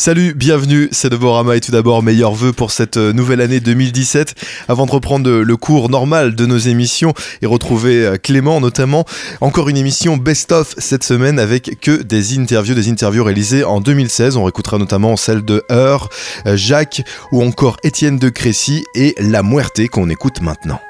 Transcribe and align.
Salut, 0.00 0.32
bienvenue, 0.32 0.88
c'est 0.92 1.10
Deborama 1.10 1.56
et 1.56 1.60
tout 1.60 1.72
d'abord 1.72 2.02
meilleurs 2.02 2.32
vœux 2.32 2.54
pour 2.54 2.70
cette 2.70 2.96
euh, 2.96 3.12
nouvelle 3.12 3.42
année 3.42 3.60
2017. 3.60 4.34
Avant 4.66 4.86
de 4.86 4.92
reprendre 4.92 5.30
le 5.30 5.56
cours 5.58 5.90
normal 5.90 6.34
de 6.34 6.46
nos 6.46 6.56
émissions 6.56 7.12
et 7.42 7.46
retrouver 7.46 8.06
euh, 8.06 8.16
Clément 8.16 8.62
notamment, 8.62 9.04
encore 9.42 9.68
une 9.68 9.76
émission 9.76 10.16
best-of 10.16 10.74
cette 10.78 11.04
semaine 11.04 11.38
avec 11.38 11.80
que 11.82 12.02
des 12.02 12.38
interviews, 12.38 12.74
des 12.74 12.88
interviews 12.88 13.24
réalisées 13.24 13.62
en 13.62 13.82
2016. 13.82 14.38
On 14.38 14.44
réécoutera 14.44 14.78
notamment 14.78 15.18
celle 15.18 15.44
de 15.44 15.64
Heur, 15.70 16.08
euh, 16.46 16.56
Jacques 16.56 17.02
ou 17.30 17.42
encore 17.42 17.76
Étienne 17.84 18.18
de 18.18 18.30
Crécy 18.30 18.82
et 18.94 19.14
La 19.18 19.42
Muerte 19.42 19.86
qu'on 19.88 20.08
écoute 20.08 20.40
maintenant. 20.40 20.80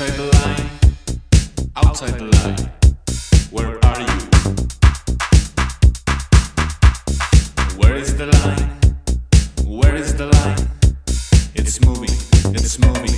Inside 0.00 0.16
the 0.16 0.30
line, 0.38 0.68
outside 1.74 2.14
the 2.20 2.26
line, 2.38 2.70
where 3.50 3.84
are 3.84 4.00
you? 4.00 4.06
Where 7.78 7.96
is 7.96 8.16
the 8.16 8.26
line? 8.26 8.68
Where 9.66 9.96
is 9.96 10.14
the 10.14 10.26
line? 10.26 10.68
It's 11.56 11.80
moving, 11.84 12.14
it's 12.54 12.78
moving. 12.78 13.17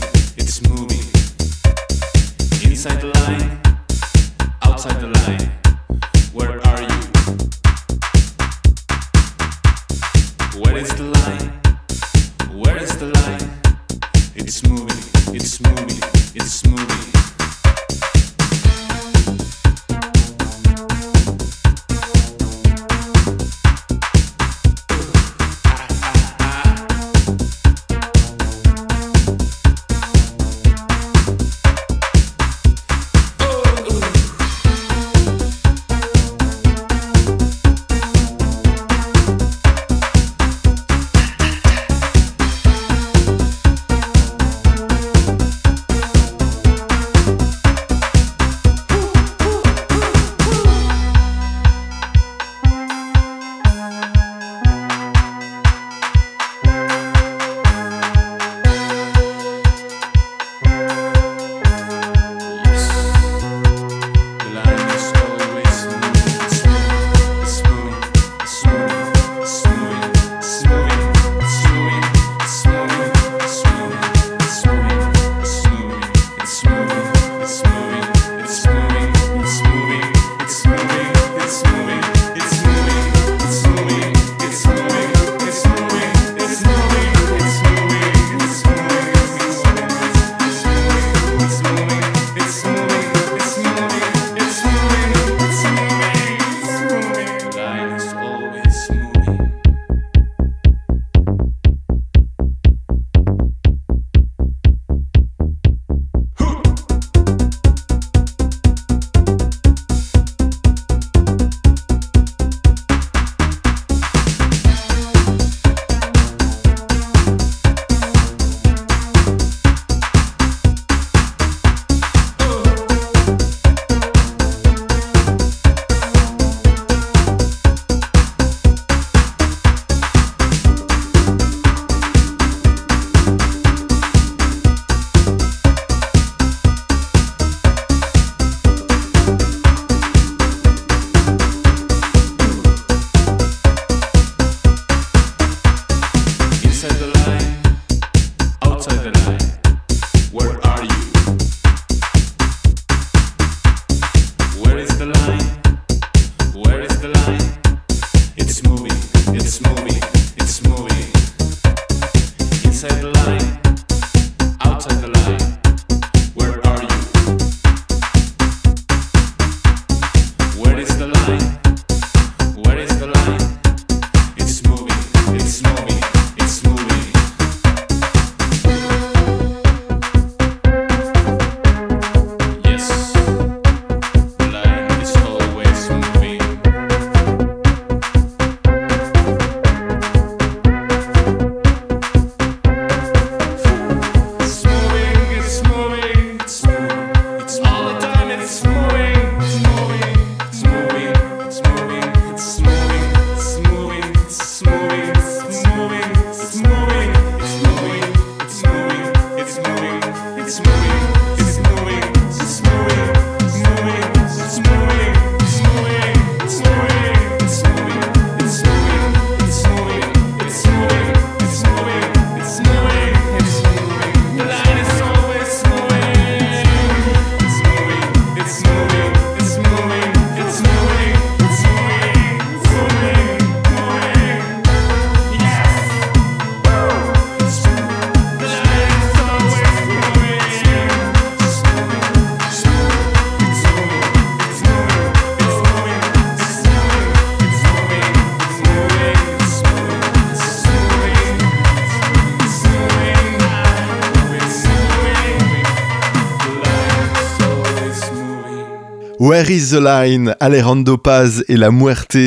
Where 259.40 259.52
is 259.52 259.70
the 259.70 259.81
line? 259.81 260.34
Alejandro 260.38 260.98
Paz 260.98 261.44
et 261.48 261.56
la 261.56 261.70
Muerte 261.70 262.19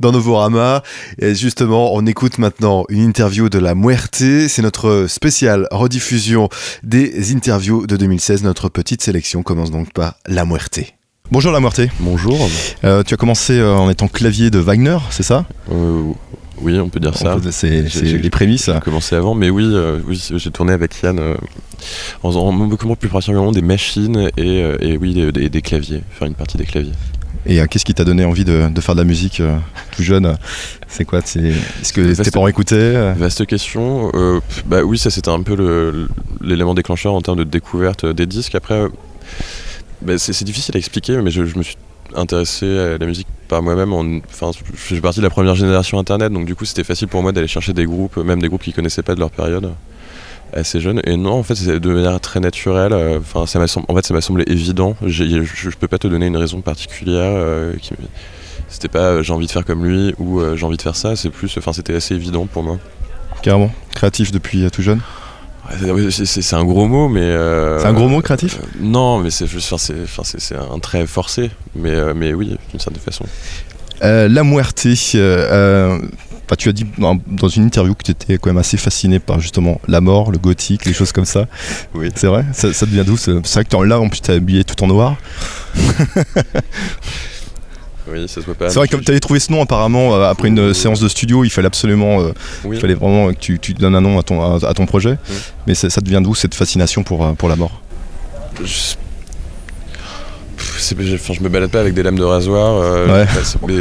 dans 0.00 0.10
Novorama. 0.10 0.82
Et 1.18 1.34
justement, 1.34 1.94
on 1.94 2.06
écoute 2.06 2.38
maintenant 2.38 2.86
une 2.88 3.02
interview 3.02 3.50
de 3.50 3.58
la 3.58 3.74
Muerte. 3.74 4.24
C'est 4.48 4.62
notre 4.62 5.04
spéciale 5.06 5.68
rediffusion 5.70 6.48
des 6.82 7.34
interviews 7.34 7.86
de 7.86 7.98
2016. 7.98 8.42
Notre 8.44 8.70
petite 8.70 9.02
sélection 9.02 9.42
commence 9.42 9.70
donc 9.70 9.92
par 9.92 10.14
la 10.26 10.46
Muerte. 10.46 10.80
Bonjour 11.30 11.52
la 11.52 11.60
Muerte. 11.60 11.82
Bonjour. 12.00 12.48
Euh, 12.84 13.02
tu 13.02 13.12
as 13.12 13.18
commencé 13.18 13.58
euh, 13.58 13.76
en 13.76 13.90
étant 13.90 14.08
clavier 14.08 14.48
de 14.48 14.58
Wagner, 14.58 14.96
c'est 15.10 15.22
ça? 15.22 15.44
Euh, 15.70 16.12
Oui, 16.62 16.78
on 16.78 16.88
peut 16.88 17.00
dire 17.00 17.16
ça. 17.16 17.36
C'est 17.50 17.82
les 18.02 18.30
prémices. 18.30 18.70
J'ai 18.72 18.80
commencé 18.80 19.16
avant, 19.16 19.34
mais 19.34 19.50
oui, 19.50 19.64
euh, 19.66 20.00
oui 20.06 20.22
j'ai 20.36 20.50
tourné 20.50 20.72
avec 20.72 21.00
Yann 21.02 21.18
en 22.22 22.28
faisant 22.28 22.52
beaucoup 22.52 22.94
plus 22.94 23.08
particulièrement 23.08 23.52
des 23.52 23.62
machines 23.62 24.30
et, 24.36 24.60
et 24.80 24.96
oui, 24.96 25.14
des, 25.32 25.48
des, 25.48 25.62
claviers, 25.62 26.02
faire 26.10 26.28
une 26.28 26.34
partie 26.34 26.56
des 26.56 26.64
claviers. 26.64 26.92
Et 27.44 27.60
qu'est-ce 27.66 27.84
qui 27.84 27.94
t'a 27.94 28.04
donné 28.04 28.24
envie 28.24 28.44
de, 28.44 28.68
de, 28.72 28.80
faire 28.80 28.94
de 28.94 29.00
la 29.00 29.04
musique 29.04 29.42
tout 29.96 30.02
jeune? 30.02 30.36
C'est 30.86 31.04
quoi? 31.04 31.18
Est-ce 31.18 31.92
que 31.92 32.22
tes 32.22 32.30
parents 32.30 32.46
écoutaient 32.46 33.12
Vaste 33.14 33.46
question. 33.46 34.12
bah 34.66 34.82
oui, 34.82 34.98
ça 34.98 35.10
c'était 35.10 35.30
un 35.30 35.42
peu 35.42 36.08
l'élément 36.40 36.74
déclencheur 36.74 37.14
en 37.14 37.20
termes 37.20 37.38
de 37.38 37.44
découverte 37.44 38.06
des 38.06 38.26
disques. 38.26 38.54
Après, 38.54 38.86
bah, 40.02 40.18
c'est 40.18 40.44
difficile 40.44 40.76
à 40.76 40.78
expliquer, 40.78 41.16
mais 41.18 41.30
je, 41.30 41.44
je 41.44 41.56
me 41.56 41.62
suis 41.62 41.76
intéressé 42.16 42.66
à 42.78 42.98
la 42.98 43.06
musique 43.06 43.26
par 43.48 43.62
moi-même. 43.62 43.92
Enfin, 43.92 44.50
je 44.52 44.60
fais 44.74 45.00
partie 45.00 45.20
de 45.20 45.24
la 45.24 45.30
première 45.30 45.54
génération 45.54 45.98
Internet, 45.98 46.32
donc 46.32 46.46
du 46.46 46.54
coup 46.54 46.64
c'était 46.64 46.84
facile 46.84 47.08
pour 47.08 47.22
moi 47.22 47.32
d'aller 47.32 47.48
chercher 47.48 47.72
des 47.72 47.84
groupes, 47.84 48.16
même 48.16 48.40
des 48.40 48.48
groupes 48.48 48.62
qui 48.62 48.72
connaissaient 48.72 49.02
pas 49.02 49.14
de 49.14 49.20
leur 49.20 49.30
période 49.30 49.72
assez 50.54 50.80
jeune 50.80 51.00
et 51.04 51.16
non 51.16 51.32
en 51.32 51.42
fait 51.42 51.54
c'est 51.54 51.80
de 51.80 51.90
manière 51.90 52.20
très 52.20 52.38
naturelle 52.38 52.92
enfin 53.18 53.46
ça 53.46 53.58
m'a 53.58 53.64
en 53.88 53.94
fait 53.94 54.06
ça 54.06 54.14
m'a 54.14 54.20
semblé 54.20 54.44
évident. 54.46 54.96
Je, 55.04 55.42
je, 55.42 55.70
peux 55.70 55.88
pas 55.88 55.98
te 55.98 56.06
donner 56.08 56.26
une 56.26 56.36
raison 56.36 56.60
particulière 56.60 57.32
euh, 57.34 57.72
c'était 58.68 58.88
pas 58.88 58.98
euh, 58.98 59.22
j'ai 59.22 59.32
envie 59.32 59.46
de 59.46 59.50
faire 59.50 59.64
comme 59.64 59.84
lui 59.84 60.14
ou 60.18 60.40
euh, 60.40 60.56
j'ai 60.56 60.66
envie 60.66 60.76
de 60.76 60.82
faire 60.82 60.96
ça 60.96 61.16
c'est 61.16 61.30
plus 61.30 61.52
enfin 61.58 61.72
c'était 61.72 61.94
assez 61.94 62.14
évident 62.14 62.46
pour 62.46 62.62
moi. 62.62 62.78
Carrément. 63.42 63.72
Créatif 63.94 64.30
depuis 64.30 64.70
tout 64.70 64.82
jeune 64.82 65.00
c'est 66.10 66.54
un 66.54 66.64
gros 66.64 66.86
mot, 66.86 67.08
mais. 67.08 67.34
c'est 67.78 67.86
un 67.86 67.92
gros 67.92 68.08
mot 68.08 68.20
créatif 68.20 68.58
Non, 68.80 69.18
mais 69.18 69.30
c'est 69.30 69.46
c'est 69.48 70.56
un 70.56 70.78
trait 70.78 71.06
forcé, 71.06 71.50
mais, 71.74 72.14
mais 72.14 72.34
oui, 72.34 72.56
d'une 72.70 72.80
certaine 72.80 73.02
façon. 73.02 73.24
la 74.00 74.44
Muerte, 74.44 74.86
tu 76.56 76.68
as 76.68 76.72
dit 76.72 76.86
dans, 76.98 77.48
une 77.48 77.64
interview 77.64 77.94
que 77.94 78.02
tu 78.02 78.10
étais 78.10 78.38
quand 78.38 78.50
même 78.50 78.58
assez 78.58 78.76
fasciné 78.76 79.18
par 79.18 79.40
justement 79.40 79.80
la 79.88 80.00
mort, 80.00 80.30
le 80.30 80.38
gothique, 80.38 80.84
les 80.84 80.92
choses 80.92 81.12
comme 81.12 81.24
ça. 81.24 81.46
Oui. 81.94 82.10
C'est 82.14 82.26
vrai? 82.26 82.44
Ça, 82.52 82.68
devient 82.86 83.04
d'où 83.06 83.16
C'est 83.16 83.32
vrai 83.32 83.64
que 83.64 83.76
là, 83.84 84.00
en 84.00 84.08
plus, 84.08 84.20
tu 84.20 84.30
as 84.30 84.34
habillé 84.34 84.64
tout 84.64 84.82
en 84.82 84.86
noir. 84.86 85.16
Oui, 88.12 88.28
ça 88.28 88.40
se 88.40 88.46
voit 88.46 88.54
pas. 88.54 88.68
C'est 88.68 88.76
vrai 88.76 88.88
que 88.88 88.96
tu 88.96 89.10
avais 89.10 89.20
trouvé 89.20 89.40
ce 89.40 89.50
nom 89.50 89.62
apparemment 89.62 90.14
euh, 90.14 90.28
après 90.28 90.48
une 90.48 90.74
séance 90.74 91.00
de 91.00 91.08
studio, 91.08 91.44
il 91.44 91.50
fallait 91.50 91.66
absolument, 91.66 92.20
euh, 92.20 92.32
il 92.70 92.78
fallait 92.78 92.94
vraiment 92.94 93.32
que 93.32 93.38
tu, 93.38 93.58
tu, 93.58 93.72
donnes 93.74 93.94
un 93.94 94.00
nom 94.00 94.18
à 94.18 94.22
ton, 94.22 94.56
à, 94.56 94.74
ton 94.74 94.86
projet. 94.86 95.16
Mais 95.66 95.74
ça, 95.74 95.88
devient 96.00 96.20
d'où 96.22 96.34
cette 96.34 96.54
fascination 96.54 97.02
pour, 97.02 97.24
euh, 97.24 97.32
pour 97.32 97.48
la 97.48 97.56
mort 97.56 97.80
je... 98.62 98.94
Enfin, 101.14 101.32
je 101.32 101.40
me 101.40 101.48
balade 101.48 101.70
pas 101.70 101.80
avec 101.80 101.94
des 101.94 102.02
lames 102.02 102.18
de 102.18 102.24
rasoir. 102.24 103.08
ouais. 103.08 103.24
mais 103.66 103.74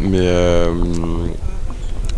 mais, 0.00 0.66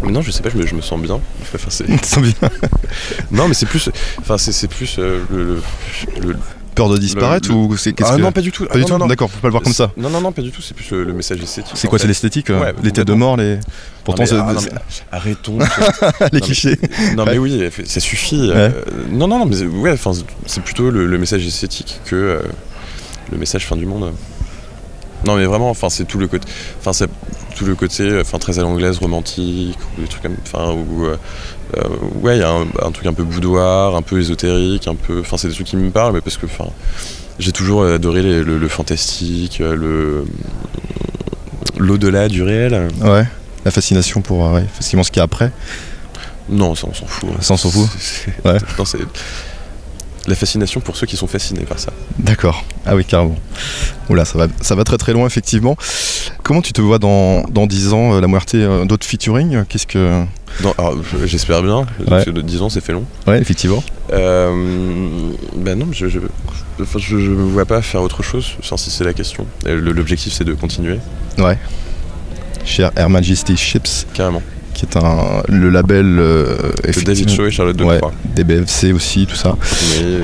mais 0.05 0.13
non, 0.13 0.23
je 0.23 0.31
sais 0.31 0.43
pas, 0.43 0.51
je 0.51 0.57
me, 0.57 0.67
je 0.67 0.75
me 0.75 0.81
sens 0.81 1.01
bien. 1.01 1.21
Enfin, 1.55 2.21
bien 2.21 2.35
Non, 3.31 3.49
mais 3.49 3.55
c'est 3.55 3.67
plus, 3.67 3.91
enfin 4.21 4.39
c'est 4.39 4.69
plus 4.69 4.99
le, 4.99 5.23
le, 5.31 6.37
peur 6.75 6.89
de 6.89 6.99
disparaître 6.99 7.51
ou 7.53 7.77
c'est 7.77 7.95
ah 8.03 8.17
non 8.19 8.33
pas 8.33 8.41
du 8.41 8.53
tout, 8.53 8.67
pas 8.67 8.79
du 8.79 8.85
tout 8.85 8.99
d'accord 9.07 9.31
faut 9.31 9.41
pas 9.41 9.49
le 9.49 9.53
voir 9.53 9.63
comme 9.63 9.73
ça. 9.73 9.93
Non 9.97 10.11
non 10.11 10.21
non 10.21 10.33
pas 10.33 10.43
du 10.43 10.51
tout 10.51 10.63
c'est 10.63 10.75
plus 10.75 10.91
le, 10.91 11.13
message 11.13 11.41
esthétique 11.41 11.77
c'est 11.77 11.89
quoi 11.89 11.99
c'est 11.99 12.07
l'esthétique 12.09 12.49
les 12.83 12.91
têtes 12.91 13.07
de 13.07 13.15
mort 13.15 13.37
les 13.37 13.59
pourtant 14.05 14.25
arrêtons 15.13 15.59
les 16.33 16.41
clichés. 16.41 16.79
non 17.17 17.25
mais 17.25 17.39
oui 17.39 17.71
ça 17.85 18.01
suffit 18.01 18.51
euh, 18.53 18.71
non 19.11 19.29
non 19.29 19.39
non 19.39 19.47
mais 19.47 19.63
ouais 19.63 19.93
enfin 19.93 20.13
c'est 20.47 20.63
plutôt 20.63 20.91
le, 20.91 21.19
message 21.19 21.47
esthétique 21.47 22.01
que 22.05 22.17
euh, 22.17 22.43
le 23.31 23.39
message 23.39 23.67
fin 23.67 23.77
du 23.77 23.87
monde 23.87 24.13
non 25.27 25.37
mais 25.37 25.45
vraiment 25.45 25.71
enfin 25.71 25.91
c'est 25.91 26.05
tout 26.05 26.19
le 26.19 26.27
côté 26.27 26.47
enfin 26.79 26.93
c'est 26.93 27.09
tout 27.57 27.65
le 27.65 27.75
côté 27.75 28.21
enfin 28.21 28.39
très 28.39 28.59
à 28.59 28.63
l'anglaise 28.63 28.99
romantique 28.99 29.79
ou 29.97 30.03
des 30.03 30.09
trucs 30.09 30.23
comme 30.23 30.37
enfin 30.43 30.73
ou 30.73 31.05
euh, 31.05 31.17
euh, 31.77 31.83
ouais 32.21 32.37
il 32.37 32.41
y 32.41 32.43
a 32.43 32.51
un, 32.51 32.91
truc 32.91 33.07
un 33.07 33.13
peu 33.15 33.25
boudoir 33.25 33.97
un 33.97 34.03
peu 34.03 34.19
ésotérique 34.19 34.89
un 34.89 34.95
peu 34.97 35.21
enfin 35.21 35.37
c'est 35.37 35.49
des 35.49 35.55
trucs 35.55 35.67
qui 35.67 35.77
me 35.77 35.91
parlent 35.91 36.15
mais 36.15 36.21
parce 36.21 36.37
que 36.37 36.47
enfin 36.47 36.71
j'ai 37.39 37.53
toujours 37.53 37.85
adoré 37.85 38.23
le, 38.23 38.69
fantastique 38.69 39.59
le 39.59 40.25
l'au-delà 41.77 42.29
du 42.29 42.43
réel. 42.43 42.89
Ouais 43.03 43.27
la 43.65 43.71
fascination 43.71 44.21
pour 44.21 44.53
ouais, 44.53 44.67
ce 44.81 44.91
qu'il 44.91 45.17
y 45.17 45.21
a 45.21 45.23
après. 45.23 45.51
Non 46.49 46.75
ça 46.75 46.87
on 46.89 46.95
s'en 46.95 47.07
fout 47.07 47.31
ça 47.41 47.55
on 47.55 47.57
s'en 47.57 47.71
fout. 47.71 47.89
Ouais 48.45 48.59
la 50.27 50.35
fascination 50.35 50.81
pour 50.81 50.97
ceux 50.97 51.07
qui 51.07 51.17
sont 51.17 51.27
fascinés 51.27 51.65
par 51.65 51.79
ça. 51.79 51.93
D'accord. 52.19 52.65
Ah 52.87 52.95
oui, 52.97 53.05
carrément. 53.05 53.37
Oula, 54.09 54.25
ça 54.25 54.39
va, 54.39 54.47
ça 54.61 54.75
va 54.75 54.85
très 54.85 54.99
très 54.99 55.13
loin, 55.13 55.27
effectivement. 55.27 55.77
Comment 56.43 56.63
tu 56.63 56.73
te 56.73 56.81
vois 56.81 56.99
dans, 56.99 57.43
dans 57.45 57.67
10 57.67 57.93
ans, 57.93 58.15
euh, 58.15 58.21
la 58.21 58.27
moitié 58.27 58.63
euh, 58.63 58.85
d'autres 58.85 59.07
featuring 59.07 59.65
Qu'est-ce 59.67 59.87
que. 59.87 60.25
J'espère 61.25 61.63
bien, 61.63 61.87
parce 62.09 62.25
que 62.25 62.31
10 62.31 62.63
ans 62.63 62.69
c'est 62.69 62.81
fait 62.81 62.93
long. 62.93 63.05
Ouais, 63.27 63.41
effectivement. 63.41 63.83
Euh, 64.13 65.33
ben 65.57 65.79
non, 65.79 65.89
je, 65.91 66.07
je, 66.07 66.21
je, 66.79 67.17
me 67.17 67.51
vois 67.51 67.65
pas 67.65 67.83
faire 67.83 68.03
autre 68.03 68.23
chose, 68.23 68.53
sans 68.63 68.77
si 68.77 68.91
c'est 68.91 69.05
la 69.05 69.15
question. 69.15 69.47
L'objectif 69.67 70.33
c'est 70.33 70.45
de 70.45 70.55
continuer. 70.55 70.99
Ouais. 71.39 71.59
Cher 72.65 72.93
Air 72.97 73.11
Majesty 73.11 73.57
Ships. 73.57 74.07
Carrément 74.15 74.43
qui 74.75 74.85
est 74.85 74.97
un, 74.97 75.43
le 75.49 75.71
label 75.71 76.19
euh, 76.19 76.73
de 76.85 77.01
David 77.01 77.31
Shaw 77.31 77.47
et 77.47 77.51
Charlotte 77.51 77.81
ouais, 77.81 78.01
DBFC 78.35 78.93
aussi, 78.93 79.27
tout 79.27 79.37
ça. 79.37 79.57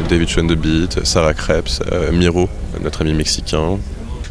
David 0.08 0.28
Shaw 0.28 0.42
and 0.42 0.48
the 0.48 0.56
Beat, 0.56 1.00
Sarah 1.04 1.34
Krebs, 1.34 1.80
euh, 1.90 2.12
Miro, 2.12 2.48
notre 2.82 3.02
ami 3.02 3.14
mexicain. 3.14 3.78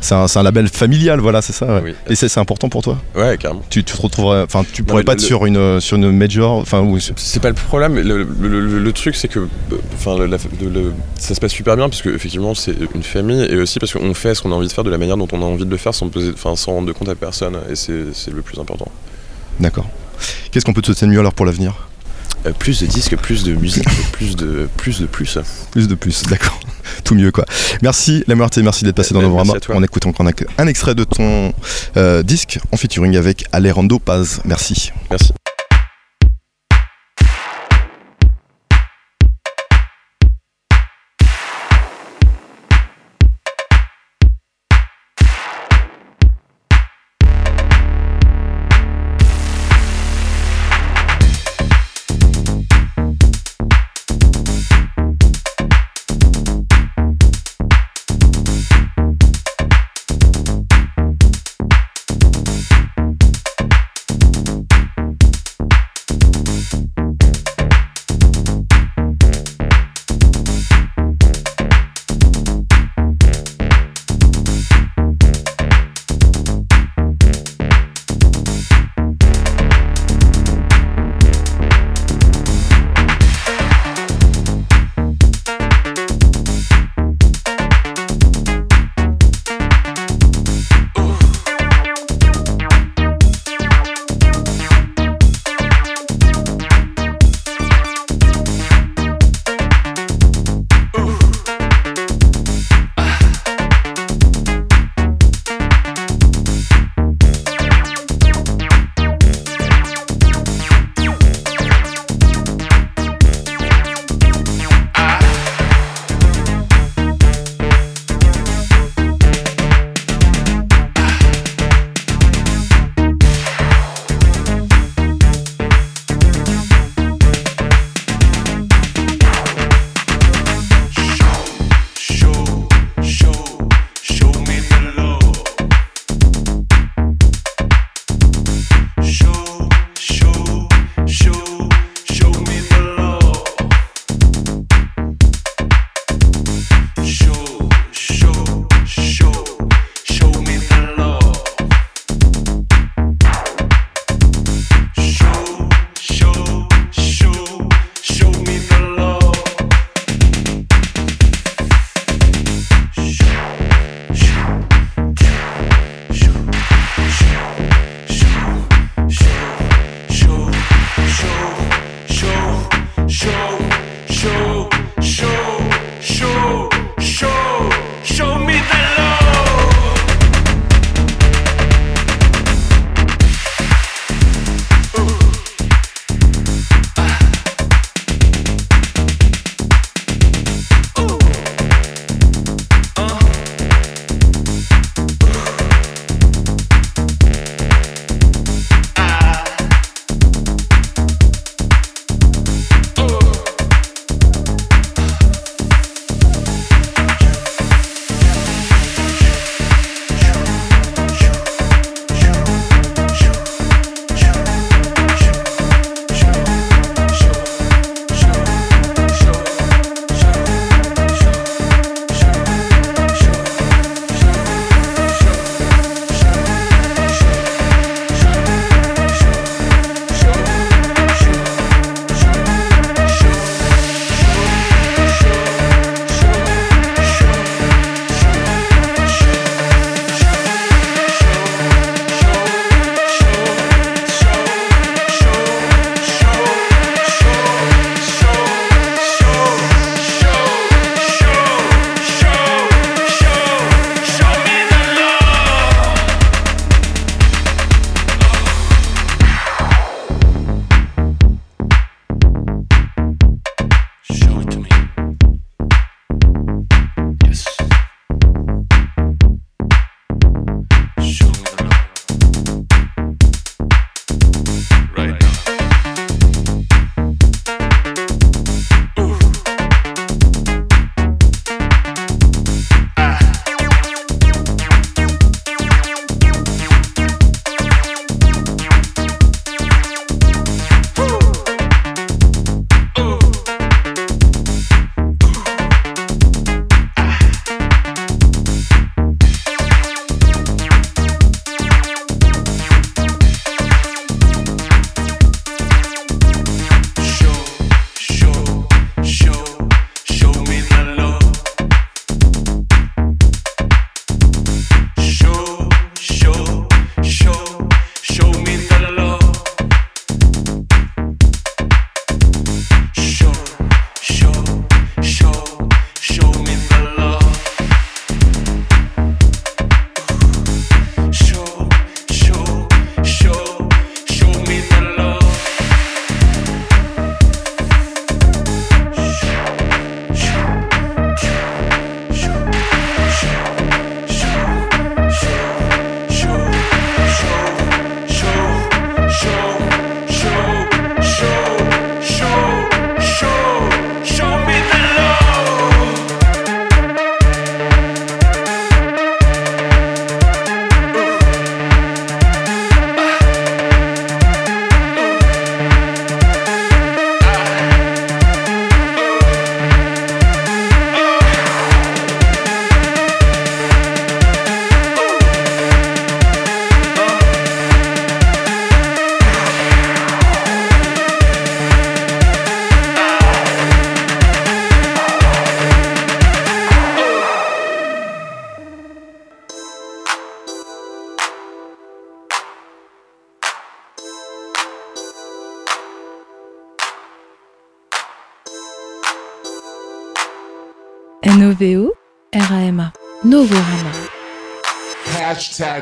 C'est 0.02 0.16
un, 0.16 0.28
un, 0.34 0.44
label 0.44 0.70
familial, 0.70 1.20
voilà, 1.20 1.42
c'est 1.42 1.52
ça. 1.52 1.82
Ouais. 1.82 1.94
Et 2.08 2.16
c'est 2.16 2.38
important 2.38 2.70
pour 2.70 2.82
toi? 2.82 2.98
Ouais, 3.16 3.38
carrément. 3.38 3.64
Tu, 3.70 3.84
tu 3.84 3.94
te 3.96 4.02
retrouverais, 4.02 4.44
enfin, 4.44 4.64
tu 4.72 4.84
pourrais 4.84 5.04
pas 5.04 5.14
être 5.14 5.20
sur 5.20 5.46
une 5.46 5.82
sur 5.82 5.98
une 5.98 6.12
major, 6.12 6.58
enfin, 6.58 6.86
C'est 7.18 7.42
pas 7.42 7.50
le 7.50 7.56
problème. 7.56 7.96
Le, 7.96 8.24
le, 8.24 8.80
le, 8.80 8.94
truc, 8.94 9.16
c'est 9.16 9.28
que, 9.28 9.48
enfin, 9.96 10.16
ça 11.18 11.36
se 11.36 11.42
passe 11.42 11.52
super 11.52 11.76
bien 11.76 11.90
parce 11.90 12.02
que 12.02 12.10
effectivement, 12.10 12.56
c'est 12.56 12.76
une 12.96 13.04
famille 13.04 13.44
et 13.44 13.58
aussi 13.58 13.80
parce 13.80 13.92
qu'on 13.92 14.14
fait 14.14 14.36
ce 14.36 14.42
qu'on 14.42 14.54
a 14.54 14.56
envie 14.56 14.68
de 14.68 14.74
faire 14.74 14.86
de 14.86 14.90
la 14.90 14.98
manière 14.98 15.18
dont 15.18 15.28
on 15.34 15.42
a 15.42 15.46
envie 15.46 15.66
de 15.66 15.72
le 15.72 15.78
faire 15.78 15.94
sans 15.94 16.08
poser, 16.08 16.32
enfin, 16.34 16.56
sans 16.56 16.74
rendre 16.74 16.88
de 16.88 16.94
compte 16.94 17.10
à 17.10 17.16
personne. 17.16 17.58
Et 17.70 17.76
c'est 17.76 18.32
le 18.32 18.42
plus 18.42 18.58
important. 18.58 18.90
D'accord. 19.60 19.90
Qu'est-ce 20.52 20.66
qu'on 20.66 20.74
peut 20.74 20.82
te 20.82 20.88
souhaiter 20.88 21.06
de 21.06 21.12
mieux 21.12 21.20
alors 21.20 21.34
pour 21.34 21.46
l'avenir? 21.46 21.90
Euh, 22.46 22.52
plus 22.54 22.82
de 22.82 22.86
disques, 22.86 23.18
plus 23.18 23.44
de 23.44 23.54
musique, 23.54 23.86
plus 24.14 24.36
de 24.36 24.70
plus 24.78 25.02
de 25.02 25.06
plus. 25.06 25.38
Plus 25.72 25.88
de 25.88 25.96
plus, 25.96 26.24
d'accord. 26.24 26.60
Tout 27.04 27.16
mieux 27.16 27.32
quoi. 27.32 27.46
Merci 27.82 28.24
la 28.28 28.36
et 28.36 28.62
merci 28.62 28.84
d'être 28.86 28.96
passé 28.96 29.14
dans 29.14 29.22
nos 29.22 29.30
bras. 29.30 29.44
On 29.70 29.84
écoute 29.84 30.06
encore 30.06 30.26
un 30.58 30.68
extrait 30.68 30.96
de 30.96 31.04
ton 31.04 31.54
euh, 31.98 32.24
disque 32.24 32.60
en 32.72 32.78
featuring 32.78 33.18
avec 33.18 33.46
Alejandro 33.52 34.00
Paz. 34.00 34.42
Merci. 34.46 34.92
Merci. 35.10 35.34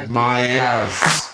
My 0.10 0.42
ass. 0.48 1.27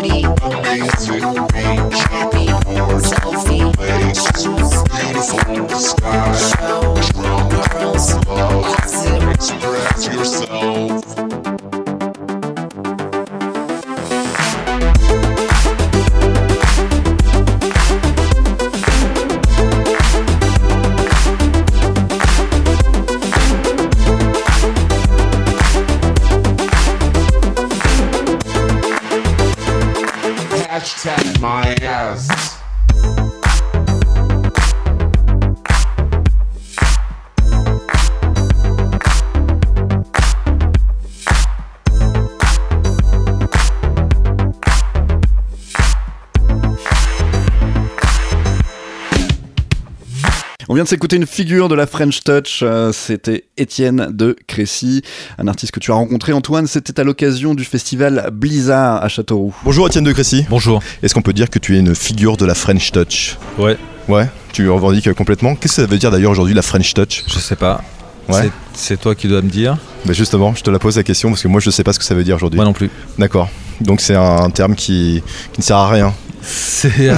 need, 0.00 0.22
dance 0.62 1.06
to 1.06 1.12
me. 1.12 2.11
Vient 50.82 50.84
de 50.84 50.88
s'écouter 50.88 51.14
une 51.14 51.26
figure 51.26 51.68
de 51.68 51.76
la 51.76 51.86
French 51.86 52.24
Touch, 52.24 52.60
euh, 52.62 52.90
c'était 52.92 53.44
Étienne 53.56 54.08
de 54.10 54.36
Crécy, 54.48 55.02
un 55.38 55.46
artiste 55.46 55.70
que 55.72 55.78
tu 55.78 55.92
as 55.92 55.94
rencontré 55.94 56.32
Antoine, 56.32 56.66
c'était 56.66 56.98
à 56.98 57.04
l'occasion 57.04 57.54
du 57.54 57.62
festival 57.64 58.30
Blizzard 58.32 59.00
à 59.00 59.08
Châteauroux. 59.08 59.54
Bonjour 59.64 59.86
Étienne 59.86 60.02
de 60.02 60.12
Crécy. 60.12 60.44
Bonjour. 60.50 60.82
Est-ce 61.04 61.14
qu'on 61.14 61.22
peut 61.22 61.32
dire 61.34 61.50
que 61.50 61.60
tu 61.60 61.76
es 61.76 61.78
une 61.78 61.94
figure 61.94 62.36
de 62.36 62.44
la 62.46 62.54
French 62.56 62.90
Touch? 62.90 63.36
Ouais, 63.58 63.76
Ouais, 64.08 64.28
tu 64.52 64.68
revendiques 64.68 65.12
complètement. 65.12 65.54
Qu'est-ce 65.54 65.76
que 65.76 65.82
ça 65.82 65.86
veut 65.88 65.98
dire 65.98 66.10
d'ailleurs 66.10 66.32
aujourd'hui 66.32 66.54
la 66.54 66.62
French 66.62 66.92
Touch? 66.94 67.22
Je 67.28 67.38
sais 67.38 67.54
pas. 67.54 67.84
Ouais. 68.28 68.42
C'est- 68.42 68.50
C'est 68.74 69.00
toi 69.00 69.14
qui 69.14 69.28
dois 69.28 69.40
me 69.42 69.50
dire. 69.50 69.76
Bah 70.04 70.12
justement, 70.14 70.52
je 70.56 70.62
te 70.64 70.70
la 70.70 70.80
pose 70.80 70.96
la 70.96 71.04
question 71.04 71.28
parce 71.28 71.42
que 71.42 71.48
moi 71.48 71.60
je 71.60 71.70
sais 71.70 71.84
pas 71.84 71.92
ce 71.92 72.00
que 72.00 72.04
ça 72.04 72.14
veut 72.16 72.24
dire 72.24 72.34
aujourd'hui. 72.34 72.56
Moi 72.56 72.64
non 72.64 72.72
plus. 72.72 72.90
D'accord. 73.18 73.48
Donc 73.80 74.00
c'est 74.00 74.16
un 74.16 74.50
terme 74.50 74.74
qui, 74.74 75.22
qui 75.52 75.60
ne 75.60 75.64
sert 75.64 75.76
à 75.76 75.88
rien. 75.88 76.12
C'est 76.42 77.08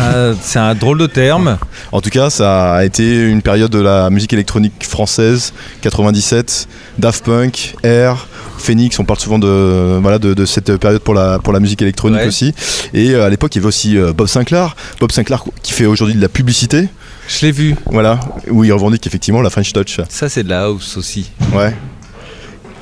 un, 0.58 0.74
drôle 0.74 0.98
de 0.98 1.06
terme. 1.06 1.58
En 1.92 2.00
tout 2.00 2.10
cas, 2.10 2.28
ça 2.30 2.74
a 2.74 2.84
été 2.84 3.22
une 3.26 3.40
période 3.42 3.70
de 3.70 3.78
la 3.80 4.10
musique 4.10 4.32
électronique 4.32 4.84
française, 4.86 5.52
97, 5.80 6.68
Daft 6.98 7.24
Punk, 7.24 7.74
Air, 7.82 8.26
Phoenix, 8.58 8.98
on 8.98 9.04
parle 9.04 9.18
souvent 9.18 9.38
de, 9.38 9.98
voilà, 10.00 10.18
de, 10.18 10.34
de 10.34 10.44
cette 10.44 10.76
période 10.76 11.00
pour 11.02 11.14
la, 11.14 11.38
pour 11.38 11.52
la 11.52 11.60
musique 11.60 11.80
électronique 11.82 12.20
Ouais. 12.20 12.26
aussi. 12.26 12.54
Et 12.92 13.10
euh, 13.10 13.24
à 13.26 13.30
l'époque, 13.30 13.54
il 13.54 13.58
y 13.58 13.60
avait 13.60 13.68
aussi 13.68 13.96
euh, 13.96 14.12
Bob 14.12 14.26
Sinclair. 14.28 14.76
Bob 15.00 15.10
Sinclair 15.10 15.42
qui 15.62 15.72
fait 15.72 15.86
aujourd'hui 15.86 16.14
de 16.14 16.20
la 16.20 16.28
publicité, 16.28 16.88
Je 17.26 17.46
l'ai 17.46 17.52
vu. 17.52 17.74
voilà, 17.86 18.20
où 18.50 18.62
il 18.64 18.72
revendique 18.72 19.06
effectivement 19.06 19.40
la 19.42 19.50
French 19.50 19.72
Touch. 19.72 20.00
Ça, 20.08 20.28
c'est 20.28 20.44
de 20.44 20.50
la 20.50 20.64
house 20.64 20.96
aussi. 20.96 21.30
Ouais. 21.52 21.74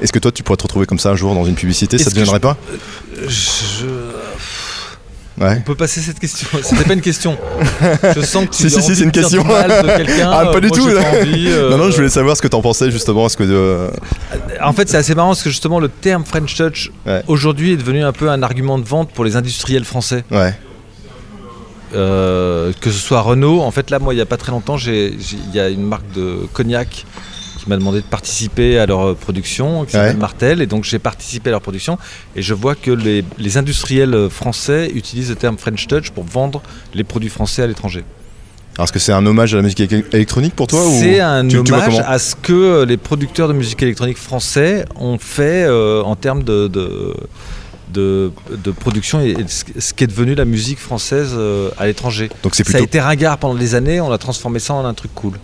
Est-ce 0.02 0.12
que 0.12 0.18
toi, 0.18 0.32
tu 0.32 0.42
pourrais 0.42 0.56
te 0.56 0.64
retrouver 0.64 0.84
comme 0.86 0.98
ça 0.98 1.10
un 1.10 1.16
jour 1.16 1.32
dans 1.34 1.44
une 1.44 1.54
publicité? 1.54 1.96
Ça 1.96 2.10
Est-ce 2.10 2.30
te 2.30 2.38
pas? 2.38 2.56
Je... 3.28 3.86
Ouais. 5.42 5.56
On 5.58 5.62
peut 5.62 5.74
passer 5.74 6.00
cette 6.00 6.20
question. 6.20 6.46
C'était 6.62 6.84
pas 6.84 6.92
une 6.94 7.00
question. 7.00 7.36
Je 8.14 8.20
sens 8.20 8.46
que 8.46 8.50
tu 8.54 8.62
Si, 8.68 8.70
si, 8.70 8.82
si, 8.82 8.94
c'est 8.96 9.02
une 9.04 9.10
question. 9.10 9.44
Ah, 9.50 10.46
pas 10.46 10.56
Euh, 10.56 10.60
du 10.60 10.68
moi, 10.68 10.76
tout, 10.76 10.86
là. 10.88 11.02
envie, 11.20 11.46
euh, 11.48 11.70
Non, 11.70 11.78
non, 11.78 11.90
je 11.90 11.96
voulais 11.96 12.08
savoir 12.08 12.36
ce 12.36 12.42
que 12.42 12.48
t'en 12.48 12.62
pensais 12.62 12.90
justement. 12.90 13.26
Est-ce 13.26 13.36
que 13.36 13.42
euh, 13.46 13.88
En 14.62 14.72
fait, 14.72 14.88
c'est 14.88 14.96
assez 14.96 15.14
marrant 15.14 15.30
parce 15.30 15.42
que 15.42 15.50
justement, 15.50 15.80
le 15.80 15.88
terme 15.88 16.24
French 16.24 16.54
Touch 16.54 16.90
Ouais. 17.06 17.22
aujourd'hui 17.26 17.72
est 17.72 17.76
devenu 17.76 18.04
un 18.04 18.12
peu 18.12 18.30
un 18.30 18.42
argument 18.42 18.78
de 18.78 18.84
vente 18.84 19.10
pour 19.10 19.24
les 19.24 19.34
industriels 19.36 19.84
français. 19.84 20.24
ouais, 20.30 20.54
Euh, 21.94 22.72
que 22.80 22.90
ce 22.90 22.98
soit 22.98 23.20
Renault, 23.20 23.60
en 23.60 23.70
fait 23.70 23.90
là 23.90 23.98
moi 23.98 24.14
il 24.14 24.16
n'y 24.16 24.22
a 24.22 24.26
pas 24.26 24.38
très 24.38 24.50
longtemps, 24.50 24.76
il 24.78 25.18
y 25.52 25.60
a 25.60 25.68
une 25.68 25.82
marque 25.82 26.10
de 26.14 26.38
cognac 26.54 27.04
qui 27.62 27.68
m'a 27.68 27.76
demandé 27.76 28.00
de 28.00 28.06
participer 28.06 28.78
à 28.78 28.86
leur 28.86 29.00
euh, 29.00 29.14
production, 29.14 29.84
qui 29.84 29.92
s'appelle 29.92 30.14
Ouais. 30.14 30.20
Martel, 30.20 30.60
et 30.60 30.66
donc 30.66 30.84
j'ai 30.84 30.98
participé 30.98 31.50
à 31.50 31.52
leur 31.52 31.60
production, 31.62 31.98
et 32.36 32.42
je 32.42 32.54
vois 32.54 32.74
que 32.74 32.90
les, 32.90 33.24
les 33.38 33.56
industriels 33.56 34.14
euh, 34.14 34.28
français 34.28 34.90
utilisent 34.94 35.30
le 35.30 35.36
terme 35.36 35.58
French 35.58 35.86
Touch 35.86 36.10
pour 36.10 36.24
vendre 36.24 36.62
les 36.94 37.04
produits 37.04 37.28
français 37.30 37.62
à 37.62 37.66
l'étranger. 37.66 38.04
Alors, 38.76 38.84
est-ce 38.84 38.92
que 38.92 38.98
c'est 38.98 39.12
un 39.12 39.24
hommage 39.26 39.52
à 39.54 39.58
la 39.58 39.62
musique 39.62 39.80
éle- 39.80 40.04
électronique 40.14 40.54
pour 40.56 40.66
toi 40.66 40.80
C'est 40.98 41.20
un 41.20 41.42
tu- 41.46 41.62
tu 41.62 41.72
hommage 41.72 41.84
comment 41.96 42.08
à 42.08 42.18
ce 42.18 42.34
que 42.34 42.52
euh, 42.52 42.84
les 42.86 42.96
producteurs 42.96 43.46
de 43.48 43.52
musique 43.52 43.82
électronique 43.82 44.16
français 44.18 44.84
ont 44.96 45.18
fait 45.18 45.64
euh, 45.64 46.02
en 46.02 46.16
termes 46.16 46.42
de, 46.42 46.68
de, 46.68 47.14
de, 47.92 48.32
de 48.64 48.70
production 48.70 49.20
et 49.20 49.36
ce 49.46 49.92
qui 49.92 50.04
est 50.04 50.06
devenu 50.06 50.34
la 50.34 50.46
musique 50.46 50.78
française 50.78 51.36
à 51.78 51.86
l'étranger. 51.86 52.30
Donc 52.42 52.54
c'est 52.54 52.64
Ça 52.64 52.70
a 52.70 52.72
plutôt 52.72 52.84
été 52.86 53.00
ringard 53.00 53.36
pendant 53.38 53.54
des 53.54 53.74
années, 53.74 54.00
on 54.00 54.10
a 54.10 54.16
transformé 54.18 54.58
ça 54.58 54.72
en 54.74 54.84
un 54.86 54.94
truc 54.94 55.14
cool. 55.14 55.34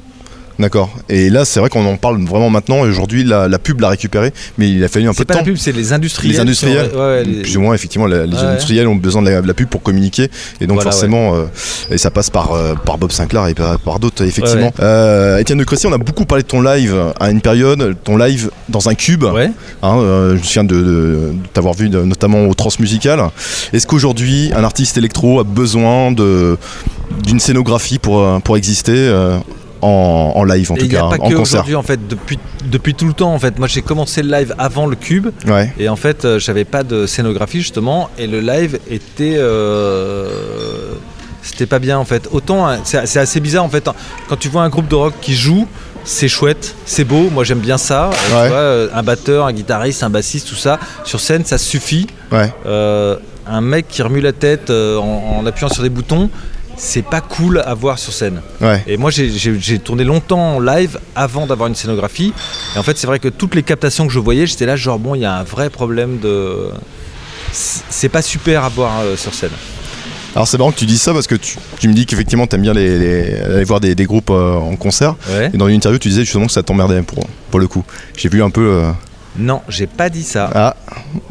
D'accord. 0.58 0.90
Et 1.08 1.30
là, 1.30 1.44
c'est 1.44 1.60
vrai 1.60 1.68
qu'on 1.68 1.86
en 1.86 1.96
parle 1.96 2.20
vraiment 2.24 2.50
maintenant. 2.50 2.84
Et 2.84 2.88
aujourd'hui, 2.88 3.22
la, 3.22 3.46
la 3.46 3.58
pub 3.60 3.80
l'a 3.80 3.88
récupéré, 3.90 4.32
mais 4.58 4.68
il 4.70 4.82
a 4.82 4.88
fallu 4.88 5.06
un 5.06 5.10
peu 5.10 5.18
C'est 5.18 5.22
de 5.22 5.28
pas 5.28 5.34
temps. 5.34 5.40
la 5.40 5.44
pub, 5.44 5.56
c'est 5.56 5.70
les 5.72 5.92
industriels. 5.92 6.32
Les 6.32 6.40
industriels, 6.40 6.88
qui 6.90 6.96
ont- 6.96 6.98
ouais, 6.98 7.06
ouais, 7.06 7.24
les- 7.24 7.42
plus 7.42 7.56
ou 7.56 7.60
moins 7.60 7.74
effectivement 7.74 8.06
la- 8.06 8.26
les 8.26 8.34
Ouais. 8.36 8.42
industriels 8.42 8.88
ont 8.88 8.96
besoin 8.96 9.22
de 9.22 9.30
la, 9.30 9.40
de 9.40 9.46
la 9.46 9.54
pub 9.54 9.68
pour 9.68 9.82
communiquer 9.82 10.30
et 10.60 10.66
donc 10.66 10.76
Voilà, 10.76 10.90
forcément 10.90 11.34
euh, 11.36 11.44
et 11.90 11.98
ça 11.98 12.10
passe 12.10 12.30
par, 12.30 12.52
euh, 12.52 12.74
par 12.74 12.98
Bob 12.98 13.12
Sinclair 13.12 13.46
et 13.46 13.54
par, 13.54 13.78
par 13.78 13.98
d'autres 14.00 14.24
effectivement 14.24 14.72
Euh, 14.80 15.38
Étienne 15.38 15.58
de 15.58 15.64
Crécy 15.64 15.86
on 15.86 15.92
a 15.92 15.98
beaucoup 15.98 16.24
parlé 16.24 16.42
de 16.42 16.48
ton 16.48 16.60
live 16.60 16.94
à 17.20 17.30
une 17.30 17.40
période 17.40 17.96
ton 18.04 18.16
live 18.16 18.50
dans 18.68 18.88
un 18.88 18.94
cube 18.94 19.24
Ouais. 19.24 19.50
hein, 19.82 19.98
euh, 19.98 20.30
je 20.32 20.38
me 20.38 20.42
souviens 20.42 20.64
de, 20.64 20.74
de- 20.74 20.82
de 20.82 21.34
t'avoir 21.52 21.74
vu 21.74 21.88
notamment 21.88 22.46
au 22.46 22.54
Transmusical 22.54 23.20
est-ce 23.72 23.86
qu'aujourd'hui 23.86 24.50
un 24.56 24.64
artiste 24.64 24.98
électro 24.98 25.38
a 25.40 25.44
besoin 25.44 26.10
de 26.12 26.56
d'une 27.22 27.40
scénographie 27.40 27.98
pour, 27.98 28.40
pour 28.42 28.56
exister 28.56 28.92
en, 29.82 30.32
en 30.34 30.44
live 30.44 30.70
en 30.72 30.74
Et 30.76 30.78
tout 30.80 30.84
il 30.86 30.90
n'y 30.90 30.96
a 30.96 31.00
cas 31.00 31.08
pas 31.16 31.22
en 31.24 31.28
que 31.28 31.34
concert 31.34 31.60
aujourd'hui 31.60 31.74
en 31.74 31.82
fait, 31.82 32.06
depuis, 32.08 32.38
depuis 32.64 32.94
tout 32.94 33.06
le 33.06 33.12
temps 33.12 33.32
en 33.34 33.38
fait. 33.38 33.58
Moi 33.58 33.68
j'ai 33.68 33.82
commencé 33.82 34.22
le 34.22 34.30
live 34.30 34.54
avant 34.58 34.86
le 34.86 34.96
cube 34.96 35.28
ouais 35.46 35.72
et 35.78 35.88
en 35.88 35.96
fait 35.96 36.24
euh, 36.24 36.38
j'avais 36.38 36.64
pas 36.64 36.82
de 36.82 37.06
scénographie 37.06 37.58
justement 37.60 38.10
et 38.18 38.26
le 38.26 38.40
live 38.40 38.78
était 38.90 39.36
euh, 39.38 40.28
c'était 41.42 41.66
pas 41.66 41.78
bien 41.78 41.98
en 41.98 42.04
fait. 42.04 42.28
Autant 42.32 42.66
hein, 42.68 42.78
c'est 42.84 43.16
assez 43.18 43.40
bizarre 43.40 43.64
en 43.64 43.68
fait 43.68 43.88
quand 44.28 44.36
tu 44.36 44.48
vois 44.48 44.62
un 44.62 44.68
groupe 44.68 44.88
de 44.88 44.94
rock 44.94 45.14
qui 45.20 45.34
joue. 45.34 45.66
C'est 46.04 46.28
chouette, 46.28 46.74
c'est 46.86 47.04
beau, 47.04 47.28
moi 47.28 47.44
j'aime 47.44 47.58
bien 47.58 47.76
ça. 47.76 48.06
Euh, 48.08 48.12
tu 48.12 48.34
Ouais. 48.34 48.48
vois, 48.48 48.98
un 48.98 49.02
batteur, 49.02 49.44
un 49.46 49.52
guitariste, 49.52 50.02
un 50.02 50.08
bassiste, 50.08 50.48
tout 50.48 50.54
ça, 50.54 50.78
sur 51.04 51.20
scène 51.20 51.44
ça 51.44 51.58
suffit. 51.58 52.06
ouais 52.32 52.50
Euh, 52.64 53.16
un 53.46 53.60
mec 53.60 53.88
qui 53.88 54.00
remue 54.00 54.20
la 54.22 54.32
tête 54.32 54.70
en, 54.70 55.38
en 55.40 55.44
appuyant 55.44 55.68
sur 55.68 55.82
des 55.82 55.90
boutons, 55.90 56.30
c'est 56.78 57.02
pas 57.02 57.20
cool 57.20 57.58
à 57.66 57.74
voir 57.74 57.98
sur 57.98 58.12
scène. 58.12 58.40
ouais 58.60 58.82
Et 58.86 58.96
moi, 58.96 59.10
j'ai- 59.10 59.78
tourné 59.80 60.04
longtemps 60.04 60.56
en 60.56 60.60
live 60.60 60.98
avant 61.16 61.46
d'avoir 61.46 61.68
une 61.68 61.74
scénographie. 61.74 62.32
Et 62.74 62.78
en 62.78 62.82
fait, 62.82 62.96
c'est 62.96 63.06
vrai 63.06 63.18
que 63.18 63.28
toutes 63.28 63.54
les 63.54 63.62
captations 63.62 64.06
que 64.06 64.12
je 64.12 64.18
voyais, 64.20 64.46
j'étais 64.46 64.64
là, 64.66 64.76
genre, 64.76 64.98
bon, 64.98 65.14
il 65.14 65.20
y 65.22 65.24
a 65.24 65.34
un 65.34 65.42
vrai 65.42 65.68
problème 65.70 66.18
de. 66.18 66.68
C'est 67.52 68.08
pas 68.08 68.22
super 68.22 68.64
à 68.64 68.68
voir 68.68 69.00
euh, 69.00 69.16
sur 69.16 69.34
scène. 69.34 69.50
Alors 70.34 70.46
c'est 70.46 70.58
marrant 70.58 70.70
que 70.70 70.78
tu 70.78 70.84
dises 70.86 71.00
ça 71.00 71.12
parce 71.14 71.26
que 71.26 71.34
tu, 71.34 71.56
tu 71.80 71.88
me 71.88 71.94
dis 71.94 72.04
qu'effectivement 72.06 72.46
t'aimes 72.46 72.60
bien 72.62 72.74
les, 72.74 72.98
les- 72.98 73.40
aller 73.40 73.64
voir 73.64 73.80
des, 73.80 73.94
des 73.94 74.04
groupes 74.04 74.30
euh, 74.30 74.52
en 74.54 74.76
concert. 74.76 75.16
Ouais. 75.30 75.50
Et 75.52 75.56
dans 75.56 75.66
une 75.66 75.74
interview 75.76 75.98
tu 75.98 76.08
disais 76.10 76.20
justement 76.24 76.46
que 76.46 76.52
ça 76.52 76.62
t'emmerdait 76.62 77.02
pour, 77.02 77.26
pour 77.50 77.58
le 77.58 77.66
coup. 77.66 77.82
J'ai 78.16 78.28
vu 78.28 78.42
un 78.42 78.50
peu... 78.50 78.60
euh, 78.60 78.90
Non, 79.38 79.62
j'ai 79.68 79.86
pas 79.86 80.10
dit 80.10 80.24
ça. 80.24 80.50
Ah 80.54 80.76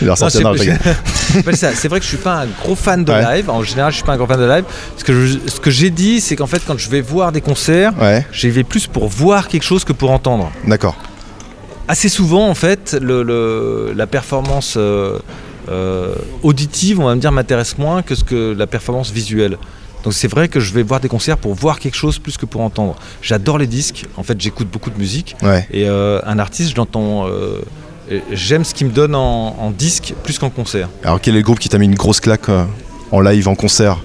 Il 0.00 0.06
Non, 0.06 0.14
pas 1.44 1.52
ça. 1.56 1.74
C'est 1.74 1.88
vrai 1.88 1.98
que 1.98 2.04
je 2.04 2.08
suis 2.10 2.16
pas 2.16 2.42
un 2.42 2.46
gros 2.62 2.74
fan 2.76 3.04
de 3.04 3.12
Ouais. 3.12 3.36
live. 3.36 3.50
En 3.50 3.62
général, 3.62 3.90
je 3.90 3.96
suis 3.96 4.04
pas 4.04 4.12
un 4.12 4.16
gros 4.16 4.26
fan 4.26 4.38
de 4.38 4.46
live. 4.46 4.64
Ce 4.96 5.04
que 5.04 5.26
je- 5.26 5.38
ce 5.48 5.58
que 5.60 5.70
j'ai 5.70 5.90
dit, 5.90 6.20
c'est 6.20 6.36
qu'en 6.36 6.46
fait, 6.46 6.62
quand 6.66 6.78
je 6.78 6.88
vais 6.88 7.00
voir 7.00 7.32
des 7.32 7.40
concerts, 7.40 7.92
Ouais, 8.00 8.24
j'y 8.32 8.50
vais 8.50 8.62
plus 8.64 8.86
pour 8.86 9.08
voir 9.08 9.48
quelque 9.48 9.64
chose 9.64 9.84
que 9.84 9.92
pour 9.92 10.10
entendre. 10.10 10.50
d'accord. 10.66 10.96
assez 11.90 12.10
souvent 12.10 12.48
en 12.50 12.54
fait 12.54 12.98
le, 13.00 13.22
le- 13.22 13.94
la 13.96 14.06
performance 14.06 14.74
euh, 14.76 15.18
euh, 15.70 16.14
auditive 16.42 17.00
on 17.00 17.06
va 17.06 17.14
me 17.14 17.20
dire 17.20 17.32
m'intéresse 17.32 17.78
moins 17.78 18.02
que 18.02 18.14
ce 18.14 18.24
que 18.24 18.54
la 18.54 18.66
performance 18.66 19.10
visuelle 19.10 19.56
donc 20.08 20.14
c'est 20.14 20.26
vrai 20.28 20.48
que 20.48 20.58
je 20.58 20.72
vais 20.72 20.82
voir 20.82 21.00
des 21.00 21.08
concerts 21.08 21.36
pour 21.36 21.52
voir 21.52 21.78
quelque 21.78 21.94
chose 21.94 22.18
plus 22.18 22.38
que 22.38 22.46
pour 22.46 22.62
entendre. 22.62 22.96
J'adore 23.20 23.58
les 23.58 23.66
disques. 23.66 24.06
En 24.16 24.22
fait 24.22 24.40
j'écoute 24.40 24.68
beaucoup 24.70 24.88
de 24.88 24.96
musique. 24.96 25.36
Ouais, 25.42 25.68
et 25.70 25.86
euh, 25.86 26.18
un 26.24 26.38
artiste 26.38 26.70
je 26.70 26.76
l'entends 26.76 27.26
euh, 27.28 27.60
j'aime 28.32 28.64
ce 28.64 28.72
qu'il 28.72 28.86
me 28.86 28.92
donne 28.92 29.14
en, 29.14 29.54
en 29.60 29.70
disque 29.70 30.14
plus 30.24 30.38
qu'en 30.38 30.48
concert. 30.48 30.88
Alors 31.04 31.20
quel 31.20 31.34
est 31.34 31.40
le 31.40 31.44
groupe 31.44 31.58
qui 31.58 31.68
t'a 31.68 31.76
mis 31.76 31.84
une 31.84 31.94
grosse 31.94 32.20
claque 32.20 32.48
euh, 32.48 32.64
en 33.10 33.20
live, 33.20 33.48
en 33.48 33.54
concert? 33.54 33.98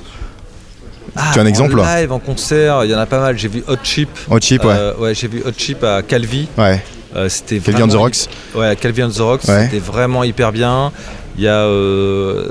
Tu 1.16 1.20
as 1.40 1.42
un 1.42 1.46
en 1.46 1.48
exemple? 1.48 1.78
live 1.78 2.12
en 2.12 2.20
concert 2.20 2.84
il 2.84 2.92
y 2.92 2.96
en 2.96 3.00
a 3.00 3.06
pas 3.06 3.22
mal. 3.22 3.38
J'ai 3.38 3.48
vu 3.48 3.64
Hot 3.70 3.78
Chip. 3.82 4.10
Hot 4.30 4.40
Chip, 4.42 4.66
ouais. 4.66 4.74
Euh, 4.76 4.98
ouais 4.98 5.16
j'ai 5.16 5.30
vu 5.30 5.42
Hot 5.46 5.54
Chip 5.58 5.82
à 5.86 6.02
Calvi. 6.02 6.50
Ouais, 6.58 6.84
Euh, 7.16 7.30
c'était 7.30 7.60
Calvi 7.60 7.82
on 7.84 7.88
the 7.88 7.94
Rocks. 7.94 8.28
Ouais, 8.56 8.68
à 8.68 8.76
Calvi 8.76 9.04
on 9.04 9.10
the 9.10 9.20
Rocks, 9.20 9.46
Ouais. 9.48 9.66
c'était 9.66 9.80
vraiment 9.80 10.26
hyper 10.26 10.52
bien. 10.52 10.92
Il 11.38 11.44
y 11.46 11.48
a 11.48 11.62
euh, 11.64 12.50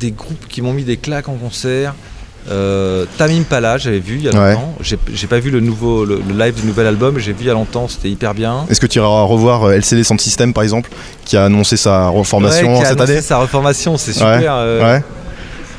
des 0.00 0.10
groupes 0.10 0.46
qui 0.48 0.62
m'ont 0.62 0.72
mis 0.72 0.84
des 0.84 0.96
claques 0.96 1.28
en 1.28 1.34
concert. 1.34 1.94
Euh, 2.50 3.04
Tamim 3.18 3.42
Pala, 3.42 3.76
j'avais 3.76 3.98
vu 3.98 4.16
il 4.16 4.22
y 4.24 4.28
a 4.28 4.32
longtemps. 4.32 4.74
J'ai 4.80 4.98
j'ai 5.12 5.26
pas 5.26 5.38
vu 5.38 5.50
le 5.50 5.60
nouveau 5.60 6.06
le, 6.06 6.20
le 6.26 6.34
live 6.38 6.54
du 6.54 6.66
nouvel 6.66 6.86
album, 6.86 7.14
mais 7.16 7.20
j'ai 7.20 7.32
vu 7.32 7.38
il 7.42 7.46
y 7.46 7.50
a 7.50 7.52
longtemps, 7.52 7.88
c'était 7.88 8.08
hyper 8.08 8.32
bien. 8.32 8.64
Est-ce 8.70 8.80
que 8.80 8.86
tu 8.86 8.98
iras 8.98 9.22
revoir 9.24 9.64
euh, 9.64 9.72
LCD 9.74 10.02
Sound 10.02 10.20
System 10.20 10.54
par 10.54 10.62
exemple, 10.62 10.88
qui 11.26 11.36
a 11.36 11.44
annoncé 11.44 11.76
sa 11.76 12.08
reformation 12.08 12.72
Ouais, 12.74 12.78
qui 12.80 12.84
a 12.86 12.88
cette 12.90 13.00
année 13.02 13.20
Sa 13.20 13.36
reformation, 13.38 13.98
c'est 13.98 14.14
super. 14.14 14.54
euh, 14.54 14.80
Ouais, 14.98 15.02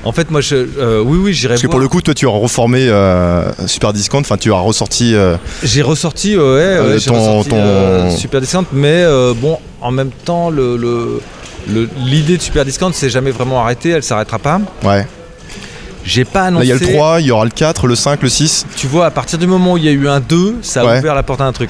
En 0.04 0.12
fait, 0.12 0.30
moi, 0.30 0.42
je, 0.42 0.56
euh, 0.56 1.02
oui, 1.04 1.18
oui, 1.18 1.34
j'irai 1.34 1.56
parce 1.56 1.62
que 1.64 1.68
pour 1.68 1.80
le 1.80 1.88
coup, 1.88 2.02
toi 2.04 2.14
tu 2.14 2.28
as 2.28 2.30
reformé 2.30 2.88
euh, 2.88 3.52
Super 3.66 3.92
Discount, 3.92 4.20
enfin 4.22 4.38
tu 4.38 4.54
as 4.54 4.60
ressorti. 4.60 5.16
euh, 5.16 5.38
J'ai 5.64 5.82
ressorti, 5.82 6.38
ouais, 6.38 6.78
ton- 7.04 7.16
ressorti, 7.16 7.50
ton- 7.50 8.16
Super 8.16 8.42
Discount, 8.42 8.66
mais 8.74 9.06
bon, 9.42 9.58
en 9.82 9.90
même 9.92 10.12
temps, 10.12 10.52
le- 10.52 11.20
l'idée 11.67 12.38
de 12.38 12.41
Super 12.41 12.65
Discount 12.65 12.91
s'est 12.93 13.10
jamais 13.10 13.32
vraiment 13.32 13.62
arrêtée, 13.62 13.89
elle 13.89 14.04
s'arrêtera 14.04 14.39
pas. 14.39 14.60
ouais. 14.84 15.06
J'ai 16.06 16.24
pas 16.26 16.43
annoncé. 16.45 16.65
il 16.65 16.69
y 16.69 16.72
a 16.72 16.76
le 16.76 16.80
3, 16.93 17.22
il 17.22 17.28
y 17.28 17.32
aura 17.32 17.43
le 17.43 17.52
4, 17.52 17.86
le 17.86 17.93
5, 17.93 18.24
le 18.24 18.30
6. 18.30 18.65
Tu 18.76 18.88
vois, 18.88 19.06
à 19.06 19.12
partir 19.12 19.38
du 19.38 19.45
moment 19.45 19.74
où 19.74 19.78
il 19.78 19.84
y 19.84 19.89
a 19.89 19.91
eu 19.91 20.08
un 20.08 20.19
2, 20.22 20.56
ça 20.62 20.82
a 20.82 20.86
Ouais. 20.86 21.00
ouvert 21.00 21.13
la 21.13 21.22
porte 21.24 21.41
à 21.41 21.43
un 21.43 21.52
truc. 21.52 21.69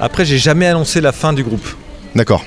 Après, 0.00 0.24
j'ai 0.26 0.36
jamais 0.36 0.66
annoncé 0.66 1.00
la 1.00 1.12
fin 1.12 1.32
du 1.32 1.42
groupe. 1.44 1.66
D'accord. 2.14 2.44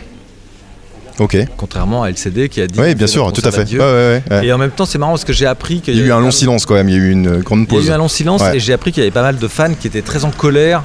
Ok. 1.20 1.38
Contrairement 1.58 2.04
à 2.04 2.10
LCD 2.10 2.48
qui 2.50 2.62
a 2.62 2.68
dit. 2.68 2.80
Oui, 2.80 2.94
bien 2.96 3.08
sûr, 3.08 3.32
tout 3.32 3.42
à 3.44 3.52
fait. 3.52 3.64
Ouais, 3.74 4.22
ouais. 4.30 4.46
Et 4.46 4.52
en 4.54 4.58
même 4.58 4.72
temps, 4.72 4.86
c'est 4.86 4.98
marrant 4.98 5.14
parce 5.14 5.24
que 5.26 5.34
j'ai 5.34 5.46
appris 5.48 5.80
qu'il 5.82 5.96
Il 5.96 6.02
y 6.02 6.04
a 6.04 6.08
eu 6.08 6.12
un 6.12 6.20
long 6.20 6.32
silence 6.32 6.66
quand 6.66 6.74
même, 6.76 6.90
il 6.90 6.96
y 6.96 6.98
a 7.00 7.02
eu 7.02 7.12
une 7.12 7.38
grande 7.40 7.62
Il 7.62 7.64
y 7.64 7.76
a 7.76 7.80
pause. 7.80 7.88
eu 7.88 7.92
un 7.92 7.98
long 7.98 8.08
silence 8.10 8.42
et 8.54 8.60
j'ai 8.60 8.74
appris 8.74 8.92
qu'il 8.92 9.02
y 9.02 9.06
avait 9.06 9.12
pas 9.12 9.22
mal 9.24 9.38
de 9.38 9.48
fans 9.48 9.74
qui 9.74 9.88
étaient 9.88 10.02
très 10.02 10.26
en 10.26 10.32
colère 10.32 10.84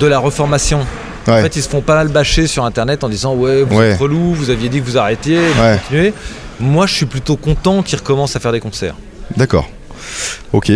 de 0.00 0.06
la 0.06 0.18
reformation. 0.18 0.80
En 1.28 1.40
fait, 1.42 1.56
ils 1.56 1.62
se 1.62 1.68
font 1.68 1.80
pas 1.82 1.94
mal 1.94 2.08
bâcher 2.08 2.46
sur 2.46 2.64
internet 2.64 3.04
en 3.04 3.08
disant 3.08 3.34
Ouais, 3.34 3.62
vous 3.62 3.78
Ouais. 3.78 3.90
êtes 3.92 3.98
relou, 3.98 4.34
vous 4.34 4.50
aviez 4.50 4.68
dit 4.68 4.80
que 4.80 4.86
vous 4.86 4.98
arrêtiez, 4.98 5.38
vous 5.38 5.62
continuez. 5.78 6.12
Moi, 6.60 6.86
je 6.86 6.94
suis 6.94 7.06
plutôt 7.06 7.36
content 7.36 7.82
qu'ils 7.82 7.98
recommencent 7.98 8.36
à 8.36 8.40
faire 8.40 8.52
des 8.52 8.60
concerts. 8.60 8.94
D'accord. 9.36 9.68
Ok. 10.52 10.70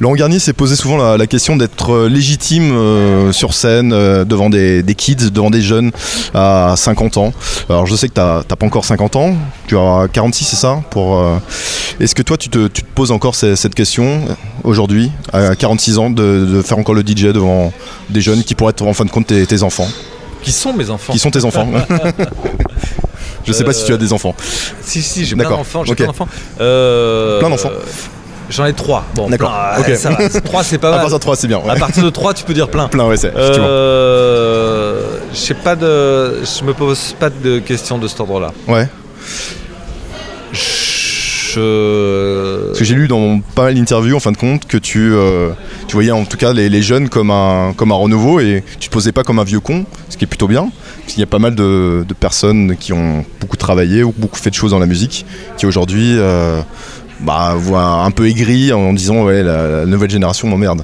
Laurent 0.00 0.14
Garnier 0.14 0.38
s'est 0.38 0.52
posé 0.52 0.76
souvent 0.76 0.96
la, 0.96 1.16
la 1.16 1.26
question 1.26 1.56
d'être 1.56 1.92
euh, 1.92 2.08
légitime 2.08 2.70
euh, 2.72 3.32
sur 3.32 3.52
scène 3.54 3.92
euh, 3.92 4.24
devant 4.24 4.48
des, 4.50 4.82
des 4.82 4.94
kids, 4.94 5.30
devant 5.32 5.50
des 5.50 5.60
jeunes 5.62 5.90
à 6.34 6.74
50 6.76 7.16
ans. 7.16 7.32
Alors 7.68 7.86
je 7.86 7.96
sais 7.96 8.08
que 8.08 8.14
t'as 8.14 8.42
pas 8.44 8.66
encore 8.66 8.84
50 8.84 9.16
ans, 9.16 9.34
tu 9.66 9.76
as 9.76 10.06
46 10.12 10.44
c'est 10.44 10.56
ça? 10.56 10.80
Pour, 10.90 11.18
euh, 11.18 11.36
Est-ce 12.00 12.14
que 12.14 12.22
toi 12.22 12.36
tu 12.36 12.48
te, 12.48 12.68
tu 12.68 12.82
te 12.82 12.88
poses 12.94 13.10
encore 13.10 13.34
ce- 13.34 13.56
cette 13.56 13.74
question 13.74 14.20
aujourd'hui, 14.64 15.10
à 15.32 15.54
46 15.56 15.98
ans, 15.98 16.10
de, 16.10 16.46
de 16.46 16.62
faire 16.62 16.78
encore 16.78 16.94
le 16.94 17.02
DJ 17.02 17.24
devant 17.32 17.72
des 18.10 18.20
jeunes 18.20 18.44
qui 18.44 18.54
pourraient 18.54 18.70
être 18.70 18.82
en 18.86 18.94
fin 18.94 19.04
de 19.04 19.10
compte 19.10 19.26
tes, 19.26 19.44
tes 19.46 19.62
enfants? 19.62 19.88
Qui 20.42 20.52
sont 20.52 20.72
mes 20.72 20.88
enfants 20.88 21.12
Qui 21.12 21.18
sont 21.18 21.30
tes 21.32 21.44
enfants 21.44 21.68
Je 23.46 23.52
sais 23.52 23.64
pas 23.64 23.72
si 23.72 23.84
tu 23.84 23.92
as 23.92 23.96
des 23.96 24.12
enfants. 24.12 24.34
Si, 24.82 25.02
si, 25.02 25.24
j'ai 25.24 25.34
plein 25.34 25.48
d'enfants. 25.48 25.82
J'ai 25.84 25.94
plein 25.94 26.06
d'enfants. 26.06 26.28
Euh, 26.60 27.38
Plein 27.40 27.48
d'enfants. 27.50 27.70
J'en 28.50 28.64
ai 28.64 28.72
trois. 28.72 29.04
Bon, 29.14 29.28
D'accord, 29.28 29.54
plein, 29.76 29.92
ok. 29.92 29.96
ça 29.98 30.10
va. 30.10 30.28
Trois, 30.40 30.64
c'est 30.64 30.78
pas 30.78 30.88
À 30.88 30.90
mal. 30.92 31.00
partir 31.00 31.18
de 31.18 31.22
3 31.22 31.36
c'est 31.36 31.46
bien. 31.48 31.58
ouais. 31.58 31.70
À 31.70 31.76
partir 31.76 32.02
de 32.02 32.10
3, 32.10 32.32
tu 32.34 32.44
peux 32.44 32.54
dire 32.54 32.68
plein. 32.68 32.88
Plein 32.88 33.06
ouais 33.06 33.16
c'est. 33.18 33.32
Euh, 33.36 35.18
je 35.32 35.36
sais 35.38 35.54
pas 35.54 35.76
de, 35.76 36.42
je 36.44 36.64
me 36.64 36.72
pose 36.72 37.14
pas 37.20 37.28
de 37.30 37.58
questions 37.58 37.98
de 37.98 38.08
cet 38.08 38.20
ordre-là. 38.20 38.52
Ouais. 38.66 38.88
Je. 40.52 42.66
Parce 42.68 42.78
que 42.78 42.84
j'ai 42.84 42.94
lu 42.94 43.08
dans 43.08 43.40
pas 43.54 43.64
mal 43.64 43.74
d'interviews 43.74 44.16
en 44.16 44.20
fin 44.20 44.32
de 44.32 44.36
compte 44.36 44.66
que 44.66 44.76
tu, 44.76 45.12
euh, 45.12 45.50
tu 45.86 45.94
voyais 45.94 46.10
en 46.10 46.24
tout 46.24 46.36
cas 46.36 46.52
les, 46.52 46.68
les 46.68 46.82
jeunes 46.82 47.08
comme 47.08 47.30
un, 47.30 47.72
comme 47.76 47.92
un 47.92 47.96
renouveau 47.96 48.40
et 48.40 48.62
tu 48.80 48.88
te 48.88 48.92
posais 48.94 49.12
pas 49.12 49.24
comme 49.24 49.38
un 49.38 49.44
vieux 49.44 49.60
con, 49.60 49.84
ce 50.08 50.16
qui 50.16 50.24
est 50.24 50.28
plutôt 50.28 50.48
bien. 50.48 50.70
Parce 51.02 51.14
qu'il 51.14 51.20
y 51.20 51.24
a 51.24 51.26
pas 51.26 51.38
mal 51.38 51.54
de, 51.54 52.04
de 52.06 52.14
personnes 52.14 52.76
qui 52.78 52.92
ont 52.92 53.24
beaucoup 53.40 53.56
travaillé 53.56 54.02
ou 54.04 54.12
beaucoup 54.16 54.38
fait 54.38 54.50
de 54.50 54.54
choses 54.54 54.72
dans 54.72 54.78
la 54.78 54.86
musique 54.86 55.24
qui 55.56 55.66
aujourd'hui 55.66 56.14
euh, 56.18 56.60
bah, 57.20 57.54
voient 57.56 58.04
un 58.04 58.10
peu 58.10 58.26
aigri 58.28 58.72
en 58.72 58.92
disant 58.92 59.24
ouais 59.24 59.42
la, 59.42 59.68
la 59.80 59.86
nouvelle 59.86 60.10
génération 60.10 60.48
m'emmerde. 60.48 60.82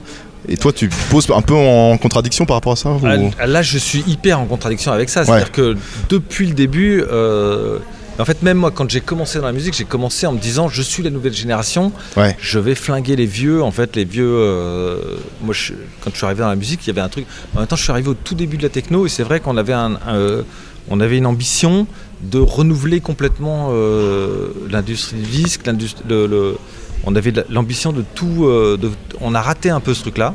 Et 0.48 0.56
toi 0.58 0.72
tu 0.72 0.90
poses 1.10 1.30
un 1.30 1.40
peu 1.42 1.54
en 1.54 1.96
contradiction 1.96 2.44
par 2.44 2.56
rapport 2.56 2.72
à 2.72 2.76
ça 2.76 2.90
ou- 2.90 3.30
Ah, 3.38 3.46
Là, 3.46 3.62
je 3.62 3.78
suis 3.78 4.04
hyper 4.06 4.40
en 4.40 4.44
contradiction 4.46 4.92
avec 4.92 5.08
ça. 5.08 5.24
C'est-à-dire 5.24 5.52
que 5.52 5.76
depuis 6.10 6.46
le 6.46 6.52
début, 6.54 7.02
euh, 7.10 7.78
en 8.18 8.24
fait, 8.26 8.42
même 8.42 8.58
moi, 8.58 8.70
quand 8.70 8.88
j'ai 8.90 9.00
commencé 9.00 9.38
dans 9.38 9.46
la 9.46 9.52
musique, 9.52 9.74
j'ai 9.74 9.84
commencé 9.86 10.26
en 10.26 10.32
me 10.32 10.38
disant 10.38 10.68
je 10.68 10.82
suis 10.82 11.02
la 11.02 11.08
nouvelle 11.10 11.32
génération, 11.32 11.92
Ouais. 12.16 12.36
je 12.40 12.58
vais 12.58 12.74
flinguer 12.74 13.16
les 13.16 13.24
vieux. 13.26 13.62
En 13.62 13.70
fait, 13.70 13.96
les 13.96 14.04
vieux. 14.04 14.28
euh, 14.28 14.98
moi, 15.42 15.54
je- 15.54 15.72
quand 16.02 16.10
je 16.12 16.16
suis 16.18 16.26
arrivé 16.26 16.42
dans 16.42 16.48
la 16.50 16.56
musique, 16.56 16.80
il 16.84 16.88
y 16.88 16.90
avait 16.90 17.00
un 17.00 17.08
truc. 17.08 17.24
En 17.56 17.60
même 17.60 17.66
temps, 17.66 17.76
je 17.76 17.82
suis 17.82 17.90
arrivé 17.92 18.08
au 18.10 18.14
tout 18.14 18.34
début 18.34 18.58
de 18.58 18.62
la 18.64 18.68
techno 18.68 19.06
et 19.06 19.08
c'est 19.08 19.22
vrai 19.24 19.40
qu'on 19.40 19.56
avait, 19.56 19.72
un, 19.72 19.94
un, 20.06 20.14
euh, 20.14 20.42
on 20.90 21.00
avait 21.00 21.16
une 21.16 21.26
ambition 21.26 21.86
de 22.22 22.38
renouveler 22.38 23.00
complètement 23.00 23.68
euh, 23.72 24.48
l'industrie 24.70 25.16
du 25.16 25.22
disque, 25.42 25.66
l'industrie- 25.66 26.04
le- 26.08 26.26
le- 26.26 26.56
on 27.04 27.14
avait 27.16 27.32
l'ambition 27.50 27.92
de 27.92 28.02
tout. 28.14 28.44
euh, 28.46 28.76
de- 28.76 28.90
on 29.20 29.34
a 29.34 29.40
raté 29.42 29.70
un 29.70 29.80
peu 29.80 29.92
ce 29.94 30.02
truc-là. 30.02 30.34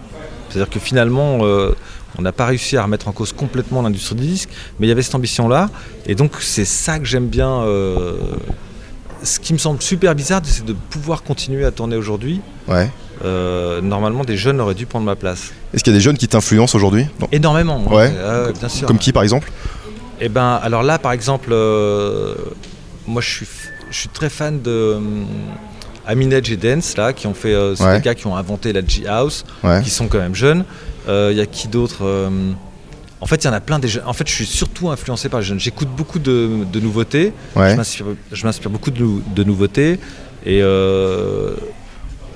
C'est-à-dire 0.49 0.69
que 0.69 0.79
finalement, 0.79 1.39
euh, 1.41 1.71
on 2.17 2.21
n'a 2.21 2.31
pas 2.31 2.45
réussi 2.45 2.75
à 2.77 2.83
remettre 2.83 3.07
en 3.07 3.11
cause 3.11 3.33
complètement 3.33 3.81
l'industrie 3.81 4.15
du 4.15 4.25
disque, 4.27 4.49
mais 4.79 4.87
il 4.87 4.89
y 4.89 4.91
avait 4.91 5.01
cette 5.03 5.15
ambition-là. 5.15 5.69
Et 6.05 6.15
donc, 6.15 6.33
c'est 6.39 6.65
ça 6.65 6.99
que 6.99 7.05
j'aime 7.05 7.27
bien. 7.27 7.63
ce 9.21 9.37
qui 9.39 9.51
me 9.53 9.57
semble 9.57 9.81
super 9.81 10.15
bizarre, 10.15 10.39
c'est 10.43 10.63
de 10.65 10.73
pouvoir 10.73 11.23
continuer 11.23 11.65
à 11.65 11.71
tourner 11.71 11.95
aujourd'hui. 11.97 12.41
Ouais. 12.67 12.89
euh, 13.25 13.81
normalement 13.81 14.23
des 14.23 14.37
jeunes 14.37 14.61
auraient 14.61 14.75
dû 14.75 14.85
prendre 14.85 15.05
ma 15.05 15.17
place. 15.17 15.51
Est-ce 15.73 15.83
qu'il 15.83 15.91
y 15.91 15.95
a 15.95 15.99
des 15.99 16.01
jeunes 16.03 16.15
qui 16.17 16.29
t'influencent 16.29 16.73
aujourd'hui? 16.77 17.05
Énormément. 17.33 17.83
Ouais. 17.91 18.07
Ouais, 18.07 18.53
bien 18.57 18.69
sûr. 18.69 18.87
Comme 18.87 18.97
qui 18.97 19.11
par 19.11 19.23
exemple? 19.23 19.51
Eh 20.21 20.29
ben, 20.29 20.59
alors 20.61 20.83
là, 20.83 20.99
par 20.99 21.11
exemple, 21.13 21.49
euh, 21.51 22.35
moi, 23.07 23.21
je 23.21 23.29
suis, 23.29 23.45
f- 23.45 23.69
je 23.89 23.97
suis 23.97 24.09
très 24.09 24.29
fan 24.29 24.61
de 24.61 24.95
hum, 24.97 25.25
Aminedge 26.05 26.51
et 26.51 26.57
Dance, 26.57 26.97
là, 26.97 27.13
qui 27.13 27.27
ont 27.27 27.33
fait, 27.33 27.53
euh, 27.53 27.75
c'est 27.75 27.83
Ouais. 27.83 27.97
des 27.99 28.03
gars 28.03 28.15
qui 28.15 28.27
ont 28.27 28.35
inventé 28.35 28.73
la 28.73 28.85
G 28.85 29.07
House, 29.07 29.45
Ouais. 29.63 29.81
qui 29.83 29.89
sont 29.89 30.07
quand 30.07 30.17
même 30.19 30.35
jeunes. 30.35 30.65
Il 31.07 31.33
y 31.35 31.41
a 31.41 31.45
qui 31.47 31.67
d'autre 31.67 31.99
euh, 32.03 32.29
En 33.21 33.25
fait, 33.25 33.43
il 33.43 33.47
y 33.47 33.49
en 33.49 33.53
a 33.53 33.59
plein 33.59 33.79
des 33.79 33.87
jeunes. 33.87 34.03
En 34.05 34.13
fait, 34.13 34.27
je 34.29 34.33
suis 34.33 34.45
surtout 34.45 34.89
influencé 34.91 35.27
par 35.27 35.39
les 35.41 35.45
jeunes. 35.45 35.59
J'écoute 35.59 35.89
beaucoup 35.89 36.19
de, 36.19 36.49
de 36.71 36.79
nouveautés. 36.79 37.33
Ouais. 37.55 37.71
Je 37.71 37.75
m'inspire- 37.75 38.05
Je 38.31 38.45
m'inspire 38.45 38.69
beaucoup 38.71 38.91
de, 38.91 39.01
nou- 39.03 39.21
de 39.35 39.43
nouveautés. 39.43 39.99
Et, 40.45 40.61
euh, 40.61 41.51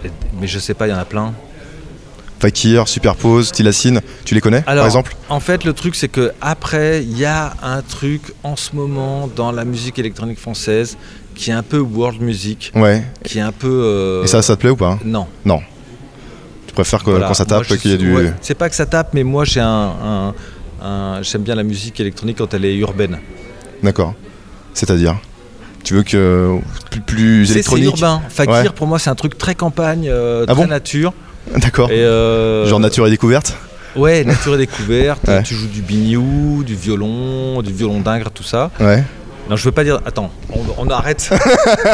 et- 0.03 0.09
mais 0.41 0.47
je 0.47 0.57
sais 0.59 0.73
pas, 0.73 0.87
il 0.87 0.89
y 0.89 0.93
en 0.93 0.97
a 0.97 1.05
plein. 1.05 1.33
Fakir, 2.47 2.89
Superpose, 2.89 3.53
Tilacine, 3.53 4.01
tu 4.25 4.35
les 4.35 4.41
connais 4.41 4.63
par 4.63 4.83
exemple? 4.85 5.15
En 5.29 5.39
fait, 5.39 5.63
le 5.63 5.71
truc, 5.71 5.95
c'est 5.95 6.09
que 6.09 6.33
après, 6.41 7.01
il 7.01 7.17
y 7.17 7.23
a 7.23 7.53
un 7.63 7.81
truc 7.81 8.21
en 8.43 8.57
ce 8.57 8.75
moment 8.75 9.29
dans 9.33 9.53
la 9.53 9.63
musique 9.63 9.97
électronique 9.97 10.37
française 10.39 10.97
qui 11.35 11.51
est 11.51 11.53
un 11.53 11.63
peu 11.63 11.77
world 11.79 12.21
music, 12.21 12.73
Ouais. 12.75 13.01
qui 13.23 13.37
est 13.37 13.41
un 13.41 13.53
peu. 13.53 13.69
euh, 13.71 14.23
Et 14.25 14.27
ça, 14.27 14.41
ça 14.41 14.57
te 14.57 14.59
plaît 14.59 14.71
ou 14.71 14.75
pas? 14.75 14.99
Non. 15.05 15.25
Tu 16.67 16.73
préfères 16.73 17.01
que 17.05 17.11
Voilà. 17.11 17.27
quand 17.29 17.33
ça 17.33 17.45
tape 17.45 17.63
qu'il 17.77 17.91
y 17.91 17.93
ait 17.93 17.97
du. 17.97 18.13
ouais, 18.13 18.33
c'est 18.41 18.55
pas 18.55 18.67
que 18.67 18.75
ça 18.75 18.85
tape, 18.85 19.13
mais 19.13 19.23
moi, 19.23 19.45
j'ai 19.45 19.61
un. 19.61 19.93
un- 20.03 20.33
un- 20.85 21.21
J'aime 21.21 21.43
bien 21.43 21.55
la 21.55 21.63
musique 21.63 21.97
électronique 22.01 22.39
quand 22.39 22.53
elle 22.53 22.65
est 22.65 22.75
urbaine. 22.75 23.19
D'accord. 23.81 24.15
C'est-à-dire? 24.73 25.15
Tu 25.85 25.93
veux 25.93 26.03
que 26.03 26.57
plus, 26.91 26.99
plus 27.01 27.45
C'est- 27.45 27.53
C'est 27.53 27.59
électronique? 27.59 27.85
urbain. 28.01 28.21
Fakir, 28.27 28.53
Ouais. 28.53 28.69
pour 28.75 28.87
moi, 28.87 28.99
c'est 28.99 29.09
un 29.09 29.15
truc 29.15 29.37
très 29.37 29.55
campagne, 29.55 30.09
euh, 30.09 30.43
Ah 30.45 30.53
très 30.53 30.63
bon? 30.63 30.67
nature. 30.69 31.13
D'accord. 31.57 31.89
Euh, 31.91 32.65
Genre 32.67 32.79
nature 32.79 33.07
et 33.07 33.09
découverte 33.09 33.55
Ouais, 33.95 34.23
nature 34.23 34.55
et 34.55 34.57
découverte. 34.57 35.21
Ouais. 35.27 35.43
Tu 35.43 35.53
joues 35.53 35.67
du 35.67 35.81
biniou, 35.81 36.63
du 36.63 36.75
violon, 36.75 37.61
du 37.61 37.71
violon 37.71 37.99
d'ingre, 37.99 38.31
tout 38.31 38.41
ça. 38.43 38.71
Ouais. 38.79 39.03
Non, 39.49 39.55
je 39.57 39.65
veux 39.65 39.71
pas 39.73 39.83
dire. 39.83 39.99
Attends, 40.05 40.31
on, 40.51 40.61
on 40.77 40.89
arrête. 40.89 41.29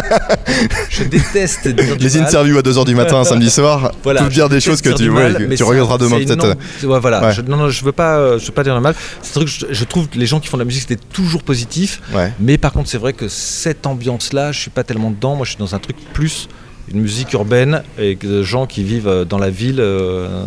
je 0.90 1.04
déteste 1.04 1.68
dire 1.68 1.98
du 1.98 2.08
Les 2.08 2.18
mal. 2.20 2.28
interviews 2.28 2.58
à 2.58 2.62
2h 2.62 2.86
du 2.86 2.96
matin 2.96 3.18
un 3.18 3.24
samedi 3.24 3.50
soir, 3.50 3.92
Voilà, 4.04 4.22
tout 4.22 4.30
dire 4.30 4.50
des 4.50 4.60
choses 4.60 4.82
que 4.82 4.90
tu, 4.90 5.04
du 5.04 5.10
ouais, 5.10 5.24
mal, 5.24 5.38
que 5.38 5.44
mais 5.44 5.56
tu 5.56 5.64
un- 5.64 5.98
demain 5.98 6.18
peut-être. 6.20 6.38
non- 6.84 6.90
ouais, 6.94 7.00
voilà. 7.00 7.22
Ouais. 7.26 7.34
Je, 7.34 7.42
non, 7.42 7.58
non, 7.58 7.70
je 7.70 7.84
veux 7.84 7.92
pas, 7.92 8.18
euh, 8.18 8.40
je 8.40 8.46
veux 8.46 8.52
pas 8.54 8.64
dire 8.64 8.76
le 8.76 8.82
mal. 8.82 8.94
C'est 9.22 9.34
truc. 9.34 9.48
Je, 9.48 9.66
je 9.72 9.84
trouve 9.84 10.08
que 10.08 10.18
les 10.18 10.28
gens 10.28 10.40
qui 10.40 10.48
font 10.48 10.58
de 10.58 10.62
la 10.62 10.66
musique 10.66 10.84
c'était 10.88 11.02
toujours 11.12 11.44
positif. 11.44 12.02
Ouais. 12.14 12.32
Mais 12.40 12.58
par 12.58 12.72
contre, 12.72 12.88
c'est 12.88 12.98
vrai 13.00 13.14
que 13.14 13.28
cette 13.28 13.88
ambiance-là, 13.88 14.52
je 14.52 14.60
suis 14.60 14.70
pas 14.72 14.84
tellement 14.84 15.10
dedans. 15.12 15.36
Moi, 15.36 15.46
je 15.46 15.50
suis 15.52 15.60
dans 15.60 15.74
un 15.76 15.80
truc 15.80 15.98
plus 16.14 16.48
une 16.92 17.02
musique 17.02 17.34
urbaine 17.34 17.84
et 17.98 18.16
de 18.16 18.44
gens 18.44 18.66
qui 18.66 18.84
vivent 18.84 19.08
euh, 19.08 19.26
dans 19.26 19.38
la 19.38 19.50
ville 19.50 19.80
euh, 19.80 20.44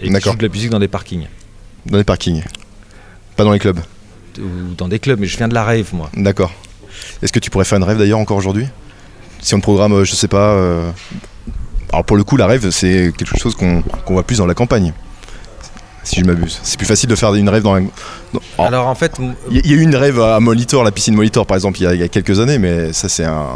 et 0.00 0.08
qui 0.12 0.20
jouent 0.20 0.36
de 0.36 0.42
la 0.42 0.48
musique 0.48 0.70
dans 0.70 0.78
des 0.78 0.88
parkings 0.88 1.26
Dans 1.86 1.98
les 1.98 2.04
parkings. 2.04 2.42
Pas 3.36 3.44
dans 3.44 3.52
les 3.52 3.58
clubs. 3.58 3.80
ou 4.38 4.74
dans 4.76 4.88
des 4.88 4.98
clubs. 4.98 5.18
Mais 5.20 5.26
je 5.26 5.36
viens 5.36 5.48
de 5.48 5.54
la 5.54 5.64
rave, 5.64 5.88
moi. 5.92 6.10
D'accord. 6.14 6.52
Est-ce 7.22 7.32
que 7.32 7.40
tu 7.40 7.50
pourrais 7.50 7.64
faire 7.64 7.78
une 7.78 7.84
rêve 7.84 7.98
d'ailleurs 7.98 8.18
encore 8.20 8.36
aujourd'hui? 8.36 8.66
Si 9.40 9.54
on 9.54 9.58
te 9.58 9.62
programme, 9.62 9.92
euh, 9.92 10.04
je 10.04 10.14
sais 10.14 10.28
pas. 10.28 10.52
euh, 10.54 10.90
Alors 11.92 12.04
pour 12.04 12.16
le 12.16 12.24
coup, 12.24 12.36
la 12.36 12.46
rêve, 12.46 12.70
c'est 12.70 13.12
quelque 13.16 13.36
chose 13.38 13.54
qu'on 13.54 13.82
qu'on 13.82 14.14
voit 14.14 14.22
plus 14.22 14.38
dans 14.38 14.46
la 14.46 14.54
campagne. 14.54 14.92
Si 16.04 16.20
je 16.20 16.24
m'abuse. 16.24 16.60
C'est 16.62 16.76
plus 16.76 16.86
facile 16.86 17.08
de 17.08 17.14
faire 17.16 17.34
une 17.34 17.48
rêve 17.48 17.62
dans 17.62 17.80
dans- 17.80 17.90
Oh. 18.58 18.62
Alors 18.62 18.86
en 18.88 18.94
fait, 18.94 19.12
Il 19.50 19.56
y, 19.56 19.58
a- 19.58 19.62
il 19.64 19.70
y 19.70 19.74
a 19.74 19.76
eu 19.76 19.80
une 19.80 19.96
rêve 19.96 20.20
à 20.20 20.38
Molitor, 20.38 20.84
la 20.84 20.90
piscine 20.92 21.14
Molitor 21.14 21.44
par 21.46 21.56
exemple, 21.56 21.78
il 21.80 21.84
y 21.84 21.86
a, 21.86 21.94
il 21.94 22.00
y 22.00 22.04
a 22.04 22.08
quelques 22.08 22.38
années, 22.40 22.58
mais 22.58 22.92
ça 22.92 23.08
c'est 23.08 23.24
un. 23.24 23.46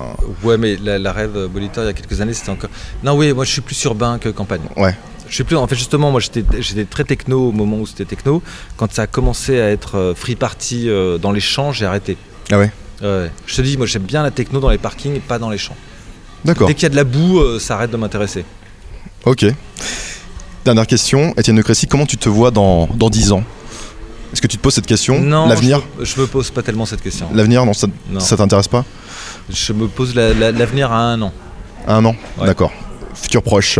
ouais, 0.43 0.57
mais 0.59 0.77
la, 0.83 0.99
la 0.99 1.13
rêve 1.13 1.47
Bolitor 1.47 1.85
il 1.85 1.87
y 1.87 1.91
a 1.91 1.93
quelques 1.93 2.21
années, 2.21 2.33
c'était 2.33 2.51
encore. 2.51 2.71
Non, 3.05 3.17
oui, 3.17 3.33
moi 3.33 3.45
je 3.45 3.51
suis 3.53 3.61
plus 3.61 3.81
urbain 3.85 4.19
que 4.19 4.29
campagne. 4.29 4.63
Ouais. 4.77 4.95
Je 5.29 5.35
suis 5.35 5.45
plus. 5.45 5.57
En 5.57 5.67
fait, 5.67 5.77
justement, 5.77 6.11
moi 6.11 6.21
j'étais 6.21 6.43
j'étais 6.61 6.85
très 6.85 7.05
techno 7.05 7.49
au 7.49 7.53
moment 7.53 7.77
où 7.79 7.87
c'était 7.87 8.07
techno. 8.07 8.43
Quand 8.77 8.93
ça 8.93 9.03
a 9.03 9.07
commencé 9.07 9.61
à 9.61 9.69
être 9.71 9.97
euh, 9.97 10.15
free 10.15 10.37
party 10.37 10.89
euh, 10.89 11.19
dans 11.19 11.33
les 11.33 11.41
champs, 11.41 11.71
j'ai 11.73 11.85
arrêté. 11.87 12.17
Ah 12.51 12.59
ouais 12.59 12.73
Ouais. 13.03 13.31
Je 13.47 13.55
te 13.57 13.63
dis, 13.63 13.77
moi 13.77 13.87
j'aime 13.87 14.03
bien 14.03 14.23
la 14.23 14.31
techno 14.33 14.59
dans 14.59 14.71
les 14.71 14.79
parkings 14.79 15.15
et 15.15 15.21
pas 15.21 15.39
dans 15.39 15.51
les 15.51 15.59
champs. 15.59 15.77
D'accord. 16.45 16.67
Dès 16.67 16.75
qu'il 16.75 16.85
y 16.85 16.87
a 16.87 16.89
de 16.91 16.97
la 16.97 17.05
boue, 17.05 17.39
euh, 17.41 17.59
ça 17.61 17.75
arrête 17.75 17.91
de 17.93 17.97
m'intéresser. 17.97 18.45
Ok. 19.25 19.45
Dernière 20.69 20.87
question, 20.87 21.33
Étienne 21.39 21.57
de 21.57 21.63
Crécy, 21.63 21.87
comment 21.87 22.05
tu 22.05 22.19
te 22.19 22.29
vois 22.29 22.51
dans, 22.51 22.89
dans 22.95 23.09
10 23.09 23.33
ans? 23.33 23.43
Est-ce 24.35 24.43
que 24.43 24.47
tu 24.47 24.59
te 24.59 24.63
poses 24.63 24.75
cette 24.75 24.85
question? 24.87 25.19
Non, 25.19 25.49
L'avenir? 25.49 25.81
je, 25.97 26.01
me- 26.01 26.05
je 26.05 26.21
me 26.21 26.27
pose 26.27 26.51
pas 26.51 26.61
tellement 26.61 26.85
cette 26.85 27.01
question. 27.01 27.27
L'avenir, 27.33 27.65
non, 27.65 27.73
ça, 27.73 27.87
Non. 28.11 28.21
ça 28.21 28.37
t'intéresse 28.37 28.69
pas? 28.69 28.85
Je 29.49 29.73
me 29.73 29.89
pose 29.89 30.15
la- 30.15 30.35
la- 30.35 30.53
l'avenir 30.53 30.93
à 30.93 30.99
un 30.99 31.23
an. 31.23 31.33
À 31.87 31.95
un 31.97 32.05
an? 32.05 32.15
Ouais. 32.39 32.45
D'accord. 32.47 32.71
Futur 33.15 33.43
proche. 33.43 33.79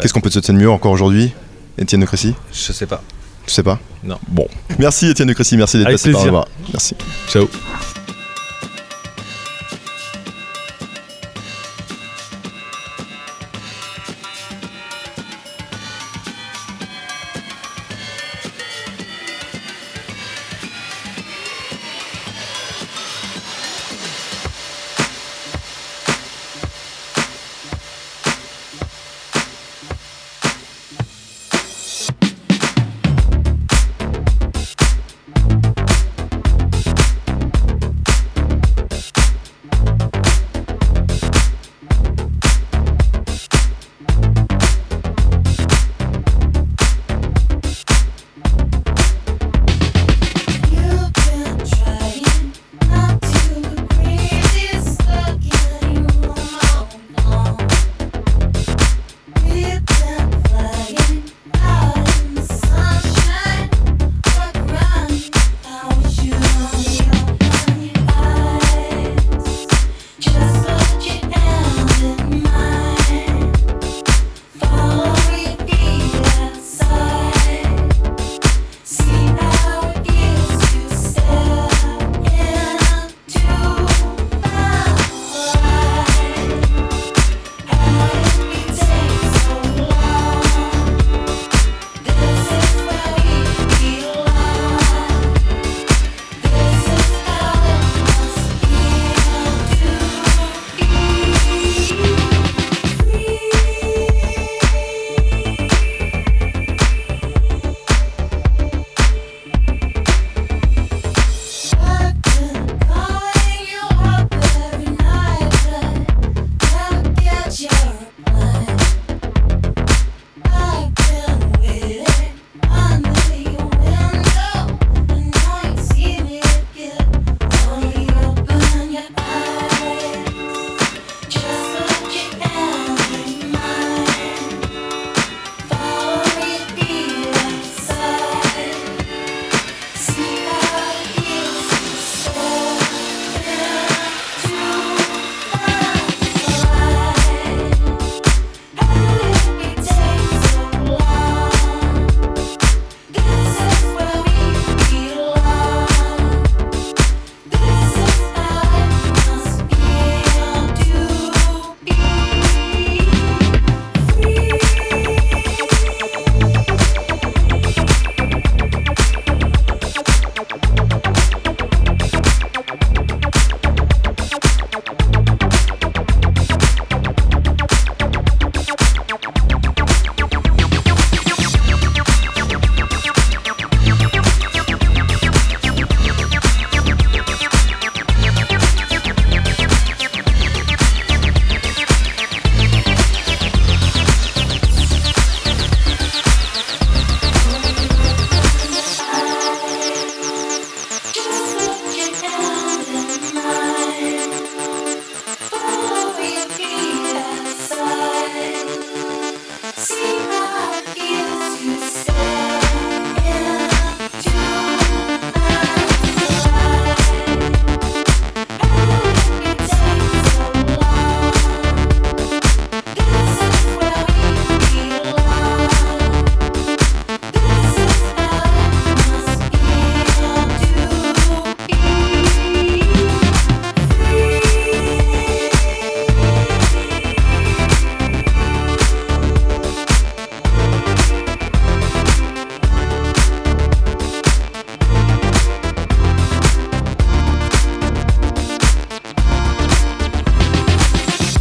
Qu'est-ce 0.00 0.12
qu'on 0.12 0.20
peut 0.20 0.28
te 0.28 0.32
souhaiter 0.32 0.52
de 0.52 0.58
mieux 0.58 0.68
encore 0.68 0.90
aujourd'hui 0.90 1.32
Étienne 1.78 2.00
de 2.00 2.06
Crécy? 2.06 2.34
Je 2.52 2.72
sais 2.72 2.86
pas. 2.86 3.00
Tu 3.46 3.54
sais 3.54 3.62
pas? 3.62 3.78
Non. 4.02 4.18
Bon. 4.26 4.48
Merci 4.80 5.06
Étienne 5.10 5.28
de 5.28 5.34
Crécy, 5.34 5.56
merci 5.56 5.76
d'être 5.78 5.86
Avec 5.86 5.98
passé 5.98 6.10
par 6.10 6.26
là-bas. 6.26 6.48
Merci. 6.72 6.96
Ciao. 7.28 7.48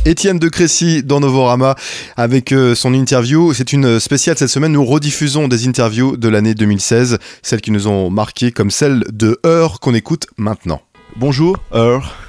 Étienne 0.06 0.38
de 0.38 0.50
Crécy 0.50 1.02
dans 1.02 1.22
Novorama 1.22 1.76
avec 2.18 2.52
euh, 2.52 2.76
son 2.76 2.94
interview. 2.94 3.54
C'est 3.54 3.72
une 3.72 4.00
spéciale 4.00 4.38
cette 4.38 4.50
semaine. 4.50 4.74
Nous 4.74 4.86
rediffusons 4.86 5.48
des 5.48 5.68
interviews 5.68 6.18
de 6.18 6.28
l'année 6.28 6.56
2016, 6.56 7.20
celles 7.42 7.62
qui 7.62 7.72
nous 7.72 7.88
ont 7.88 8.10
marqué 8.10 8.52
comme 8.52 8.70
celle 8.70 9.06
de 9.12 9.40
Heur 9.46 9.80
qu'on 9.80 9.94
écoute 9.94 10.28
maintenant. 10.38 10.82
Bonjour 11.16 11.58
Heur. 11.74 12.23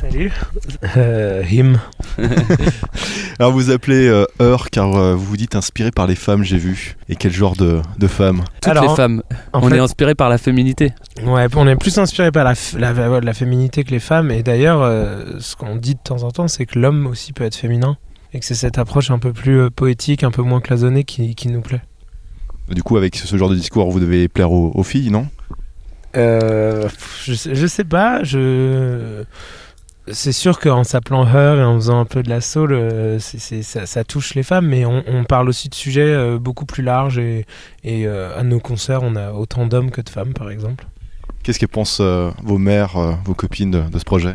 Salut, 0.00 0.32
euh, 0.96 1.42
him. 1.50 1.78
Alors 3.38 3.52
vous 3.52 3.70
appelez 3.70 4.06
euh, 4.08 4.24
Heur 4.40 4.70
car 4.70 4.94
euh, 4.96 5.14
vous 5.14 5.24
vous 5.24 5.36
dites 5.36 5.54
inspiré 5.56 5.90
par 5.90 6.06
les 6.06 6.14
femmes, 6.14 6.42
j'ai 6.44 6.56
vu. 6.58 6.96
Et 7.08 7.16
quel 7.16 7.32
genre 7.32 7.56
de, 7.56 7.80
de 7.98 8.06
femmes? 8.06 8.42
Toutes 8.60 8.68
Alors, 8.70 8.84
les 8.90 8.96
femmes. 8.96 9.22
En 9.52 9.60
on 9.62 9.68
fait, 9.68 9.76
est 9.76 9.80
inspiré 9.80 10.14
par 10.14 10.28
la 10.28 10.38
féminité. 10.38 10.92
ouais, 11.24 11.46
on 11.56 11.66
est 11.66 11.76
plus 11.76 11.98
inspiré 11.98 12.30
par 12.30 12.44
la, 12.44 12.52
f- 12.54 12.78
la, 12.78 12.92
la- 12.92 13.20
la 13.20 13.34
féminité 13.34 13.82
que 13.84 13.90
les 13.90 13.98
femmes. 14.00 14.30
Et 14.30 14.42
d'ailleurs, 14.42 14.82
euh, 14.82 15.24
ce 15.40 15.56
qu'on 15.56 15.76
dit 15.76 15.94
de 15.94 16.00
temps 16.02 16.22
en 16.22 16.30
temps, 16.30 16.48
c'est 16.48 16.66
que 16.66 16.78
l'homme 16.78 17.06
aussi 17.06 17.32
peut 17.32 17.44
être 17.44 17.56
féminin. 17.56 17.96
Et 18.32 18.40
que 18.40 18.44
c'est 18.44 18.54
cette 18.54 18.78
approche 18.78 19.10
un 19.10 19.18
peu 19.18 19.32
plus 19.32 19.58
euh, 19.62 19.70
poétique, 19.70 20.22
un 20.22 20.30
peu 20.30 20.42
moins 20.42 20.60
cloisonnée 20.60 21.04
qui, 21.04 21.34
qui 21.34 21.48
nous 21.48 21.62
plaît. 21.62 21.80
Du 22.68 22.82
coup 22.82 22.96
avec 22.98 23.16
ce 23.16 23.36
genre 23.36 23.48
de 23.48 23.54
discours 23.54 23.90
vous 23.90 23.98
devez 24.00 24.28
plaire 24.28 24.52
aux, 24.52 24.70
aux 24.74 24.82
filles, 24.82 25.10
non? 25.10 25.26
Euh, 26.16 26.82
pff, 26.84 27.22
je, 27.24 27.32
sais, 27.34 27.54
je 27.54 27.66
sais 27.66 27.84
pas, 27.84 28.22
je... 28.24 29.24
C'est 30.12 30.32
sûr 30.32 30.58
qu'en 30.58 30.84
s'appelant 30.84 31.26
Her 31.26 31.58
et 31.58 31.62
en 31.64 31.74
faisant 31.74 32.00
un 32.00 32.04
peu 32.04 32.22
de 32.22 32.28
la 32.30 32.40
soul, 32.40 32.72
euh, 32.72 33.18
c'est- 33.18 33.38
c'est- 33.38 33.62
ça, 33.62 33.84
ça 33.86 34.04
touche 34.04 34.34
les 34.34 34.42
femmes, 34.42 34.66
mais 34.66 34.84
on, 34.84 35.02
on 35.06 35.24
parle 35.24 35.48
aussi 35.48 35.68
de 35.68 35.74
sujets 35.74 36.00
euh, 36.02 36.38
beaucoup 36.38 36.64
plus 36.66 36.82
larges 36.82 37.18
et, 37.18 37.46
et 37.84 38.06
euh, 38.06 38.36
à 38.38 38.42
nos 38.42 38.60
concerts, 38.60 39.02
on 39.02 39.16
a 39.16 39.32
autant 39.32 39.66
d'hommes 39.66 39.90
que 39.90 40.00
de 40.00 40.08
femmes, 40.08 40.32
par 40.34 40.50
exemple. 40.50 40.86
Qu'est-ce 41.42 41.58
que 41.58 41.66
pensent 41.66 41.98
euh, 42.00 42.30
vos 42.42 42.58
mères, 42.58 42.96
euh, 42.96 43.12
vos 43.24 43.34
copines 43.34 43.70
de, 43.70 43.80
de 43.82 43.98
ce 43.98 44.04
projet? 44.04 44.34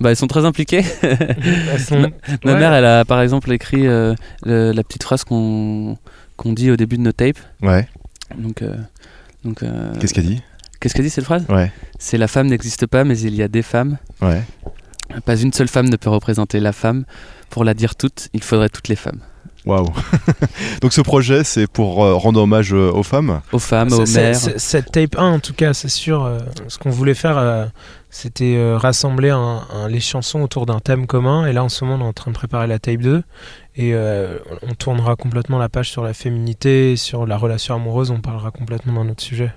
Bah, 0.00 0.10
elles 0.10 0.16
sont 0.16 0.26
très 0.28 0.44
impliquées. 0.44 0.82
Sont- 1.78 2.10
Ma 2.44 2.52
Ouais. 2.52 2.58
mère, 2.58 2.72
elle 2.72 2.84
a 2.84 3.04
par 3.04 3.20
exemple 3.20 3.50
écrit 3.52 3.86
euh, 3.86 4.14
le- 4.44 4.72
la 4.72 4.82
petite 4.84 5.02
phrase 5.02 5.24
qu'on 5.24 5.96
qu'on 6.36 6.52
dit 6.52 6.70
au 6.70 6.76
début 6.76 6.96
de 6.98 7.02
nos 7.02 7.10
tapes. 7.12 7.38
Ouais. 7.62 7.88
Donc, 8.36 8.62
euh, 8.62 8.76
donc 9.44 9.64
euh, 9.64 9.92
Qu'est-ce 9.98 10.14
qu'elle 10.14 10.26
dit? 10.26 10.40
Qu'est-ce 10.80 10.94
qu'elle 10.94 11.04
dit 11.04 11.10
cette 11.10 11.24
phrase 11.24 11.44
Ouais. 11.48 11.72
C'est 11.98 12.18
la 12.18 12.28
femme 12.28 12.46
n'existe 12.48 12.86
pas, 12.86 13.04
mais 13.04 13.18
il 13.20 13.34
y 13.34 13.42
a 13.42 13.48
des 13.48 13.62
femmes. 13.62 13.98
Ouais. 14.22 14.42
Pas 15.24 15.36
une 15.36 15.52
seule 15.52 15.68
femme 15.68 15.88
ne 15.88 15.96
peut 15.96 16.10
représenter 16.10 16.60
la 16.60 16.72
femme. 16.72 17.04
Pour 17.50 17.64
la 17.64 17.74
dire 17.74 17.96
toute, 17.96 18.28
il 18.34 18.42
faudrait 18.42 18.68
toutes 18.68 18.88
les 18.88 18.96
femmes. 18.96 19.20
Waouh. 19.66 19.86
Donc 20.80 20.92
ce 20.92 21.00
projet 21.00 21.44
c'est 21.44 21.66
pour 21.66 22.02
euh, 22.04 22.14
rendre 22.14 22.40
hommage 22.40 22.72
euh, 22.72 22.90
aux 22.92 23.02
femmes. 23.02 23.40
Aux 23.52 23.58
femmes, 23.58 23.90
C'est- 23.90 23.96
aux 23.96 24.06
mères. 24.22 24.36
Cette 24.36 24.92
tape 24.92 25.16
1, 25.18 25.24
en 25.32 25.40
tout 25.40 25.52
cas, 25.52 25.74
c'est 25.74 25.88
sûr. 25.88 26.24
euh, 26.24 26.38
ce 26.68 26.78
qu'on 26.78 26.90
voulait 26.90 27.14
faire, 27.14 27.36
euh, 27.38 27.66
c'était 28.08 28.54
euh, 28.56 28.78
rassembler 28.78 29.30
un- 29.30 29.62
un- 29.74 29.88
les 29.88 30.00
chansons 30.00 30.40
autour 30.42 30.64
d'un 30.66 30.78
thème 30.78 31.06
commun. 31.06 31.46
Et 31.46 31.52
là, 31.52 31.64
en 31.64 31.68
ce 31.68 31.84
moment, 31.84 32.02
on 32.02 32.06
est 32.06 32.08
en 32.08 32.12
train 32.12 32.30
de 32.30 32.36
préparer 32.36 32.66
la 32.66 32.78
tape 32.78 33.00
2. 33.00 33.22
Et 33.76 33.94
euh, 33.94 34.38
on 34.62 34.74
tournera 34.74 35.16
complètement 35.16 35.58
la 35.58 35.68
page 35.68 35.90
sur 35.90 36.02
la 36.02 36.14
féminité, 36.14 36.96
sur 36.96 37.26
la 37.26 37.36
relation 37.36 37.74
amoureuse. 37.74 38.10
On 38.10 38.20
parlera 38.20 38.50
complètement 38.50 39.04
d'un 39.04 39.10
autre 39.10 39.22
sujet. 39.22 39.52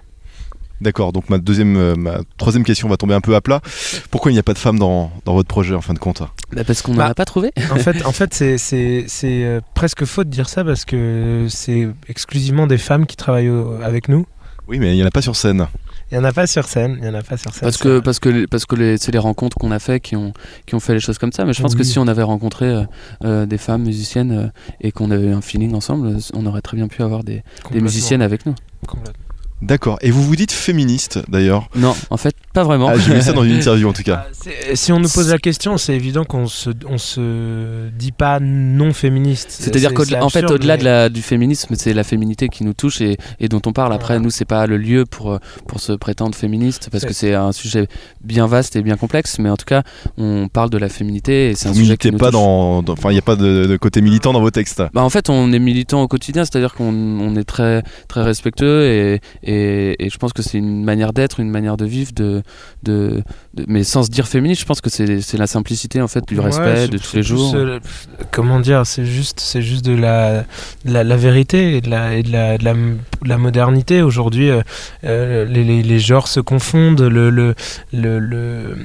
D'accord, 0.81 1.13
donc 1.13 1.29
ma 1.29 1.37
deuxième, 1.37 1.77
euh, 1.77 1.95
ma 1.95 2.19
troisième 2.37 2.63
question 2.63 2.89
va 2.89 2.97
tomber 2.97 3.13
un 3.13 3.21
peu 3.21 3.35
à 3.35 3.41
plat. 3.41 3.61
Pourquoi 4.09 4.31
il 4.31 4.33
n'y 4.33 4.39
a 4.39 4.43
pas 4.43 4.53
de 4.53 4.57
femmes 4.57 4.79
dans, 4.79 5.11
dans 5.25 5.33
votre 5.35 5.47
projet 5.47 5.75
en 5.75 5.81
fin 5.81 5.93
de 5.93 5.99
compte? 5.99 6.23
Bah, 6.53 6.63
parce 6.65 6.81
qu'on 6.81 6.93
n'en 6.93 6.97
Bah, 6.97 7.05
a 7.07 7.13
pas 7.13 7.25
trouvé. 7.25 7.51
En 7.71 7.75
fait, 7.75 8.03
en 8.05 8.11
fait 8.11 8.33
c'est- 8.33 8.57
c'est 8.57 9.05
c'est, 9.07 9.43
euh, 9.43 9.61
presque 9.75 10.05
faux 10.05 10.23
de 10.23 10.29
dire 10.29 10.49
ça 10.49 10.63
parce 10.63 10.83
que 10.85 11.45
c'est 11.49 11.87
exclusivement 12.09 12.65
des 12.67 12.79
femmes 12.79 13.05
qui 13.05 13.15
travaillent 13.15 13.49
au- 13.49 13.79
avec 13.83 14.09
nous. 14.09 14.25
Oui, 14.67 14.79
mais 14.79 14.91
il 14.93 14.95
n'y 14.95 15.03
en 15.03 15.07
a 15.07 15.11
pas 15.11 15.21
sur 15.21 15.35
scène. 15.35 15.67
Il 16.11 16.17
n'y 16.17 16.23
en 16.25 16.27
a 16.27 16.33
pas 16.33 16.47
sur 16.47 16.67
scène. 16.67 16.97
Il 16.99 17.05
y 17.05 17.09
en 17.09 17.13
a 17.13 17.21
pas 17.23 17.37
sur 17.37 17.51
scène. 17.53 17.61
Parce 17.61 17.77
que, 17.77 17.99
parce 17.99 18.19
que, 18.19 18.29
les- 18.29 18.47
parce 18.47 18.65
que 18.65 18.75
les- 18.75 18.97
c'est 18.97 19.11
les 19.11 19.17
rencontres 19.19 19.57
qu'on 19.57 19.71
a 19.71 19.79
fait 19.79 19.99
qui 19.99 20.15
ont, 20.15 20.33
qui 20.65 20.75
ont 20.75 20.79
fait 20.79 20.93
les 20.93 20.99
choses 20.99 21.17
comme 21.19 21.31
ça. 21.31 21.45
Mais 21.45 21.53
je 21.53 21.61
pense 21.61 21.75
que 21.75 21.83
si 21.83 21.99
on 21.99 22.07
avait 22.07 22.23
rencontré 22.23 22.65
euh, 22.65 22.83
euh, 23.23 23.45
des 23.45 23.57
femmes 23.57 23.83
musiciennes 23.83 24.31
euh, 24.31 24.47
et 24.81 24.91
qu'on 24.91 25.11
avait 25.11 25.27
eu 25.27 25.33
un 25.33 25.41
feeling 25.41 25.73
ensemble, 25.75 26.17
on 26.33 26.45
aurait 26.47 26.61
très 26.61 26.75
bien 26.75 26.87
pu 26.87 27.01
avoir 27.03 27.23
des, 27.23 27.43
des 27.71 27.81
musiciennes 27.81 28.21
avec 28.23 28.45
nous. 28.45 28.55
complètement. 28.87 29.13
D'accord. 29.61 29.99
Et 30.01 30.09
vous 30.11 30.23
vous 30.23 30.35
dites 30.35 30.51
féministe 30.51 31.19
d'ailleurs. 31.27 31.69
Non, 31.75 31.93
en 32.09 32.17
fait, 32.17 32.35
pas 32.53 32.63
vraiment. 32.63 32.89
Ah, 32.89 32.97
J'ai 32.97 33.13
vu 33.13 33.21
ça 33.21 33.31
dans 33.33 33.43
une 33.43 33.51
interview 33.57 33.87
en 33.87 33.93
tout 33.93 34.01
cas. 34.03 34.25
Ah, 34.25 34.29
c'est- 34.31 34.75
Si 34.75 34.91
on 34.91 34.99
nous 34.99 35.07
pose 35.09 35.29
la 35.29 35.37
question, 35.37 35.77
c'est 35.77 35.93
évident 35.95 36.23
qu'on 36.25 36.47
se, 36.47 36.71
on 36.89 36.97
se 36.97 37.89
dit 37.89 38.11
pas 38.11 38.39
non 38.39 38.91
féministe. 38.93 39.47
C'est-à-dire 39.51 39.91
C'est- 39.95 40.15
qu'en 40.19 40.29
fait, 40.29 40.49
au-delà 40.49 40.75
mais- 40.77 40.79
de 40.79 40.85
la, 40.85 41.09
du 41.09 41.21
féminisme, 41.21 41.75
c'est 41.77 41.93
la 41.93 42.03
féminité 42.03 42.47
qui 42.49 42.63
nous 42.63 42.73
touche 42.73 43.01
et, 43.01 43.17
et 43.39 43.49
dont 43.49 43.61
on 43.65 43.71
parle. 43.73 43.93
Après, 43.93 44.15
Voilà. 44.15 44.21
nous, 44.23 44.29
c'est 44.31 44.45
pas 44.45 44.65
le 44.65 44.77
lieu 44.77 45.05
pour, 45.05 45.33
euh, 45.33 45.37
pour 45.67 45.79
se 45.79 45.91
prétendre 45.93 46.35
féministe 46.35 46.89
parce 46.91 47.05
que 47.05 47.13
c'est 47.13 47.35
un 47.35 47.51
sujet 47.51 47.87
bien 48.23 48.47
vaste 48.47 48.75
et 48.75 48.81
bien 48.81 48.97
complexe. 48.97 49.37
Mais 49.39 49.49
en 49.49 49.57
tout 49.57 49.65
cas, 49.65 49.83
on 50.17 50.47
parle 50.47 50.71
de 50.71 50.77
la 50.79 50.89
féminité 50.89 51.51
et 51.51 51.55
c'est 51.55 51.67
un 51.67 51.71
Vous 51.71 51.79
sujet 51.81 51.97
qui 51.97 52.07
militez 52.07 52.11
nous 52.11 52.17
pas 52.17 52.25
touche. 52.31 52.33
dans, 52.41 52.81
dans- 52.81 52.93
enfin 52.93 53.09
il 53.11 53.13
n'y 53.13 53.19
a 53.19 53.23
pas 53.23 53.35
de, 53.35 53.65
de 53.67 53.77
côté 53.77 54.01
militant 54.01 54.33
dans 54.33 54.41
vos 54.41 54.51
textes. 54.51 54.81
Bah, 54.93 55.03
en 55.03 55.09
fait, 55.11 55.29
on 55.29 55.51
est 55.53 55.59
militant 55.59 56.01
au 56.01 56.07
quotidien, 56.07 56.45
c'est-à-dire 56.45 56.73
qu'on 56.73 56.91
on 56.91 57.35
est 57.35 57.43
très, 57.43 57.83
très 58.07 58.23
respectueux 58.23 58.85
et, 58.85 59.21
et, 59.43 59.50
et 59.51 60.09
je 60.09 60.17
pense 60.17 60.33
que 60.33 60.41
c'est 60.41 60.57
une 60.57 60.83
manière 60.83 61.13
d'être, 61.13 61.39
une 61.39 61.49
manière 61.49 61.77
de 61.77 61.85
vivre, 61.85 62.11
de, 62.13 62.41
de, 62.83 63.21
de- 63.53 63.65
mais 63.67 63.83
sans 63.83 64.03
se 64.03 64.09
dire 64.09 64.27
féministe, 64.27 64.61
je 64.61 64.65
pense 64.65 64.81
que 64.81 64.89
c'est 64.89 65.37
la 65.37 65.47
simplicité 65.47 66.01
en 66.01 66.07
fait 66.07 66.25
du 66.27 66.37
Ouais, 66.39 66.45
respect 66.45 66.87
de 66.87 66.97
tous 66.97 67.15
les 67.15 67.23
jours. 67.23 67.53
euh, 67.55 67.79
comment 68.31 68.59
dire 68.59 68.85
C'est 68.85 69.05
juste, 69.05 69.39
c'est 69.39 69.61
juste 69.61 69.85
de 69.85 69.93
la, 69.95 70.41
de 70.85 70.93
la, 70.93 71.03
la 71.03 71.15
vérité 71.17 71.77
et 71.77 71.81
de 71.81 71.89
la, 71.89 72.15
et 72.15 72.23
de 72.23 72.31
la, 72.31 72.57
la, 72.57 72.73
de 72.73 72.97
la 73.25 73.37
modernité. 73.37 74.01
Aujourd'hui, 74.01 74.49
euh, 74.49 74.61
euh, 75.03 75.45
les, 75.45 75.63
les, 75.63 75.83
les 75.83 75.99
genres 75.99 76.27
se 76.27 76.39
confondent. 76.39 77.01
Le, 77.01 77.29
le, 77.29 77.55
le, 77.93 78.19
le- 78.19 78.77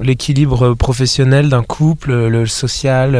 l'équilibre 0.00 0.74
professionnel 0.74 1.48
d'un 1.48 1.62
couple, 1.62 2.12
le 2.28 2.46
social 2.46 3.14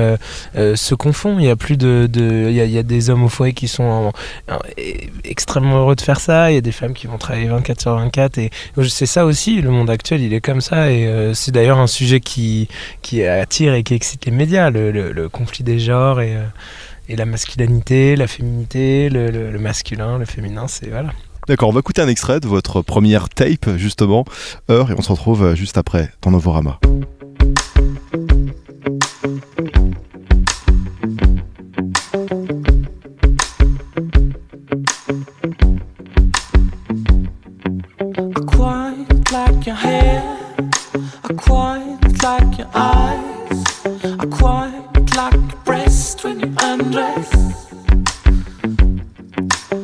euh, 0.56 0.76
se 0.76 0.94
confond. 0.94 1.38
Il 1.38 1.44
y 1.44 1.50
a 1.50 1.56
plus 1.56 1.76
de, 1.76 2.08
il, 2.14 2.52
y 2.54 2.60
a, 2.60 2.64
il 2.64 2.70
y 2.70 2.78
a 2.78 2.82
des 2.82 3.10
hommes 3.10 3.24
au 3.24 3.28
foyer 3.28 3.52
qui 3.52 3.68
sont 3.68 3.82
en- 3.82 4.08
en- 4.54 4.58
extrêmement 5.24 5.80
heureux 5.80 5.96
de 5.96 6.00
faire 6.00 6.20
ça. 6.20 6.52
Des 6.61 6.72
femmes 6.72 6.94
qui 6.94 7.06
vont 7.06 7.18
travailler 7.18 7.48
24 7.48 7.80
sur 7.80 7.94
24 7.94 8.38
et 8.38 8.50
c'est 8.88 9.06
ça 9.06 9.24
aussi. 9.24 9.61
Le 9.61 9.70
monde 9.70 9.90
actuel, 9.90 10.20
il 10.20 10.34
est 10.34 10.40
comme 10.40 10.61
ça 10.61 10.90
et 10.90 11.06
euh, 11.06 11.34
c'est 11.34 11.52
d'ailleurs 11.52 11.78
un 11.78 11.86
sujet 11.86 12.20
qui 12.20 12.68
qui 13.02 13.24
attire 13.24 13.74
et 13.74 13.82
qui 13.82 13.94
excite 13.94 14.26
les 14.26 14.32
médias, 14.32 14.70
le, 14.70 15.28
conflit 15.28 15.64
des 15.64 15.78
genres 15.78 16.20
et, 16.20 16.36
euh, 16.36 16.44
et 17.08 17.16
la 17.16 17.24
masculinité, 17.24 18.16
la 18.16 18.26
féminité, 18.26 19.08
le 19.08 19.58
masculin, 19.58 20.18
le 20.18 20.24
féminin, 20.24 20.66
c'est 20.68 20.88
voilà. 20.88 21.12
D'accord, 21.50 21.70
on 21.70 21.72
va 21.72 21.80
écouter 21.80 22.00
un 22.02 22.08
extrait 22.08 22.38
de 22.38 22.46
votre 22.46 22.80
première 22.82 23.28
tape 23.28 23.76
justement, 23.76 24.24
Heure, 24.70 24.90
et 24.90 24.94
on 24.96 25.02
se 25.02 25.11
retrouve 25.11 25.42
euh, 25.42 25.54
juste 25.56 25.78
après 25.78 26.12
dans 26.22 26.30
Novorama. 26.30 26.78
Like 39.32 39.64
your 39.64 39.76
hair. 39.76 40.38
I 41.24 41.32
quite 41.34 41.98
like 42.22 42.58
your 42.58 42.70
eyes. 42.74 43.64
I 44.04 44.26
quite 44.26 45.14
like 45.14 45.34
your 45.34 45.60
breast 45.64 46.24
when 46.24 46.40
you 46.40 46.52
undress. 46.58 47.30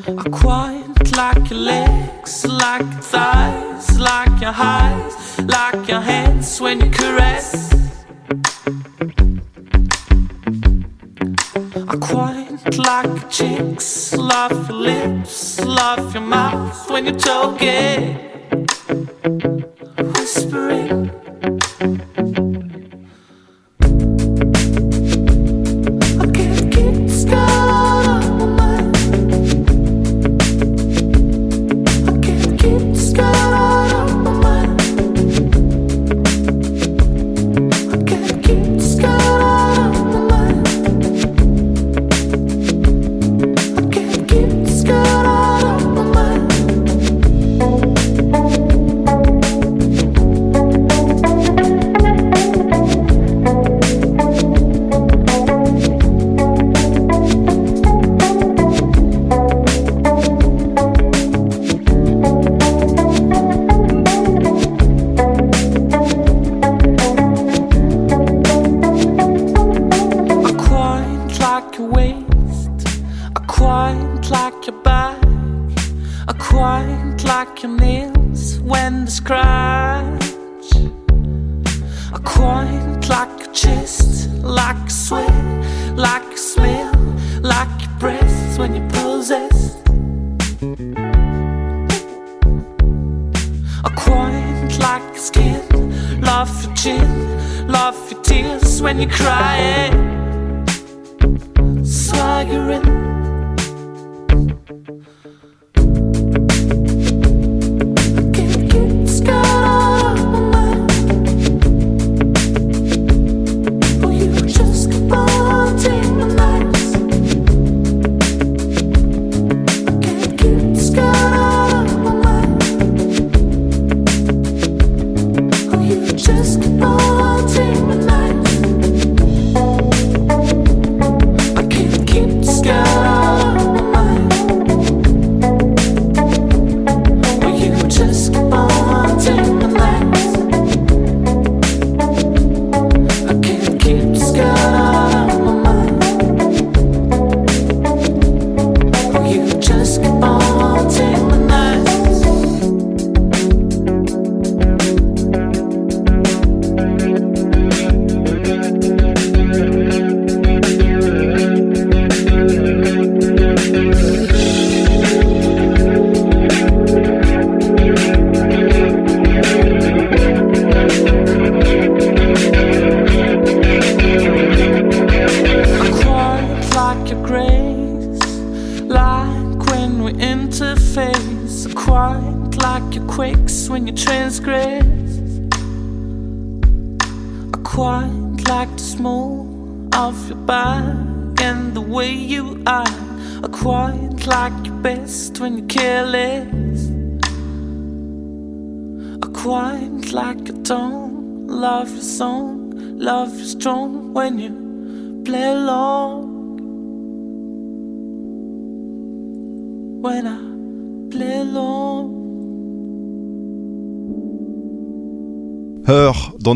I 0.09 0.29
quite 0.31 1.17
like 1.17 1.51
your 1.51 1.61
legs, 1.61 2.45
like 2.47 2.83
your 2.83 3.03
thighs, 3.03 3.99
like 4.01 4.41
your 4.41 4.53
highs, 4.53 5.39
like 5.41 5.89
your 5.89 6.01
hands 6.01 6.61
when 6.61 6.81
you 6.81 6.91
caress. 6.91 7.73
I 11.89 11.97
quite 12.01 12.79
like 12.79 13.07
your 13.07 13.31
cheeks, 13.31 14.13
love 14.17 14.69
your 14.69 14.79
lips, 14.79 15.61
love 15.65 16.15
your 16.15 16.25
mouth 16.25 16.91
when 16.91 17.07
you're 17.07 17.15
talking, 17.15 17.47
whispering 17.61 18.26
thank 18.89 19.45
you 19.45 19.76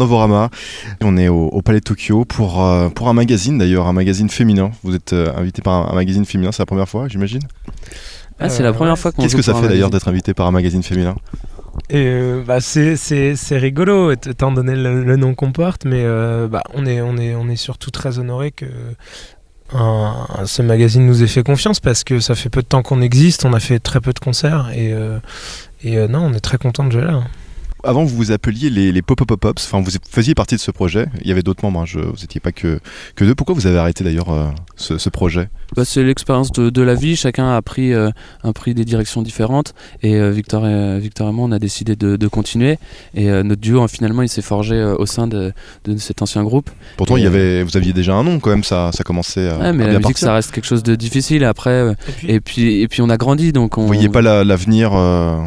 Novorama. 0.01 0.51
On 1.03 1.17
est 1.17 1.29
au, 1.29 1.47
au 1.47 1.63
Palais 1.63 1.79
de 1.81 1.85
Tokyo 1.85 2.25
pour, 2.25 2.65
euh, 2.65 2.89
pour 2.89 3.09
un 3.09 3.13
magazine 3.13 3.57
d'ailleurs, 3.59 3.87
un 3.87 3.93
magazine 3.93 4.29
féminin. 4.29 4.71
Vous 4.83 4.95
êtes 4.97 5.13
euh, 5.13 5.33
invité 5.37 5.63
par 5.63 5.75
un, 5.75 5.93
un 5.93 5.95
magazine 5.95 6.25
féminin, 6.25 6.51
c'est 6.53 6.63
la 6.63 6.67
première 6.67 6.89
fois, 6.89 7.07
j'imagine 7.09 7.43
Ah, 8.41 8.49
c'est 8.49 8.63
la 8.65 8.73
première 8.73 8.99
fois 8.99 9.13
qu'on 9.13 9.23
Qu'est-ce 9.23 9.37
que 9.37 9.43
ça 9.43 9.55
fait 9.55 9.69
d'ailleurs 9.69 9.91
d'être 9.91 10.09
invité 10.09 10.35
par 10.35 10.47
un 10.47 10.51
magazine 10.51 10.83
féminin 10.83 11.15
Et 11.89 12.07
euh, 12.07 12.43
bah, 12.47 12.61
c'est, 12.61 12.97
rigolo, 13.53 14.11
étant 14.13 14.51
donné 14.53 14.75
le, 14.75 15.05
le 15.05 15.17
nom 15.17 15.35
qu'on 15.35 15.53
porte, 15.53 15.85
mais 15.85 16.03
euh, 16.03 16.49
bah, 16.49 16.63
on, 16.75 16.85
est, 16.87 17.01
on, 17.01 17.17
est, 17.17 17.35
on 17.35 17.49
est 17.49 17.57
surtout 17.57 17.91
très 17.91 18.19
honoré 18.19 18.51
que 18.51 18.67
un- 19.73 20.27
ce 20.47 20.63
magazine 20.63 21.07
nous 21.07 21.23
ait 21.23 21.29
fait 21.29 21.45
confiance 21.45 21.79
parce 21.79 22.03
que 22.03 22.19
ça 22.19 22.35
fait 22.35 22.49
peu 22.49 22.61
de 22.63 22.67
temps 22.67 22.83
qu'on 22.83 23.01
existe, 23.03 23.45
on 23.45 23.53
a 23.53 23.61
fait 23.61 23.79
très 23.79 24.01
peu 24.01 24.13
de 24.13 24.19
concerts 24.19 24.71
et, 24.75 24.93
euh, 24.93 25.19
et 25.85 25.97
euh, 25.97 26.09
non, 26.09 26.21
on 26.25 26.33
est 26.33 26.41
très 26.41 26.59
content 26.59 26.85
de 26.85 26.91
jouer 26.93 27.03
là. 27.05 27.23
Avant, 27.85 28.05
vous 28.05 28.17
vous 28.17 28.33
appeliez 28.33 28.71
les, 28.71 28.93
les 28.93 29.03
Pop-Up 29.03 29.27
Pop-Ups, 29.29 29.65
enfin 29.67 29.81
vous 29.83 29.91
faisiez 30.11 30.35
partie 30.35 30.55
de 30.57 30.61
ce 30.61 30.71
projet. 30.71 31.07
Il 31.23 31.29
y 31.29 31.33
avait 31.33 31.43
d'autres 31.43 31.65
membres, 31.65 31.81
hein, 31.81 31.85
je, 31.87 31.99
vous 32.01 32.17
n'étiez 32.21 32.41
pas 32.41 32.53
que, 32.53 32.81
que 33.17 33.25
deux. 33.25 33.35
Pourquoi 33.35 33.55
vous 33.55 33.67
avez 33.67 33.79
arrêté 33.79 34.05
d'ailleurs 34.05 34.31
euh, 34.31 34.47
ce, 34.77 34.99
ce 34.99 35.09
projet? 35.09 35.49
Bah, 35.77 35.85
c'est 35.85 36.03
l'expérience 36.03 36.53
de, 36.53 36.71
de 36.71 36.83
la 36.83 36.95
vie. 36.95 37.17
Chacun 37.17 37.55
a 37.55 37.63
pris, 37.63 37.93
euh, 37.93 38.11
a 38.43 38.53
pris 38.53 38.75
des 38.75 38.85
directions 38.85 39.23
différentes. 39.23 39.75
Et 40.03 40.17
euh, 40.17 40.31
Victor, 40.31 40.67
et, 40.67 40.99
Victor 40.99 41.29
et 41.29 41.33
moi, 41.33 41.47
on 41.49 41.53
a 41.53 41.59
décidé 41.59 41.97
de, 41.97 42.17
de 42.17 42.29
continuer. 42.29 42.79
Et 43.15 43.31
euh, 43.31 43.43
notre 43.43 43.61
duo, 43.61 43.81
hein, 43.83 43.89
finalement, 43.89 44.23
il 44.23 44.29
s'est 44.29 44.43
forgé 44.43 44.75
euh, 44.75 44.97
au 44.97 45.07
sein 45.07 45.27
de, 45.27 45.53
de 45.85 45.97
cet 45.97 46.23
ancien 46.23 46.43
groupe. 46.45 46.71
Pourtant, 46.97 47.17
Et, 47.17 47.21
il 47.21 47.23
y 47.23 47.27
euh, 47.27 47.29
avait, 47.31 47.63
vous 47.63 47.77
aviez 47.77 47.93
déjà 47.93 48.15
un 48.15 48.25
nom 48.25 48.41
quand 48.41 48.51
même, 48.51 48.65
ça, 48.65 48.91
ça 48.93 49.05
commençait 49.05 49.49
à, 49.49 49.59
Ouais, 49.59 49.73
mais 49.73 49.85
à 49.85 49.87
la 49.87 49.93
bien 49.93 49.99
musique, 49.99 50.03
partir. 50.03 50.27
ça 50.29 50.35
reste 50.35 50.51
quelque 50.53 50.67
chose 50.67 50.83
de 50.83 50.95
difficile. 50.95 51.45
Après, 51.45 51.71
euh, 51.71 51.93
Et 51.93 52.13
puis, 52.13 52.29
et 52.33 52.41
puis, 52.41 52.81
et 52.83 52.89
puis, 52.89 53.03
on 53.03 53.11
a 53.11 53.17
grandi, 53.17 53.53
donc 53.53 53.79
on. 53.79 53.83
Vous 53.83 53.87
voyez 53.87 54.09
pas 54.09 54.23
la- 54.23 54.45
l'avenir 54.45 54.93
euh, 54.95 55.37
Non, 55.37 55.43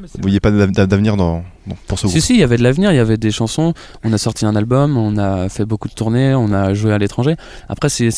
mais 0.00 0.08
c'est 0.08 0.18
Vous 0.18 0.22
voyez 0.22 0.40
pas 0.40 0.50
d'av- 0.50 0.72
d'avenir 0.72 1.16
dans, 1.16 1.44
dans- 1.68 1.76
pour 1.86 1.98
ce 1.98 2.06
groupe 2.06 2.14
Si, 2.18 2.20
si, 2.20 2.34
il 2.34 2.40
y 2.40 2.42
avait 2.42 2.56
de 2.56 2.62
l'avenir, 2.62 2.90
il 2.92 2.96
y 2.96 3.00
avait 3.00 3.16
des 3.16 3.30
chansons. 3.30 3.74
On 4.04 4.12
a 4.12 4.18
sorti 4.18 4.46
un 4.46 4.56
album, 4.56 4.96
on 4.96 5.16
a 5.18 5.48
fait 5.48 5.64
beaucoup 5.64 5.88
de 5.88 5.94
tournées, 5.94 6.34
on 6.34 6.52
a 6.52 6.74
joué 6.74 6.92
à 6.92 6.98
l'étranger. 6.98 7.36
Après, 7.68 7.88
c'est 7.88 8.08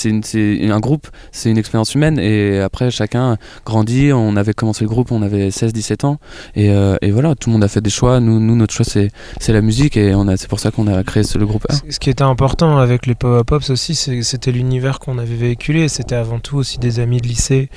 un 0.71 0.81
groupe, 0.81 1.09
c'est 1.33 1.51
une 1.51 1.59
expérience 1.59 1.95
humaine. 1.95 2.19
Et 2.19 2.61
après, 2.61 2.91
chacun 2.91 3.37
grandit. 3.67 4.13
On 4.13 4.37
avait 4.37 4.55
commencé 4.55 4.85
le 4.85 4.89
groupe, 4.91 5.13
on 5.13 5.23
avait 5.23 5.51
16-17 5.51 6.05
ans. 6.05 6.19
Et, 6.55 6.71
euh, 6.71 6.97
et 7.03 7.11
voilà, 7.11 7.35
tout 7.35 7.49
le 7.51 7.55
monde 7.55 7.65
a 7.65 7.69
fait 7.69 7.81
des 7.81 7.91
choix. 7.91 8.21
Nous, 8.21 8.41
nous 8.41 8.57
notre 8.57 8.73
choix, 8.75 8.85
c'est 8.87 9.53
la 9.53 9.61
musique. 9.61 9.97
Et 9.97 10.15
c'est 10.37 10.49
pour 10.49 10.61
ça 10.61 10.71
qu'on 10.71 10.87
a 10.87 11.03
créé 11.05 11.23
ce- 11.25 11.39
le 11.39 11.47
groupe 11.47 11.67
A. 11.69 11.75
Ce- 11.75 11.99
qui 11.99 12.11
était 12.11 12.23
important 12.23 12.79
avec 12.79 13.07
les 13.07 13.15
Power 13.15 13.43
Pops 13.45 13.71
aussi, 13.71 13.95
c'était 13.95 14.53
l'univers 14.53 14.99
qu'on 14.99 15.19
avait 15.19 15.35
véhiculé. 15.37 15.89
C'était 15.89 16.15
avant 16.15 16.39
tout 16.39 16.57
aussi 16.57 16.79
des 16.79 17.01
amis 17.01 17.21
de 17.21 17.27
lycée. 17.29 17.69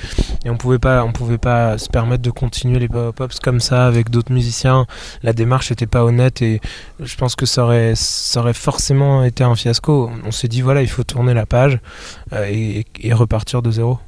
Et 0.45 0.49
on 0.49 0.57
pouvait 0.57 0.80
pas, 0.80 1.03
on 1.03 1.11
pouvait 1.11 1.38
pas 1.38 1.78
se 1.78 1.89
permettre 1.89 2.24
de 2.24 2.30
continuer 2.32 2.80
les 2.80 2.88
Power 2.88 3.11
Pops 3.15 3.39
comme 3.39 3.59
ça 3.59 3.86
avec 3.88 4.09
d'autres 4.09 4.32
musiciens. 4.32 4.86
La 5.24 5.34
démarche 5.34 5.62
n'était 5.72 5.88
pas 5.88 6.03
honnête 6.03 6.41
et 6.41 6.61
je 6.99 7.16
pense 7.16 7.36
que 7.36 7.45
ça 7.45 7.64
aurait, 7.64 7.93
ça 7.95 8.41
aurait 8.41 8.53
forcément 8.53 9.24
été 9.24 9.43
un 9.43 9.55
fiasco. 9.55 10.11
On 10.26 10.32
s'est 10.32 10.47
dit 10.47 10.61
voilà, 10.61 10.82
il 10.82 10.89
faut 10.89 11.03
tourner 11.03 11.34
la 11.34 11.45
page 11.45 11.80
euh, 12.34 12.45
et, 12.45 13.14
repartir 13.14 13.61
de 13.61 13.72
zéro. 13.72 13.99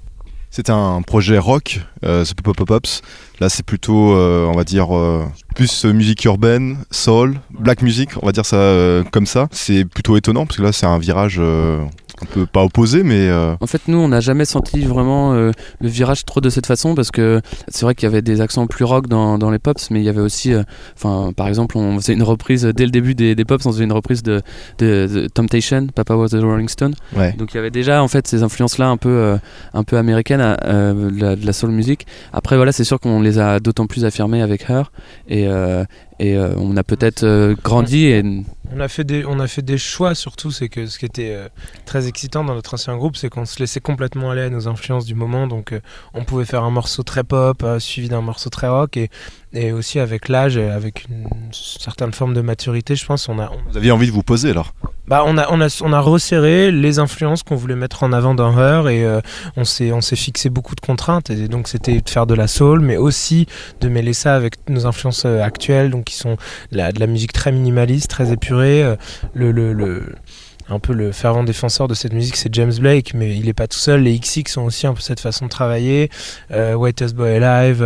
C'est 0.50 0.70
un 0.70 1.02
projet 1.02 1.38
rock, 1.38 1.82
euh, 2.06 2.24
ce 2.24 2.34
Pop-Up 2.34 2.66
Pops. 2.66 3.02
Là, 3.42 3.50
c'est 3.50 3.66
plutôt, 3.66 4.16
euh, 4.16 4.46
on 4.46 4.54
va 4.54 4.64
dire, 4.64 4.96
euh, 4.96 5.26
plus 5.54 5.84
musique 5.84 6.24
urbaine, 6.24 6.78
soul, 6.92 7.42
black 7.52 7.82
music, 7.82 8.12
on 8.22 8.26
va 8.26 8.32
dire 8.32 8.46
ça 8.46 8.74
comme 9.12 9.26
ça. 9.26 9.50
C'est 9.52 9.84
plutôt 9.84 10.16
étonnant 10.16 10.46
parce 10.46 10.58
que 10.58 10.64
là, 10.64 10.72
c'est 10.72 10.86
un 10.86 10.98
virage 10.98 11.42
euh, 12.22 12.26
un 12.26 12.34
peu 12.34 12.46
pas 12.46 12.64
opposé, 12.64 13.04
mais 13.04 13.30
euh, 13.30 13.56
En 13.60 13.68
fait, 13.68 13.82
nous, 13.88 13.98
on 13.98 14.08
n'a 14.08 14.20
jamais 14.20 14.46
senti 14.46 14.82
vraiment 14.82 15.34
euh, 15.34 15.52
le 15.82 15.90
virage 15.90 16.26
trop 16.26 16.42
de 16.42 16.50
cette 16.50 16.66
façon 16.66 16.96
parce 16.96 17.12
que 17.12 17.42
c'est 17.68 17.86
vrai 17.86 17.96
qu'il 17.96 18.08
y 18.08 18.12
avait 18.12 18.22
des 18.22 18.42
accents 18.42 18.68
plus 18.68 18.86
rock 18.86 19.08
dans, 19.08 19.38
dans 19.38 19.52
les 19.52 19.60
pops, 19.60 19.92
mais 19.92 20.00
il 20.00 20.06
y 20.06 20.10
avait 20.10 20.22
aussi, 20.22 20.54
euh, 20.54 20.64
par 21.36 21.48
exemple, 21.48 21.78
on 21.78 21.98
faisait 22.00 22.14
une 22.14 22.24
reprise 22.24 22.64
dès 22.66 22.86
le 22.86 22.92
début 22.92 23.16
des, 23.16 23.36
des 23.36 23.46
pops, 23.46 23.66
on 23.66 23.72
faisait 23.72 23.84
une 23.84 23.92
reprise 23.92 24.24
de, 24.24 24.42
de, 24.78 25.08
de 25.08 25.28
Temptation, 25.28 25.88
Papa 25.88 26.16
Was 26.16 26.36
a 26.36 26.40
Rolling 26.40 26.70
Stone. 26.70 26.96
ouais. 27.16 27.34
Donc 27.34 27.54
il 27.54 27.58
y 27.58 27.60
avait 27.60 27.72
déjà 27.72 28.02
en 28.02 28.08
fait 28.08 28.28
ces 28.28 28.44
influences-là 28.44 28.88
un 28.88 28.98
peu, 28.98 29.38
un 29.74 29.84
peu 29.84 29.98
américaines 29.98 30.40
de, 30.40 31.22
la, 31.22 31.36
de 31.36 31.46
la 31.46 31.54
soul 31.54 31.72
music. 31.72 32.06
Après 32.34 32.56
voilà, 32.56 32.72
c'est 32.72 32.84
sûr 32.84 33.00
qu'on 33.00 33.22
les 33.22 33.40
a 33.40 33.60
d'autant 33.60 33.88
plus 33.88 34.06
affirmées 34.06 34.42
avec 34.42 34.70
Her 34.70 34.92
et, 35.28 35.48
et 36.20 36.36
euh, 36.38 36.54
on 36.58 36.78
a 36.78 36.84
peut-être 36.84 37.24
euh, 37.24 37.56
grandi 37.64 38.06
et 38.06 38.24
On 38.74 38.80
a 38.80 38.88
fait 38.88 39.04
des, 39.04 39.26
on 39.26 39.40
a 39.40 39.48
fait 39.48 39.62
des 39.62 39.78
choix 39.78 40.16
surtout. 40.16 40.50
C'est 40.52 40.70
que 40.70 40.86
ce 40.88 40.98
qui 40.98 41.06
était 41.06 41.32
euh, 41.34 41.48
très 41.86 42.08
excitant 42.08 42.44
dans 42.44 42.56
notre 42.56 42.74
ancien 42.74 42.96
groupe, 42.98 43.18
c'est 43.18 43.30
qu'on 43.30 43.46
se 43.46 43.60
laissait 43.60 43.80
complètement 43.82 44.32
aller 44.32 44.42
à 44.44 44.50
nos 44.50 44.68
influences 44.68 45.06
du 45.06 45.14
moment. 45.16 45.46
Donc, 45.48 45.74
euh, 45.74 45.82
on 46.14 46.24
pouvait 46.24 46.46
faire 46.46 46.64
un 46.64 46.72
morceau 46.72 47.04
très 47.04 47.24
pop 47.24 47.62
euh, 47.64 47.80
suivi 47.80 48.08
d'un 48.10 48.22
morceau 48.22 48.50
très 48.50 48.68
rock 48.68 48.96
et, 48.98 49.10
et 49.54 49.72
aussi 49.72 50.00
avec 50.00 50.30
l'âge, 50.30 50.58
et 50.58 50.70
avec 50.70 51.06
une 51.10 51.28
certaine 51.52 52.14
forme 52.14 52.34
de 52.34 52.42
maturité, 52.42 52.96
je 52.96 53.06
pense, 53.06 53.28
on 53.30 53.38
a, 53.40 53.52
on- 53.52 53.70
Vous 53.72 53.78
aviez 53.78 53.92
envie 53.92 54.08
de 54.08 54.12
vous 54.14 54.24
poser 54.24 54.50
alors? 54.52 54.74
Bah, 55.08 55.24
on 55.26 55.38
a, 55.38 55.48
on 55.52 55.62
a, 55.62 55.82
on 55.84 55.94
a 55.94 56.00
resserré 56.00 56.72
les 56.72 57.00
influences 57.00 57.44
qu'on 57.44 57.56
voulait 57.56 57.76
mettre 57.76 58.04
en 58.04 58.12
avant 58.12 58.34
dans 58.34 58.52
Her 58.58 58.90
et 58.90 59.04
euh, 59.04 59.22
on 59.56 59.64
s'est, 59.64 59.92
fixé 60.16 60.50
beaucoup 60.50 60.76
de 60.76 60.82
contraintes. 60.82 61.30
Et 61.30 61.48
donc, 61.48 61.68
c'était 61.68 62.02
de 62.02 62.10
faire 62.10 62.26
de 62.26 62.34
la 62.34 62.48
soul, 62.48 62.80
mais 62.80 62.98
aussi 62.98 63.46
de 63.82 63.90
mêler 63.90 64.14
ça 64.14 64.36
avec 64.36 64.56
nos 64.70 64.86
influences 64.88 65.26
euh, 65.26 65.42
actuelles, 65.42 65.90
donc 65.92 66.06
qui 66.06 66.16
sont 66.16 66.38
la, 66.72 66.92
de 66.92 67.00
la 67.00 67.08
musique 67.08 67.34
très 67.34 67.52
minimaliste, 67.52 68.10
très 68.10 68.32
épurée. 68.32 68.84
euh, 68.84 68.96
le, 69.34 69.52
le, 69.52 69.74
le- 69.74 70.16
un 70.68 70.80
peu 70.80 70.94
le 70.94 71.12
fervent 71.12 71.44
défenseur 71.44 71.88
de 71.88 71.94
cette 71.94 72.12
musique, 72.14 72.36
c'est 72.38 72.52
James 72.56 72.74
Blake, 72.80 73.14
mais 73.14 73.36
il 73.38 73.48
est 73.48 73.54
pas 73.54 73.68
tout 73.68 73.78
seul. 73.78 74.02
Les 74.02 74.18
XX 74.18 74.58
ont 74.58 74.64
aussi 74.66 74.88
un 74.88 74.96
peu 74.96 75.00
cette 75.02 75.20
façon 75.20 75.46
de 75.46 75.50
travailler. 75.52 76.10
Euh, 76.50 76.74
Whitest 76.74 77.14
Boy 77.14 77.36
Alive, 77.40 77.84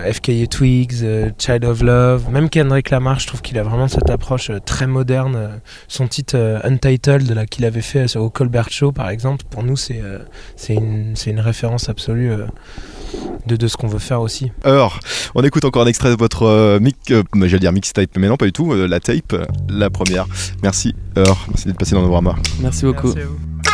FKA 0.00 0.46
Twigs, 0.50 1.02
euh, 1.02 1.30
Child 1.38 1.64
of 1.64 1.80
Love, 1.82 2.28
même 2.30 2.50
Kendrick 2.50 2.90
Lamar, 2.90 3.20
je 3.20 3.28
trouve 3.28 3.42
qu'il 3.42 3.58
a 3.58 3.62
vraiment 3.62 3.86
cette 3.86 4.10
approche 4.10 4.50
euh, 4.50 4.58
très 4.58 4.86
moderne. 4.88 5.36
Euh, 5.36 5.48
Son 5.86 6.08
titre 6.08 6.34
euh, 6.36 6.58
Untitled 6.64 7.46
qu'il 7.48 7.64
avait 7.64 7.80
fait 7.80 8.16
euh, 8.16 8.20
au 8.20 8.28
Colbert 8.28 8.70
Show, 8.70 8.90
par 8.90 9.08
exemple, 9.08 9.44
pour 9.48 9.62
nous, 9.62 9.76
c'est 9.76 10.00
euh, 10.02 10.18
c'est 10.56 10.74
une, 10.74 11.14
c'est 11.14 11.30
une 11.30 11.38
référence 11.40 11.88
absolue 11.88 12.32
euh, 12.32 12.46
de, 13.46 13.54
de 13.54 13.68
ce 13.68 13.76
qu'on 13.76 13.86
veut 13.86 14.00
faire 14.00 14.20
aussi. 14.20 14.50
Heure. 14.66 14.98
On 15.36 15.42
écoute 15.42 15.64
encore 15.64 15.82
un 15.82 15.86
extrait 15.86 16.10
de 16.10 16.16
votre 16.18 16.42
euh, 16.42 16.80
mic, 16.80 16.96
euh, 17.12 17.22
j'allais 17.34 17.60
dire 17.60 17.72
mixtape, 17.72 18.10
mais 18.16 18.28
non, 18.28 18.36
pas 18.36 18.46
du 18.46 18.52
tout, 18.52 18.72
euh, 18.72 18.88
la 18.88 18.98
tape, 18.98 19.32
euh, 19.32 19.44
la 19.68 19.90
première. 19.90 20.26
Merci, 20.62 20.94
Heure. 21.16 21.44
Merci 21.48 21.66
d'être 21.68 21.78
passé 21.78 21.94
dans 21.94 22.02
Novorama. 22.02 22.34
Merci 22.60 22.84
beaucoup. 22.84 23.14
All 23.16 23.73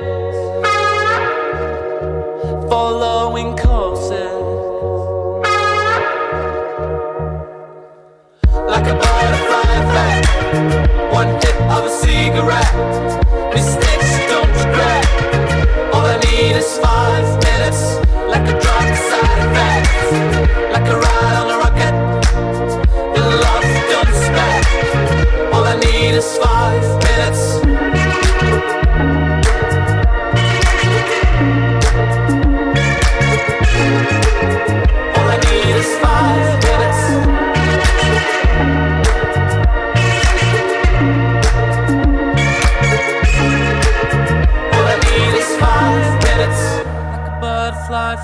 following 2.71 3.53
courses. 3.57 4.31
Like 8.71 8.87
a 8.87 8.95
butterfly 9.03 9.71
effect, 9.81 10.27
one 11.11 11.31
hit 11.43 11.57
of 11.75 11.83
a 11.83 11.93
cigarette. 12.03 12.73
Mistakes 13.53 14.11
don't 14.31 14.51
regret. 14.61 15.03
All 15.93 16.05
I 16.15 16.17
need 16.23 16.55
is 16.55 16.77
five 16.77 17.27
minutes, 17.43 17.81
like 18.33 18.47
a 18.53 18.55
drug 18.63 18.87
side 19.09 19.39
effect, 19.47 19.87
like 20.71 20.87
a 20.87 20.97
ride 21.05 21.35
on 21.41 21.47
a 21.51 21.57
rocket. 21.63 21.93
Your 23.17 23.29
love 23.45 23.67
don't 23.91 24.09
expect. 24.15 24.67
All 25.53 25.65
I 25.65 25.75
need 25.75 26.13
is 26.15 26.37
five 26.37 26.81
minutes. 27.03 28.00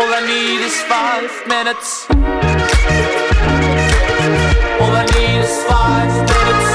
All 0.00 0.14
I 0.14 0.20
need 0.24 0.60
is 0.64 0.80
five 0.82 1.30
minutes. 1.48 2.06
All 4.80 4.94
I 4.94 5.04
need 5.14 5.40
is 5.40 5.62
five 5.64 6.12
minutes. 6.30 6.70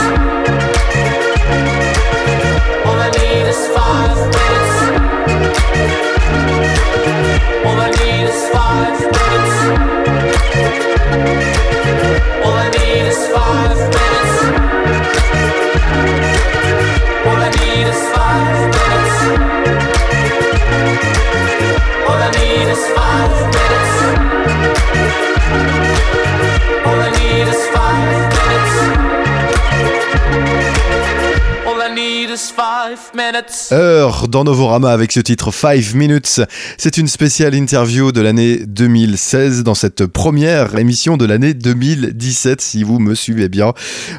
All 2.85 2.99
I 2.99 3.09
need 3.19 3.47
is 3.47 3.61
five 3.77 4.17
minutes. 4.35 4.75
All 7.65 7.79
I 7.79 7.89
need 7.99 8.25
is 8.27 8.41
five 8.51 8.99
minutes. 9.15 9.55
All 12.43 12.57
I 12.65 12.69
need 12.75 13.07
is 13.07 13.21
five 13.29 13.82
Heure 33.71 34.27
dans 34.27 34.43
Novorama 34.43 34.91
avec 34.91 35.11
ce 35.11 35.19
titre 35.19 35.51
5 35.51 35.93
Minutes. 35.93 36.41
C'est 36.79 36.97
une 36.97 37.07
spéciale 37.07 37.53
interview 37.53 38.11
de 38.11 38.21
l'année 38.21 38.65
2016 38.65 39.61
dans 39.61 39.75
cette 39.75 40.07
première 40.07 40.75
émission 40.79 41.15
de 41.15 41.25
l'année 41.25 41.53
2017 41.53 42.59
si 42.59 42.83
vous 42.83 42.97
me 42.97 43.13
suivez 43.13 43.49
bien. 43.49 43.73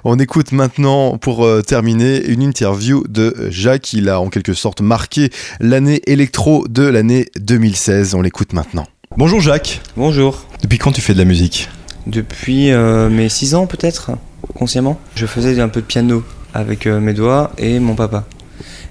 On 0.04 0.20
écoute 0.20 0.52
maintenant 0.52 1.18
pour 1.18 1.44
euh, 1.44 1.62
terminer 1.62 2.24
une 2.26 2.42
interview 2.42 3.02
de 3.08 3.48
Jacques. 3.50 3.92
Il 3.94 4.08
a 4.08 4.20
en 4.20 4.28
quelque 4.28 4.54
sorte 4.54 4.80
marqué 4.80 5.30
l'année 5.58 6.00
électro 6.06 6.68
de 6.68 6.84
l'année 6.84 7.26
2016. 7.40 8.14
On 8.14 8.22
l'écoute 8.22 8.52
maintenant. 8.52 8.86
Bonjour 9.16 9.40
Jacques. 9.40 9.80
Bonjour. 9.96 10.46
Depuis 10.62 10.78
quand 10.78 10.92
tu 10.92 11.00
fais 11.00 11.14
de 11.14 11.18
la 11.18 11.24
musique? 11.24 11.68
Depuis 12.06 12.70
euh, 12.70 13.10
mes 13.10 13.28
6 13.28 13.56
ans 13.56 13.66
peut-être, 13.66 14.12
consciemment, 14.54 15.00
je 15.16 15.26
faisais 15.26 15.60
un 15.60 15.68
peu 15.68 15.80
de 15.80 15.86
piano 15.86 16.22
avec 16.54 16.86
euh, 16.86 17.00
mes 17.00 17.12
doigts 17.12 17.52
et 17.58 17.78
mon 17.80 17.94
papa. 17.94 18.24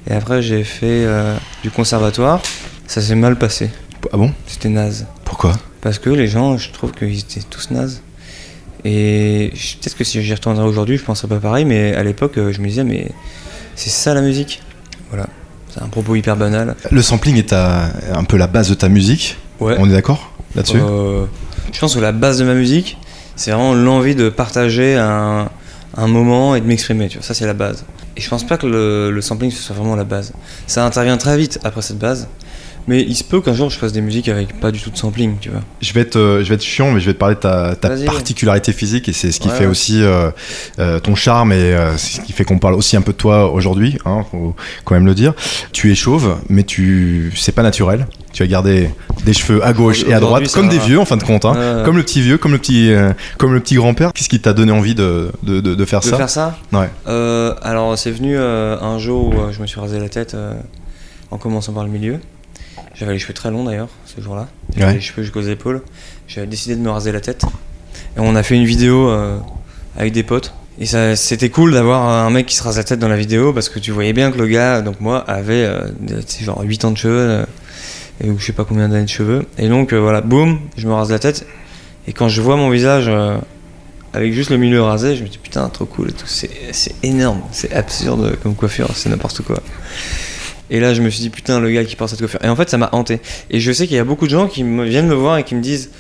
Et 0.08 0.14
après 0.14 0.42
j'ai 0.44 0.64
fait 0.64 1.06
euh, 1.06 1.36
du 1.64 1.72
conservatoire, 1.72 2.42
ça 2.86 3.02
s'est 3.02 3.16
mal 3.16 3.38
passé. 3.38 3.72
Ah 4.12 4.18
bon? 4.18 4.32
C'était 4.46 4.70
naze. 4.70 5.08
Pourquoi? 5.26 5.54
Parce 5.82 5.98
que 5.98 6.10
les 6.10 6.28
gens, 6.28 6.58
je 6.58 6.72
trouve 6.72 6.92
qu'ils 6.92 7.18
étaient 7.20 7.42
tous 7.50 7.72
nazes. 7.72 8.02
Et 8.86 9.52
peut-être 9.54 9.96
que 9.98 10.04
si 10.04 10.22
j'y 10.22 10.34
retournerais 10.34 10.66
aujourd'hui, 10.68 10.98
je 10.98 11.04
penserais 11.04 11.30
pas 11.30 11.38
pareil, 11.38 11.64
mais 11.64 11.96
à 11.96 12.04
l'époque, 12.04 12.38
euh, 12.38 12.52
je 12.52 12.60
me 12.60 12.68
disais, 12.68 12.84
mais 12.84 13.12
c'est 13.76 13.90
ça 13.90 14.14
la 14.14 14.22
musique. 14.22 14.62
Voilà. 15.10 15.28
C'est 15.74 15.82
un 15.82 15.88
propos 15.88 16.16
hyper 16.16 16.36
banal. 16.36 16.76
Le 16.92 17.02
sampling 17.02 17.38
est 17.38 17.50
ta- 17.50 17.92
un 18.14 18.24
peu 18.26 18.36
la 18.38 18.48
base 18.48 18.70
de 18.70 18.74
ta 18.76 18.90
musique? 18.90 19.38
Ouais. 19.60 19.76
On 19.80 19.90
est 19.90 19.94
d'accord 19.94 20.32
là-dessus? 20.56 20.78
Euh, 20.82 21.26
je 21.72 21.80
pense 21.80 21.96
que 21.96 22.02
la 22.02 22.12
base 22.12 22.40
de 22.40 22.44
ma 22.44 22.54
musique, 22.54 22.98
c'est 23.38 23.52
vraiment 23.52 23.74
l'envie 23.74 24.16
de 24.16 24.28
partager 24.30 24.96
un, 24.96 25.50
un 25.96 26.08
moment 26.08 26.56
et 26.56 26.62
de 26.62 26.66
m'exprimer. 26.66 27.08
Tu 27.08 27.18
vois, 27.18 27.26
ça 27.26 27.34
c'est 27.34 27.46
la 27.46 27.54
base. 27.54 27.86
Et 28.16 28.22
je 28.22 28.30
pense 28.30 28.46
pas 28.46 28.58
que 28.58 28.68
le, 28.68 29.22
sampling 29.22 29.52
ce 29.52 29.62
soit 29.62 29.76
vraiment 29.76 29.96
la 29.96 30.04
base. 30.04 30.34
Ça 30.68 30.86
intervient 30.86 31.18
très 31.18 31.38
vite 31.38 31.60
après 31.64 31.82
cette 31.82 32.00
base. 32.00 32.28
Mais 32.88 33.02
il 33.02 33.16
se 33.16 33.24
peut 33.24 33.40
qu'un 33.40 33.54
jour 33.54 33.70
je 33.70 33.78
fasse 33.78 33.94
des 33.94 34.02
musiques 34.02 34.28
avec 34.28 34.60
pas 34.60 34.72
du 34.72 34.80
tout 34.82 34.90
de 34.90 34.98
sampling, 34.98 35.38
tu 35.40 35.50
vois. 35.50 35.62
Je 35.82 35.94
vais 35.94 36.02
être, 36.02 36.18
euh, 36.18 36.44
je 36.44 36.50
vais 36.50 36.56
être 36.56 36.64
chiant, 36.64 36.92
mais 36.92 37.00
je 37.00 37.06
vais 37.06 37.14
te 37.14 37.18
parler 37.18 37.36
de 37.36 37.40
ta, 37.40 37.76
particularité 38.06 38.74
physique 38.74 39.08
et 39.08 39.14
c'est 39.14 39.32
ce 39.32 39.40
qui 39.40 39.48
Ouais, 39.48 39.54
fait 39.56 39.64
ouais. 39.66 39.70
aussi 39.72 40.04
euh, 40.04 40.32
euh, 40.80 41.00
ton 41.00 41.16
charme 41.16 41.52
et 41.54 41.56
euh, 41.56 41.96
ce 41.98 42.20
qui 42.22 42.34
fait 42.34 42.44
qu'on 42.44 42.60
parle 42.60 42.74
aussi 42.74 42.98
un 42.98 43.02
peu 43.02 43.14
de 43.14 43.18
toi 43.18 43.52
aujourd'hui. 43.52 43.98
Hein, 44.06 44.24
faut 44.32 44.56
quand 44.84 44.96
même 44.96 45.06
le 45.06 45.16
dire. 45.16 45.34
Tu 45.72 45.92
es 45.92 45.96
chauve, 45.96 46.38
mais 46.50 46.64
tu, 46.64 47.32
c'est 47.38 47.52
pas 47.54 47.64
naturel. 47.64 48.06
Tu 48.34 48.44
as 48.44 48.48
gardé 48.48 48.90
des 49.26 49.34
cheveux 49.34 49.64
à 49.64 49.72
gauche 49.74 50.04
et 50.08 50.14
à 50.14 50.20
droite, 50.20 50.52
comme 50.52 50.68
des 50.68 50.80
va. 50.80 50.86
vieux 50.86 51.00
en 51.00 51.06
fin 51.06 51.18
de 51.18 51.24
compte, 51.24 51.46
hein. 51.46 51.84
Comme 51.86 51.96
le 51.98 52.04
petit 52.04 52.20
vieux, 52.22 52.38
comme 52.40 52.52
le 52.52 52.58
petit, 52.58 52.92
comme 53.38 53.54
le 53.54 53.60
petit 53.60 53.76
grand-père. 53.76 54.12
Qu'est-ce 54.12 54.28
qui 54.30 54.40
t'a 54.40 54.54
donné 54.54 54.72
envie 54.72 54.96
de, 54.96 55.32
de, 55.44 55.62
de, 55.62 55.76
de 55.76 55.86
faire 55.86 56.00
de 56.00 56.06
ça 56.06 56.18
faire 56.18 56.30
ça 56.30 56.58
Ouais. 56.74 56.90
Alors 57.62 57.98
c'est 57.98 58.12
venu 58.12 58.36
un 58.38 58.98
jour 58.98 59.28
où 59.28 59.34
je 59.52 59.62
me 59.62 59.68
suis 59.68 59.80
rasé 59.80 60.00
la 60.00 60.10
tête 60.10 60.36
en 61.32 61.38
commençant 61.38 61.74
par 61.74 61.84
le 61.84 61.92
milieu. 61.92 62.20
J'avais 62.96 63.14
les 63.14 63.20
cheveux 63.20 63.34
très 63.34 63.50
longs 63.52 63.64
d'ailleurs 63.64 63.90
ce 64.06 64.22
jour-là. 64.22 64.48
J'avais 64.76 64.86
Ouais. 64.92 64.94
les 64.96 65.02
cheveux 65.02 65.24
jusqu'aux 65.24 65.42
épaules. 65.42 65.82
J'avais 66.28 66.48
décidé 66.48 66.76
de 66.76 66.82
me 66.82 66.90
raser 66.92 67.12
la 67.12 67.22
tête. 67.22 67.44
Et 68.16 68.20
on 68.20 68.36
a 68.36 68.44
fait 68.44 68.56
une 68.56 68.66
vidéo 68.66 69.10
euh, 69.10 69.38
avec 69.98 70.14
des 70.14 70.24
potes. 70.24 70.54
Et 70.80 70.86
ça, 70.86 71.16
c'était 71.16 71.50
cool 71.50 71.74
d'avoir 71.74 72.08
un 72.08 72.30
mec 72.30 72.46
qui 72.48 72.56
se 72.56 72.64
rase 72.64 72.78
la 72.78 72.84
tête 72.84 73.00
dans 73.00 73.08
la 73.08 73.16
vidéo 73.18 73.54
parce 73.54 73.70
que 73.70 73.78
tu 73.80 73.92
voyais 73.92 74.14
bien 74.14 74.32
que 74.32 74.38
le 74.38 74.48
gars, 74.48 74.82
donc 74.82 75.00
moi, 75.02 75.20
avait 75.28 75.66
euh, 75.66 75.88
genre 76.42 76.62
8 76.64 76.86
ans 76.86 76.92
de 76.92 76.98
cheveux. 76.98 77.18
euh, 77.30 77.46
et 78.24 78.30
ou 78.30 78.38
je 78.40 78.46
sais 78.46 78.54
pas 78.54 78.64
combien 78.64 78.88
d'années 78.90 79.04
de 79.06 79.10
cheveux. 79.10 79.46
Et 79.58 79.68
donc 79.70 79.92
euh, 79.94 80.00
voilà, 80.00 80.22
boum, 80.22 80.60
je 80.78 80.88
me 80.88 80.94
rase 80.94 81.10
la 81.12 81.20
tête. 81.20 81.46
Et 82.08 82.14
quand 82.14 82.28
je 82.30 82.42
vois 82.42 82.56
mon 82.58 82.70
visage 82.70 83.06
euh, 83.08 83.38
avec 84.14 84.34
juste 84.34 84.50
le 84.52 84.58
milieu 84.58 84.82
rasé, 84.84 85.16
je 85.16 85.24
me 85.24 85.28
dis 85.30 85.40
putain, 85.40 85.68
trop 85.70 85.86
cool 85.86 86.10
et 86.10 86.14
tout. 86.14 86.28
C'est 86.28 86.50
c'est 86.72 86.94
énorme, 87.04 87.42
c'est 87.52 87.74
absurde 87.74 88.38
comme 88.44 88.54
coiffure, 88.56 88.90
c'est 88.96 89.10
n'importe 89.10 89.42
quoi. 89.42 89.60
Et 90.74 90.80
là, 90.80 90.96
je 90.96 91.02
me 91.04 91.10
suis 91.12 91.22
dit 91.22 91.30
putain, 91.30 91.60
le 91.60 91.70
gars 91.70 91.86
qui 91.86 91.96
porte 91.96 92.10
cette 92.10 92.20
coiffure. 92.20 92.44
Et 92.44 92.50
en 92.50 92.56
fait, 92.56 92.68
ça 92.68 92.78
m'a 92.78 92.90
hanté. 92.94 93.22
Et 93.52 93.60
je 93.60 93.72
sais 93.72 93.86
qu'il 93.86 93.96
y 93.96 94.00
a 94.00 94.04
beaucoup 94.04 94.26
de 94.26 94.32
gens 94.32 94.48
qui 94.48 94.64
viennent 94.64 95.08
me 95.08 95.14
voir 95.14 95.38
et 95.38 95.44
qui 95.44 95.54
me 95.54 95.62
disent 95.62 95.92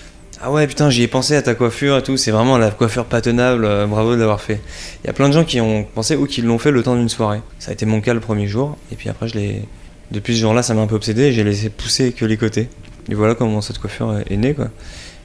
Ah 0.42 0.52
ouais, 0.52 0.66
putain, 0.66 0.90
j'y 0.90 1.04
ai 1.04 1.08
pensé 1.08 1.36
à 1.36 1.44
ta 1.44 1.54
coiffure 1.54 1.98
et 1.98 2.02
tout. 2.02 2.18
C'est 2.18 2.32
vraiment 2.32 2.58
la 2.58 2.72
coiffure 2.72 3.06
pas 3.06 3.22
tenable, 3.22 3.66
euh, 3.66 3.86
bravo 3.86 4.16
de 4.16 4.20
l'avoir 4.20 4.42
fait. 4.42 4.60
Il 5.04 5.08
y 5.08 5.10
a 5.12 5.14
plein 5.14 5.30
de 5.30 5.34
gens 5.34 5.44
qui 5.44 5.62
ont 5.62 5.84
pensé 5.84 6.16
ou 6.16 6.26
qui 6.26 6.42
l'ont 6.42 6.58
fait 6.58 6.72
le 6.72 6.82
temps 6.82 6.96
d'une 6.96 7.08
soirée. 7.08 7.42
Ça 7.60 7.70
a 7.70 7.74
été 7.76 7.86
mon 7.86 8.02
cas 8.02 8.16
le 8.16 8.20
premier 8.20 8.48
jour. 8.48 8.76
Et 8.92 8.96
puis 8.96 9.10
après, 9.10 9.28
je 9.28 9.36
l'ai. 9.36 9.62
Depuis 10.10 10.36
ce 10.36 10.42
jour-là, 10.42 10.64
ça 10.64 10.74
m'a 10.74 10.82
un 10.82 10.88
peu 10.88 10.96
obsédé 10.96 11.24
et 11.24 11.34
j'ai 11.34 11.44
laissé 11.44 11.70
pousser 11.70 12.12
que 12.12 12.26
les 12.26 12.38
côtés. 12.38 12.68
Et 13.10 13.14
voilà 13.14 13.36
comment 13.36 13.62
cette 13.62 13.78
coiffure 13.78 14.22
est 14.28 14.38
née, 14.38 14.56
quoi. 14.56 14.70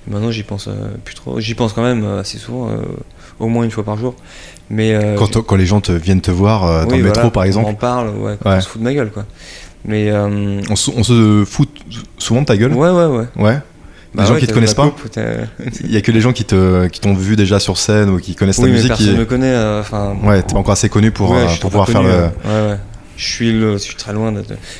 Et 0.07 0.11
maintenant, 0.11 0.31
j'y 0.31 0.43
pense 0.43 0.69
euh, 0.69 0.73
plus 1.05 1.15
trop. 1.15 1.41
J'y 1.41 1.55
pense 1.55 1.73
quand 1.73 1.83
même 1.83 2.05
euh, 2.05 2.21
assez 2.21 2.39
souvent, 2.39 2.71
euh, 2.71 2.83
au 3.39 3.49
moins 3.49 3.65
une 3.65 3.71
fois 3.71 3.85
par 3.85 3.97
jour. 3.97 4.15
Mais 4.71 4.95
euh, 4.95 5.15
Quand, 5.17 5.41
quand 5.43 5.57
les 5.57 5.67
gens 5.67 5.81
te, 5.81 5.93
viennent 5.93 6.21
te 6.21 6.31
voir 6.31 6.65
euh, 6.65 6.85
dans 6.85 6.91
oui, 6.93 6.99
le 6.99 7.05
métro, 7.05 7.15
voilà, 7.21 7.31
par 7.31 7.45
exemple, 7.45 7.67
On 7.69 7.71
en 7.71 7.75
parle, 7.75 8.09
ouais, 8.11 8.37
quand 8.43 8.51
Ouais. 8.51 8.57
on 8.57 8.61
se 8.61 8.69
fout 8.69 8.81
de 8.81 8.85
ma 8.85 8.93
gueule, 8.95 9.11
quoi. 9.11 9.25
Mais. 9.85 10.11
euh, 10.11 10.61
on, 10.69 10.77
se- 10.77 10.91
on 10.95 11.03
se 11.03 11.45
fout 11.47 11.69
souvent 12.19 12.41
de 12.43 12.47
ta 12.47 12.57
gueule? 12.57 12.73
Ouais, 12.75 12.91
ouais, 12.91 13.07
ouais. 13.07 13.25
Ouais. 13.37 13.59
Bah 14.15 14.23
les 14.23 14.29
gens 14.29 14.37
qui 14.37 14.47
te 14.47 14.53
connaissent 14.53 14.75
pas? 14.75 14.91
Il 15.85 15.91
y 15.93 15.97
a 15.97 16.01
que 16.01 16.11
les 16.11 16.21
gens 16.23 16.33
qui 16.33 16.45
te, 16.45 16.87
qui 16.89 16.99
t'ont 17.01 17.13
vu 17.15 17.37
déjà 17.37 17.61
sur 17.61 17.77
scène 17.77 18.09
ou 18.09 18.19
qui 18.19 18.35
connaissent 18.35 18.57
oui, 18.59 18.65
ta 18.65 18.69
mais 18.69 18.73
musique. 18.75 18.89
personne 18.89 19.13
qui- 19.13 19.19
me 19.19 19.25
connaît. 19.27 19.55
Enfin. 19.81 20.17
Ouais, 20.25 20.43
t'es 20.43 20.55
pas 20.55 20.59
encore 20.61 20.73
assez 20.73 20.89
connu 20.89 21.11
pour, 21.11 21.31
Ouais, 21.31 21.47
pouvoir 21.61 21.87
faire 21.89 22.03
le. 22.03 22.09
ouais. 22.09 22.15
Ouais, 22.45 22.71
ouais. 22.71 22.77
Je 23.19 23.25
suis, 23.27 23.53
le, 23.53 23.73
je 23.75 23.79
suis 23.79 23.97
très 23.97 24.13
loin. 24.13 24.33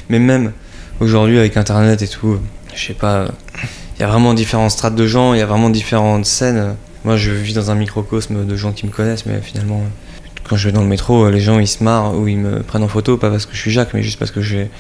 Mais 0.09 0.19
même 0.19 0.53
aujourd'hui, 1.01 1.39
avec 1.39 1.57
Internet 1.57 2.01
et 2.03 2.09
tout, 2.09 2.39
je 2.75 2.87
sais 2.87 2.95
pas. 2.95 3.27
Il 3.99 4.01
y 4.01 4.05
a 4.05 4.09
vraiment 4.09 4.33
différentes 4.33 4.71
strates 4.71 4.95
de 4.95 5.07
gens, 5.07 5.35
il 5.35 5.41
y 5.41 5.43
a 5.43 5.47
vraiment 5.47 5.71
différentes 5.71 6.25
scènes. 6.25 6.75
Moi, 7.05 7.17
je 7.17 7.31
vis 7.31 7.55
dans 7.55 7.71
un 7.71 7.75
microcosme 7.75 8.45
de 8.47 8.57
gens 8.57 8.73
qui 8.73 8.87
me 8.87 8.91
connaissent, 8.91 9.27
mais 9.27 9.41
finalement, 9.43 9.83
quand 10.49 10.57
je 10.57 10.69
vais 10.69 10.73
dans 10.73 10.81
le 10.83 10.89
métro, 10.89 11.25
euh, 11.27 11.31
les 11.31 11.41
gens 11.41 11.59
ils 11.59 11.67
se 11.69 11.85
marrent 11.85 12.15
ou 12.17 12.27
ils 12.27 12.39
me 12.39 12.61
prennent 12.63 12.83
en 12.83 12.89
photo, 12.89 13.17
pas 13.19 13.31
parce 13.31 13.45
que 13.47 13.55
je 13.55 13.61
suis 13.61 13.71
Jacques, 13.71 13.93
mais 13.95 14.03
juste 14.03 14.19
parce 14.19 14.31
que 14.31 14.41
j'ai 14.41 14.71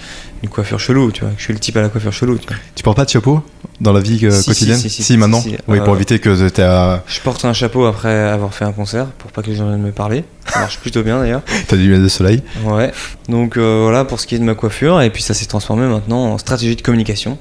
une 0.42 0.48
coiffure 0.48 0.80
chelou, 0.80 1.12
tu 1.12 1.20
vois. 1.22 1.30
que 1.30 1.38
Je 1.38 1.42
suis 1.44 1.52
le 1.52 1.58
type 1.58 1.76
à 1.76 1.82
la 1.82 1.88
coiffure 1.90 2.12
chelou, 2.12 2.38
tu 2.38 2.46
vois. 2.48 2.56
Tu 2.74 2.82
portes 2.82 2.96
pas 2.96 3.04
de 3.04 3.10
chapeau 3.10 3.42
dans 3.80 3.92
la 3.92 4.00
vie 4.00 4.18
euh, 4.24 4.30
Si, 4.30 4.42
si, 4.42 4.48
quotidienne 4.48 4.78
si, 4.78 4.88
si, 4.90 5.02
si, 5.02 5.16
maintenant. 5.18 5.42
Oui, 5.68 5.78
pour 5.80 5.92
Euh, 5.92 5.96
éviter 5.96 6.18
que 6.20 6.48
t'aies 6.48 6.62
à- 6.62 7.02
Je 7.06 7.20
porte 7.20 7.44
un 7.44 7.52
chapeau 7.52 7.84
après 7.84 8.14
avoir 8.30 8.54
fait 8.54 8.64
un 8.64 8.72
concert, 8.72 9.06
pour 9.06 9.30
pas 9.30 9.42
que 9.42 9.48
les 9.50 9.56
gens 9.56 9.68
viennent 9.68 9.82
me 9.82 9.92
parler. 9.92 10.24
Ça 10.46 10.60
marche 10.60 10.78
plutôt 10.78 11.02
bien 11.02 11.18
d'ailleurs. 11.20 11.42
t'as 11.68 11.76
des 11.76 11.82
lunettes 11.82 12.02
de 12.02 12.08
soleil. 12.08 12.42
Ouais. 12.64 12.90
Donc 13.28 13.56
euh, 13.58 13.80
voilà 13.82 14.04
pour 14.06 14.20
ce 14.20 14.26
qui 14.26 14.34
est 14.36 14.38
de 14.38 14.44
ma 14.44 14.54
coiffure. 14.54 15.02
Et 15.02 15.10
puis 15.10 15.22
ça 15.22 15.34
s'est 15.34 15.46
transformé 15.46 15.86
maintenant 15.86 16.32
en 16.32 16.38
stratégie 16.38 16.76
de 16.76 16.82
communication. 16.82 17.36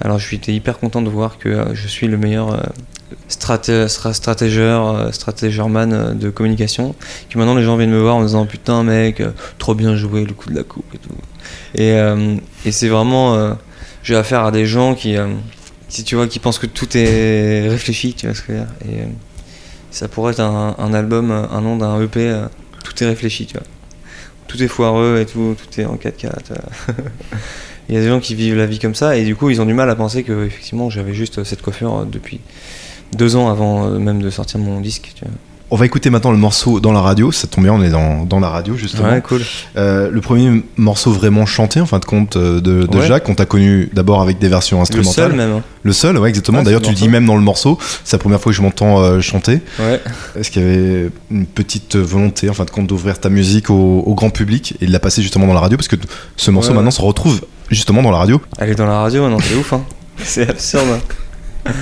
Alors 0.00 0.18
été 0.32 0.54
hyper 0.54 0.78
content 0.78 1.02
de 1.02 1.08
voir 1.08 1.38
que 1.38 1.48
euh, 1.48 1.74
je 1.74 1.86
suis 1.86 2.08
le 2.08 2.16
meilleur 2.16 2.52
euh, 2.52 2.62
straté- 3.28 3.86
stra- 3.86 4.12
stratégeur, 4.12 4.88
euh, 4.88 5.12
stratégerman 5.12 6.18
de 6.18 6.30
communication. 6.30 6.94
Que 7.30 7.38
maintenant 7.38 7.54
les 7.54 7.62
gens 7.62 7.76
viennent 7.76 7.90
me 7.90 8.00
voir 8.00 8.16
en 8.16 8.20
me 8.20 8.26
disant 8.26 8.44
putain 8.46 8.82
mec, 8.82 9.22
trop 9.58 9.74
bien 9.74 9.96
joué 9.96 10.24
le 10.24 10.32
coup 10.32 10.50
de 10.50 10.56
la 10.56 10.64
coupe 10.64 10.92
et 10.94 10.98
tout. 10.98 11.14
Et, 11.76 11.96
et 12.64 12.72
c'est 12.72 12.88
vraiment, 12.88 13.56
j'ai 14.02 14.16
affaire 14.16 14.44
à 14.44 14.50
des 14.50 14.64
gens 14.66 14.94
qui, 14.94 15.16
si 15.88 16.04
tu 16.04 16.14
vois, 16.14 16.26
qui 16.26 16.38
pensent 16.38 16.58
que 16.58 16.66
tout 16.66 16.96
est 16.96 17.68
réfléchi, 17.68 18.14
tu 18.14 18.26
vois 18.26 18.34
ce 18.34 18.42
que 18.42 18.52
je 18.52 18.58
veux 18.58 18.64
dire. 18.64 18.68
Et 18.88 19.08
ça 19.90 20.08
pourrait 20.08 20.32
être 20.32 20.40
un, 20.40 20.94
album, 20.94 21.30
un 21.30 21.60
nom 21.60 21.76
d'un 21.76 22.00
EP, 22.00 22.44
tout 22.84 23.02
est 23.02 23.06
réfléchi, 23.06 23.46
tu 23.46 23.54
vois 23.54 23.66
tout 24.46 24.62
est 24.62 24.68
foireux 24.68 25.18
et 25.20 25.26
tout, 25.26 25.56
tout 25.58 25.80
est 25.80 25.84
en 25.84 25.96
4x4. 25.96 26.28
euh. 26.52 26.92
Il 27.88 27.94
y 27.94 27.98
a 27.98 28.00
des 28.00 28.08
gens 28.08 28.20
qui 28.20 28.34
vivent 28.34 28.56
la 28.56 28.66
vie 28.66 28.78
comme 28.78 28.94
ça 28.94 29.16
et 29.16 29.24
du 29.24 29.36
coup 29.36 29.50
ils 29.50 29.60
ont 29.60 29.66
du 29.66 29.74
mal 29.74 29.90
à 29.90 29.96
penser 29.96 30.22
que 30.22 30.48
j'avais 30.88 31.14
juste 31.14 31.44
cette 31.44 31.62
coiffure 31.62 31.98
euh, 31.98 32.04
depuis 32.04 32.40
deux 33.12 33.36
ans 33.36 33.48
avant 33.48 33.86
euh, 33.86 33.98
même 33.98 34.22
de 34.22 34.30
sortir 34.30 34.58
mon 34.60 34.80
disque. 34.80 35.14
On 35.70 35.76
va 35.76 35.86
écouter 35.86 36.10
maintenant 36.10 36.30
le 36.30 36.36
morceau 36.36 36.78
dans 36.78 36.92
la 36.92 37.00
radio. 37.00 37.32
Ça 37.32 37.46
tombe 37.48 37.64
bien, 37.64 37.72
on 37.72 37.82
est 37.82 37.88
dans, 37.90 38.24
dans 38.26 38.38
la 38.38 38.48
radio 38.48 38.76
justement. 38.76 39.08
Ouais, 39.10 39.20
cool. 39.22 39.40
Euh, 39.76 40.08
le 40.10 40.20
premier 40.20 40.62
morceau 40.76 41.10
vraiment 41.10 41.46
chanté 41.46 41.80
en 41.80 41.86
fin 41.86 41.98
de 41.98 42.04
compte 42.04 42.36
euh, 42.36 42.60
de, 42.60 42.86
de 42.86 42.96
Ouais. 42.98 43.06
Jacques, 43.08 43.28
on 43.28 43.34
t'a 43.34 43.46
connu 43.46 43.88
d'abord 43.92 44.20
avec 44.22 44.38
des 44.38 44.48
versions 44.48 44.76
Le 44.76 44.82
instrumentales. 44.82 45.30
seul 45.30 45.32
même. 45.36 45.50
hein. 45.52 45.62
Le 45.82 45.92
seul, 45.92 46.16
ouais, 46.18 46.28
exactement. 46.28 46.58
Ouais, 46.58 46.64
D'ailleurs, 46.64 46.80
tu 46.82 46.88
le 46.88 46.92
le 46.92 46.96
dis 46.98 47.08
même 47.08 47.26
dans 47.26 47.34
le 47.34 47.42
morceau. 47.42 47.78
C'est 48.04 48.14
la 48.16 48.20
première 48.20 48.40
fois 48.40 48.52
que 48.52 48.56
je 48.56 48.62
m'entends 48.62 49.00
euh, 49.02 49.20
chanter. 49.20 49.60
Ouais. 49.80 50.00
Est-ce 50.38 50.50
qu'il 50.50 50.62
y 50.62 50.64
avait 50.64 51.10
une 51.30 51.46
petite 51.46 51.96
volonté, 51.96 52.48
en 52.50 52.54
fin 52.54 52.64
de 52.66 52.70
compte, 52.70 52.86
d'ouvrir 52.86 53.18
ta 53.18 53.28
musique 53.30 53.68
au, 53.70 54.00
au 54.06 54.14
grand 54.14 54.30
public 54.30 54.76
et 54.80 54.86
de 54.86 54.92
la 54.92 55.00
passer 55.00 55.22
justement 55.22 55.46
dans 55.46 55.54
la 55.54 55.60
radio? 55.60 55.76
Parce 55.76 55.88
que 55.88 55.96
ce 56.36 56.50
morceau 56.52 56.72
maintenant 56.74 56.90
se 56.92 57.02
retrouve 57.02 57.40
justement 57.70 58.02
dans 58.02 58.10
la 58.12 58.18
radio. 58.18 58.40
Elle 58.58 58.70
est 58.70 58.74
dans 58.76 58.86
la 58.86 59.00
radio, 59.00 59.28
non, 59.28 59.38
c'est 59.40 59.54
ouf, 59.56 59.72
hein. 59.72 59.82
C'est 60.22 60.48
absurde. 60.48 60.86
hein. 61.66 61.72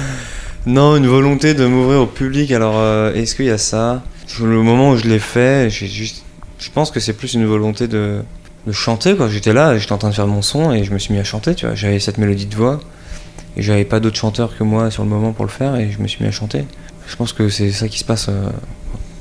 Non, 0.66 0.96
une 0.96 1.06
volonté 1.08 1.54
de 1.54 1.66
m'ouvrir 1.66 2.00
au 2.02 2.06
public. 2.06 2.52
Alors, 2.52 2.74
euh, 2.76 3.12
est-ce 3.14 3.34
qu'il 3.34 3.46
y 3.46 3.50
a 3.50 3.58
ça? 3.58 4.02
Le 4.40 4.62
moment 4.62 4.90
où 4.90 4.96
je 4.96 5.04
l'ai 5.04 5.18
fait, 5.18 5.68
j'ai 5.70 5.86
juste. 5.88 6.24
Je 6.58 6.70
pense 6.70 6.90
que 6.90 7.00
c'est 7.00 7.12
plus 7.14 7.34
une 7.34 7.44
volonté 7.46 7.88
de, 7.88 8.20
de 8.66 8.72
chanter. 8.72 9.16
J'étais 9.28 9.52
là, 9.52 9.76
j'étais 9.76 9.92
en 9.92 9.98
train 9.98 10.10
de 10.10 10.14
faire 10.14 10.28
mon 10.28 10.42
son 10.42 10.72
et 10.72 10.84
je 10.84 10.92
me 10.92 10.98
suis 10.98 11.12
mis 11.12 11.18
à 11.18 11.24
chanter, 11.24 11.54
tu 11.56 11.66
vois. 11.66 11.74
J'avais 11.74 11.98
cette 11.98 12.18
mélodie 12.18 12.46
de 12.46 12.54
voix 12.54 12.80
et 13.56 13.62
j'avais 13.62 13.84
pas 13.84 13.98
d'autres 13.98 14.16
chanteurs 14.16 14.56
que 14.56 14.62
moi 14.62 14.90
sur 14.92 15.02
le 15.02 15.08
moment 15.08 15.32
pour 15.32 15.44
le 15.44 15.50
faire 15.50 15.74
et 15.76 15.90
je 15.90 15.98
me 16.00 16.06
suis 16.06 16.22
mis 16.22 16.28
à 16.28 16.32
chanter. 16.32 16.64
Je 17.08 17.16
pense 17.16 17.32
que 17.32 17.48
c'est 17.48 17.72
ça 17.72 17.88
qui 17.88 17.98
se 17.98 18.04
passe. 18.04 18.28
euh, 18.28 18.48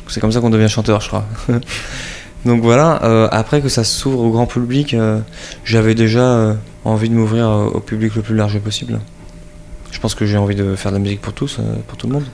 C'est 0.08 0.20
comme 0.20 0.32
ça 0.32 0.40
qu'on 0.40 0.52
devient 0.52 0.70
chanteur, 0.70 1.02
je 1.02 1.08
crois. 1.08 1.26
Donc 2.46 2.62
voilà, 2.62 3.04
euh, 3.04 3.28
après 3.32 3.62
que 3.62 3.70
ça 3.70 3.84
s'ouvre 3.84 4.20
au 4.20 4.30
grand 4.32 4.46
public, 4.46 4.96
j'avais 5.66 5.96
déjà 5.96 6.56
envie 6.86 7.10
de 7.10 7.16
m'ouvrir 7.16 7.48
au 7.50 7.80
public 7.80 8.16
le 8.16 8.22
plus 8.22 8.36
large 8.36 8.58
possible. 8.60 9.00
Je 9.92 10.00
pense 10.00 10.16
que 10.16 10.26
j'ai 10.26 10.38
envie 10.38 10.56
de 10.56 10.76
faire 10.76 10.92
de 10.92 10.98
la 10.98 11.02
musique 11.02 11.22
pour 11.22 11.34
tous, 11.34 11.60
euh, 11.60 11.64
pour 11.88 11.98
tout 11.98 12.08
le 12.08 12.14
monde. 12.14 12.26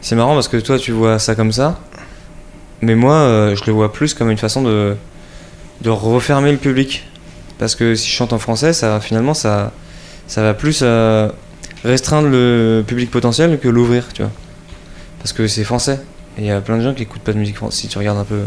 C'est 0.00 0.16
marrant 0.16 0.34
parce 0.34 0.48
que 0.48 0.56
toi 0.56 0.78
tu 0.78 0.92
vois 0.92 1.18
ça 1.18 1.34
comme 1.34 1.52
ça, 1.52 1.78
mais 2.80 2.96
moi 2.96 3.14
euh, 3.14 3.56
je 3.56 3.64
le 3.66 3.72
vois 3.72 3.92
plus 3.92 4.14
comme 4.14 4.30
une 4.30 4.38
façon 4.38 4.62
de, 4.62 4.96
de 5.80 5.90
refermer 5.90 6.50
le 6.50 6.58
public. 6.58 7.06
Parce 7.58 7.76
que 7.76 7.94
si 7.94 8.10
je 8.10 8.14
chante 8.14 8.32
en 8.32 8.38
français, 8.38 8.72
ça 8.72 8.98
finalement 9.00 9.34
ça, 9.34 9.72
ça 10.26 10.42
va 10.42 10.54
plus 10.54 10.80
euh, 10.82 11.28
restreindre 11.84 12.28
le 12.28 12.82
public 12.86 13.10
potentiel 13.10 13.58
que 13.60 13.68
l'ouvrir, 13.68 14.08
tu 14.12 14.22
vois. 14.22 14.32
Parce 15.18 15.32
que 15.32 15.46
c'est 15.46 15.62
français. 15.62 16.00
Il 16.38 16.44
y 16.44 16.50
a 16.50 16.60
plein 16.60 16.78
de 16.78 16.82
gens 16.82 16.94
qui 16.94 17.02
écoutent 17.02 17.22
pas 17.22 17.32
de 17.32 17.38
musique 17.38 17.56
française. 17.56 17.80
Si 17.80 17.88
tu 17.88 17.98
regardes 17.98 18.18
un 18.18 18.24
peu 18.24 18.40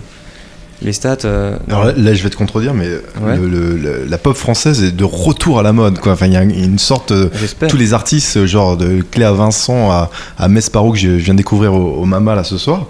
les 0.82 0.94
stats. 0.94 1.18
euh, 1.26 1.58
Alors 1.68 1.86
là, 1.86 1.94
là, 1.96 2.14
je 2.14 2.22
vais 2.24 2.30
te 2.30 2.36
contredire, 2.36 2.74
mais 2.74 2.88
Ouais. 3.22 3.38
le- 3.38 3.48
le- 3.48 3.78
le- 3.78 4.06
la 4.08 4.18
pop 4.18 4.36
française 4.36 4.84
est 4.84 4.92
de 4.92 5.04
retour 5.04 5.60
à 5.60 5.64
la 5.64 5.72
mode. 5.74 6.00
Quoi. 6.00 6.14
Enfin, 6.14 6.28
il 6.28 6.34
y 6.34 6.38
a 6.38 6.44
une- 6.44 6.78
sorte. 6.80 7.12
euh, 7.12 7.30
tous 7.70 7.78
les 7.78 7.94
artistes, 7.94 8.38
euh, 8.38 8.46
genre 8.46 8.76
de 8.78 9.02
Cléa 9.12 9.32
Vincent 9.32 9.90
à, 9.92 10.10
à 10.38 10.48
Mesparo, 10.48 10.92
que 10.92 10.98
je, 10.98 11.10
viens 11.10 11.34
de 11.34 11.38
découvrir 11.38 11.74
au, 11.74 12.02
au 12.02 12.06
Mama 12.06 12.36
là 12.36 12.44
ce 12.44 12.58
soir, 12.58 12.88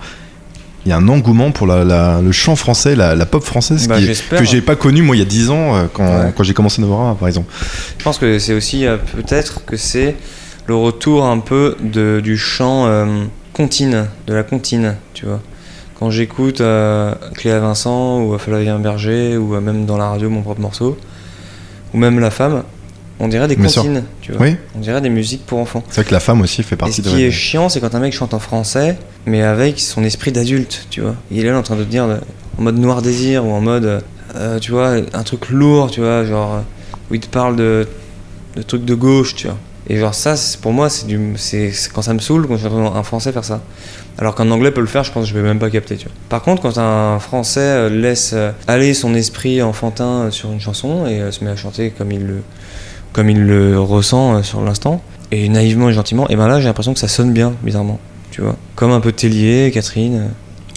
il 0.85 0.89
y 0.89 0.91
a 0.91 0.97
un 0.97 1.07
engouement 1.07 1.51
pour 1.51 1.67
la- 1.67 1.83
la- 1.83 2.21
le 2.21 2.31
chant 2.31 2.55
français, 2.55 2.95
la, 2.95 3.15
la 3.15 3.25
pop 3.25 3.43
française, 3.43 3.87
Bah, 3.87 3.97
qui- 3.99 4.07
que 4.29 4.43
j'ai 4.43 4.61
pas 4.61 4.75
connu 4.75 5.01
moi 5.01 5.15
il 5.15 5.19
y 5.19 5.21
a 5.21 5.25
10 5.25 5.49
ans 5.49 5.87
quand, 5.93 6.05
Ouais. 6.05 6.33
quand 6.35 6.43
j'ai 6.43 6.53
commencé 6.53 6.81
Novorama 6.81 7.15
par 7.15 7.27
exemple. 7.27 7.51
Je 7.97 8.03
pense 8.03 8.17
que 8.17 8.37
c'est 8.39 8.53
aussi 8.53 8.85
euh, 8.85 8.97
peut-être 9.15 9.63
que 9.65 9.77
c'est 9.77 10.15
le 10.67 10.75
retour 10.75 11.25
un 11.25 11.39
peu 11.39 11.75
de, 11.81 12.19
du 12.23 12.37
chant 12.37 12.85
euh, 12.87 13.05
comptine, 13.53 14.05
de 14.27 14.33
la 14.33 14.43
comptine, 14.43 14.95
tu 15.13 15.25
vois. 15.25 15.41
Quand 15.99 16.09
j'écoute 16.11 16.61
euh, 16.61 17.13
Cléa 17.35 17.59
Vincent 17.59 18.21
ou 18.21 18.37
Flavien 18.37 18.79
Berger 18.79 19.37
ou 19.37 19.55
euh, 19.55 19.61
même 19.61 19.85
dans 19.85 19.97
la 19.97 20.09
radio 20.09 20.29
mon 20.29 20.41
propre 20.41 20.61
morceau, 20.61 20.97
ou 21.93 21.97
même 21.97 22.19
La 22.19 22.31
Femme, 22.31 22.63
on 23.19 23.29
dirait 23.29 23.47
des 23.47 23.55
comptines, 23.55 24.03
tu 24.21 24.33
vois. 24.33 24.41
Oui. 24.41 24.55
On 24.75 24.79
dirait 24.79 24.99
des 24.99 25.09
musiques 25.09 25.45
pour 25.45 25.59
enfants. 25.59 25.83
C'est 25.87 26.01
vrai 26.01 26.09
que 26.09 26.13
la 26.13 26.19
femme 26.19 26.41
aussi 26.41 26.63
fait 26.63 26.75
Et 26.75 26.77
partie 26.77 26.95
ce 26.95 27.01
de. 27.01 27.09
qui 27.09 27.23
est 27.23 27.31
chiant, 27.31 27.69
c'est 27.69 27.79
quand 27.79 27.95
un 27.95 27.99
mec 27.99 28.11
chante 28.13 28.33
en 28.33 28.39
français, 28.39 28.97
mais 29.25 29.41
avec 29.41 29.79
son 29.79 30.03
esprit 30.03 30.33
d'adulte, 30.33 30.87
tu 30.89 30.99
vois. 30.99 31.15
Il 31.31 31.45
est 31.45 31.49
là 31.49 31.57
en 31.57 31.63
train 31.63 31.77
de 31.77 31.85
te 31.85 31.89
dire 31.89 32.05
en 32.57 32.61
mode 32.61 32.77
noir 32.77 33.01
désir 33.01 33.45
ou 33.45 33.51
en 33.53 33.61
mode, 33.61 34.03
euh, 34.35 34.59
tu 34.59 34.71
vois, 34.71 34.95
un 35.13 35.23
truc 35.23 35.49
lourd, 35.49 35.89
tu 35.91 36.01
vois, 36.01 36.25
genre 36.25 36.61
où 37.09 37.13
il 37.15 37.21
te 37.21 37.27
parle 37.29 37.55
de, 37.55 37.87
de 38.57 38.61
trucs 38.61 38.83
de 38.83 38.95
gauche, 38.95 39.35
tu 39.35 39.47
vois. 39.47 39.57
Et 39.87 39.97
genre 39.97 40.15
ça, 40.15 40.35
pour 40.61 40.73
moi, 40.73 40.89
c'est 40.89 41.05
du, 41.05 41.19
c'est 41.35 41.71
c'est 41.71 41.91
quand 41.91 42.01
ça 42.01 42.13
me 42.13 42.19
saoule 42.19 42.47
quand 42.47 42.57
j'entends 42.57 42.95
un 42.95 43.03
français 43.03 43.31
faire 43.31 43.43
ça. 43.43 43.61
Alors 44.17 44.33
qu'un 44.33 44.49
anglais 44.49 44.71
peut 44.71 44.81
le 44.81 44.87
faire, 44.87 45.03
je 45.03 45.11
pense 45.11 45.23
que 45.25 45.29
je 45.29 45.35
vais 45.35 45.43
même 45.43 45.59
pas 45.59 45.69
capter, 45.69 45.97
tu 45.97 46.05
vois. 46.05 46.13
Par 46.29 46.41
contre, 46.41 46.61
quand 46.61 46.77
un 46.77 47.19
français 47.19 47.59
euh, 47.59 47.89
laisse 47.89 48.31
euh, 48.33 48.51
aller 48.67 48.93
son 48.93 49.13
esprit 49.13 49.61
enfantin 49.61 50.05
euh, 50.05 50.31
sur 50.31 50.51
une 50.51 50.59
chanson 50.59 51.05
et 51.05 51.31
se 51.31 51.43
met 51.43 51.51
à 51.51 51.55
chanter 51.55 51.91
comme 51.91 52.11
il 52.11 52.25
le, 52.25 52.41
comme 53.13 53.29
il 53.29 53.45
le 53.45 53.79
ressent 53.79 54.41
sur 54.41 54.61
l'instant, 54.61 55.01
et 55.31 55.49
naïvement 55.49 55.89
et 55.89 55.93
gentiment, 55.93 56.27
et 56.29 56.35
ben 56.35 56.47
là 56.47 56.59
j'ai 56.59 56.67
l'impression 56.67 56.93
que 56.93 56.99
ça 56.99 57.07
sonne 57.07 57.33
bien, 57.33 57.53
bizarrement. 57.61 57.99
Tu 58.31 58.41
vois, 58.41 58.55
comme 58.75 58.91
un 58.91 59.01
peu 59.01 59.11
Tellier, 59.11 59.71
Catherine. 59.73 60.29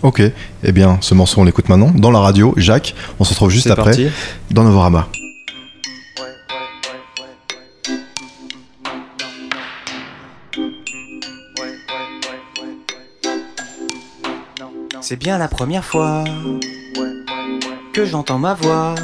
Ok, 0.02 0.22
eh 0.62 0.72
bien, 0.72 0.98
ce 1.00 1.14
morceau, 1.14 1.40
on 1.40 1.44
l'écoute 1.44 1.68
maintenant 1.68 1.90
dans 1.94 2.10
la 2.10 2.20
radio. 2.20 2.54
Jacques, 2.56 2.94
on 3.18 3.24
se 3.24 3.30
retrouve 3.30 3.50
juste 3.50 3.68
après 3.68 3.84
parti. 3.84 4.08
dans 4.50 4.62
Novorama. 4.62 5.08
C'est 15.08 15.16
bien 15.16 15.38
la 15.38 15.48
première 15.48 15.86
fois 15.86 16.22
que 17.94 18.04
j'entends 18.04 18.38
ma 18.38 18.52
voix 18.52 18.94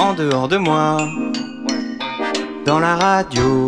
en 0.00 0.14
dehors 0.14 0.48
de 0.48 0.56
moi, 0.56 0.96
dans 2.66 2.80
la 2.80 2.96
radio. 2.96 3.66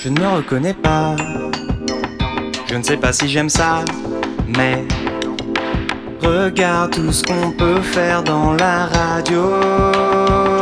Je 0.00 0.08
ne 0.08 0.18
me 0.18 0.26
reconnais 0.26 0.74
pas, 0.74 1.14
je 2.66 2.74
ne 2.74 2.82
sais 2.82 2.96
pas 2.96 3.12
si 3.12 3.28
j'aime 3.28 3.48
ça, 3.48 3.84
mais 4.56 4.84
regarde 6.20 6.90
tout 6.90 7.12
ce 7.12 7.22
qu'on 7.22 7.52
peut 7.52 7.80
faire 7.80 8.24
dans 8.24 8.54
la 8.54 8.86
radio. 8.86 10.61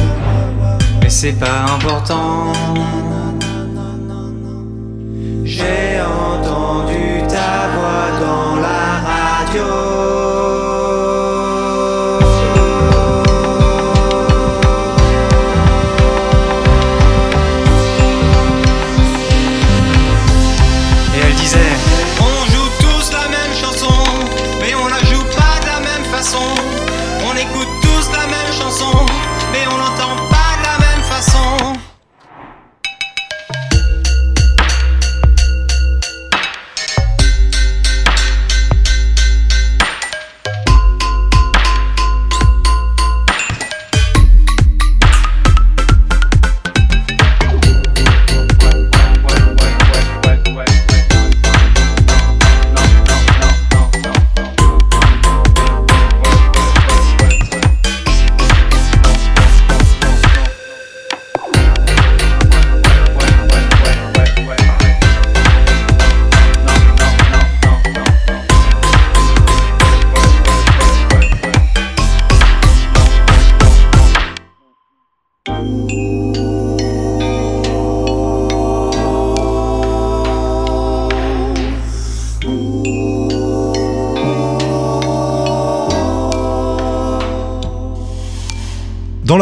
C'est 1.13 1.33
pas 1.33 1.65
important. 1.75 2.53
J'ai 5.43 5.99
entendu 5.99 7.21
ta 7.27 7.67
voix 7.73 8.07
dans 8.21 8.55
la 8.61 9.01
radio. 9.09 10.20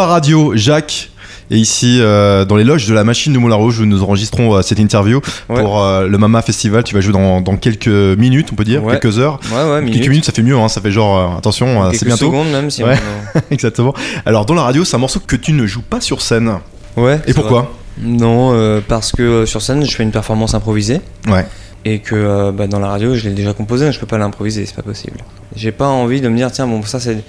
Radio, 0.10 0.51
Jacques. 0.55 1.12
Et 1.51 1.57
ici, 1.57 1.97
euh, 1.99 2.45
dans 2.45 2.55
les 2.57 2.64
loges 2.64 2.88
de 2.88 2.93
la 2.93 3.03
machine 3.03 3.34
de 3.34 3.39
Moulin 3.39 3.55
Rouge, 3.55 3.80
où 3.80 3.86
nous 3.86 4.03
enregistrons 4.03 4.53
euh, 4.55 4.62
cette 4.62 4.78
interview 4.78 5.20
Ouais. 5.49 5.60
pour 5.60 5.82
euh, 5.84 6.05
le 6.07 6.18
Mama 6.20 6.43
Festival. 6.43 6.84
Tu 6.84 6.93
vas 6.93 7.01
jouer 7.01 7.12
dans, 7.14 7.41
dans 7.41 7.55
quelques 7.57 7.88
minutes, 7.88 8.49
on 8.51 8.55
peut 8.55 8.64
dire, 8.66 8.84
Ouais. 8.84 8.99
quelques 8.99 9.18
heures. 9.18 9.39
Ouais, 9.51 9.84
Quelques 9.91 10.10
minutes. 10.10 10.26
ça 10.26 10.32
fait 10.32 10.43
mieux, 10.43 10.55
hein, 10.55 10.68
ça 10.68 10.80
fait 10.80 10.91
genre, 10.91 11.38
attention, 11.38 11.86
c'est 11.86 11.91
Quelques 11.99 12.05
bientôt. 12.05 12.26
secondes 12.26 12.51
même 12.51 12.70
si 12.70 12.84
on- 12.84 12.88
Exactement. 13.51 13.95
Alors, 14.28 14.45
dans 14.45 14.53
la 14.53 14.62
radio, 14.62 14.86
c'est 14.86 14.95
un 14.95 14.99
morceau 14.99 15.20
que 15.26 15.36
tu 15.36 15.53
ne 15.53 15.66
joues 15.66 15.82
pas 15.82 16.01
sur 16.01 16.22
scène. 16.22 16.53
Ouais. 16.95 17.20
Et 17.26 17.34
pourquoi 17.34 17.62
vrai. 17.62 17.70
Non, 18.03 18.82
parce 18.88 19.12
que 19.12 19.45
sur 19.47 19.64
scène, 19.64 19.84
je 19.86 19.95
fais 19.95 20.03
une 20.03 20.12
performance 20.12 20.53
improvisée. 20.53 21.01
Ouais. 21.28 21.47
Et 21.84 21.97
que 21.99 22.51
bah, 22.51 22.68
dans 22.68 22.80
la 22.80 22.89
radio, 22.89 23.16
je 23.16 23.28
l'ai 23.28 23.34
déjà 23.34 23.53
composé, 23.53 23.91
je 23.91 23.99
peux 23.99 24.05
pas 24.05 24.18
l'improviser, 24.20 24.66
c'est 24.68 24.76
pas 24.76 24.84
possible. 24.84 25.18
J'ai 25.55 25.72
pas 25.72 25.88
envie 25.88 26.22
de 26.22 26.30
me 26.30 26.36
dire, 26.38 26.51
tiens, 26.51 26.68
bon, 26.68 26.84
ça 26.84 26.99
c'est. 26.99 27.24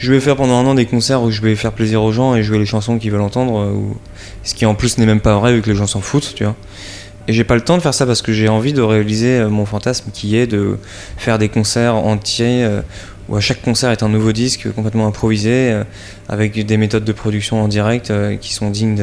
Je 0.00 0.14
vais 0.14 0.20
faire 0.20 0.34
pendant 0.34 0.54
un 0.54 0.64
an 0.64 0.74
des 0.74 0.86
concerts 0.86 1.22
où 1.22 1.30
je 1.30 1.42
vais 1.42 1.54
faire 1.54 1.72
plaisir 1.72 2.02
aux 2.02 2.10
gens 2.10 2.34
et 2.34 2.42
jouer 2.42 2.58
les 2.58 2.64
chansons 2.64 2.98
qu'ils 2.98 3.10
veulent 3.10 3.20
entendre, 3.20 3.58
euh, 3.58 3.74
ce 4.44 4.54
qui 4.54 4.64
en 4.64 4.74
plus 4.74 4.96
n'est 4.96 5.04
même 5.04 5.20
pas 5.20 5.38
vrai 5.38 5.52
vu 5.52 5.60
que 5.60 5.68
les 5.68 5.76
gens 5.76 5.86
s'en 5.86 6.00
foutent, 6.00 6.32
tu 6.34 6.42
vois. 6.42 6.56
Et 7.28 7.34
j'ai 7.34 7.44
pas 7.44 7.54
le 7.54 7.60
temps 7.60 7.76
de 7.76 7.82
faire 7.82 7.92
ça 7.92 8.06
parce 8.06 8.22
que 8.22 8.32
j'ai 8.32 8.48
envie 8.48 8.72
de 8.72 8.80
réaliser 8.80 9.40
euh, 9.40 9.50
mon 9.50 9.66
fantasme 9.66 10.10
qui 10.10 10.36
est 10.36 10.46
de 10.46 10.78
faire 11.18 11.38
des 11.38 11.50
concerts 11.50 11.96
entiers 11.96 12.64
euh, 12.64 12.80
où 13.28 13.36
à 13.36 13.40
chaque 13.40 13.60
concert 13.60 13.90
est 13.90 14.02
un 14.02 14.08
nouveau 14.08 14.32
disque 14.32 14.72
complètement 14.72 15.06
improvisé 15.06 15.78
avec 16.30 16.64
des 16.64 16.76
méthodes 16.78 17.04
de 17.04 17.12
production 17.12 17.62
en 17.62 17.68
direct 17.68 18.12
qui 18.40 18.54
sont 18.54 18.70
dignes 18.70 18.96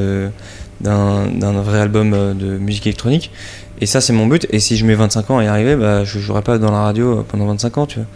d'un 0.82 1.62
vrai 1.62 1.80
album 1.80 2.36
de 2.36 2.58
musique 2.58 2.88
électronique. 2.88 3.32
Et 3.80 3.86
ça, 3.86 4.02
c'est 4.02 4.12
mon 4.12 4.28
but. 4.28 4.48
Et 4.50 4.60
si 4.60 4.76
je 4.76 4.86
mets 4.86 4.96
25 4.96 5.30
ans 5.30 5.38
à 5.38 5.44
y 5.44 5.48
arriver, 5.48 5.78
bah, 5.78 6.04
je 6.04 6.20
jouerai 6.20 6.42
pas 6.42 6.58
dans 6.58 6.72
la 6.72 6.82
radio 6.82 7.24
pendant 7.28 7.46
25 7.46 7.78
ans, 7.78 7.86
tu 7.86 8.00
vois. 8.00 8.08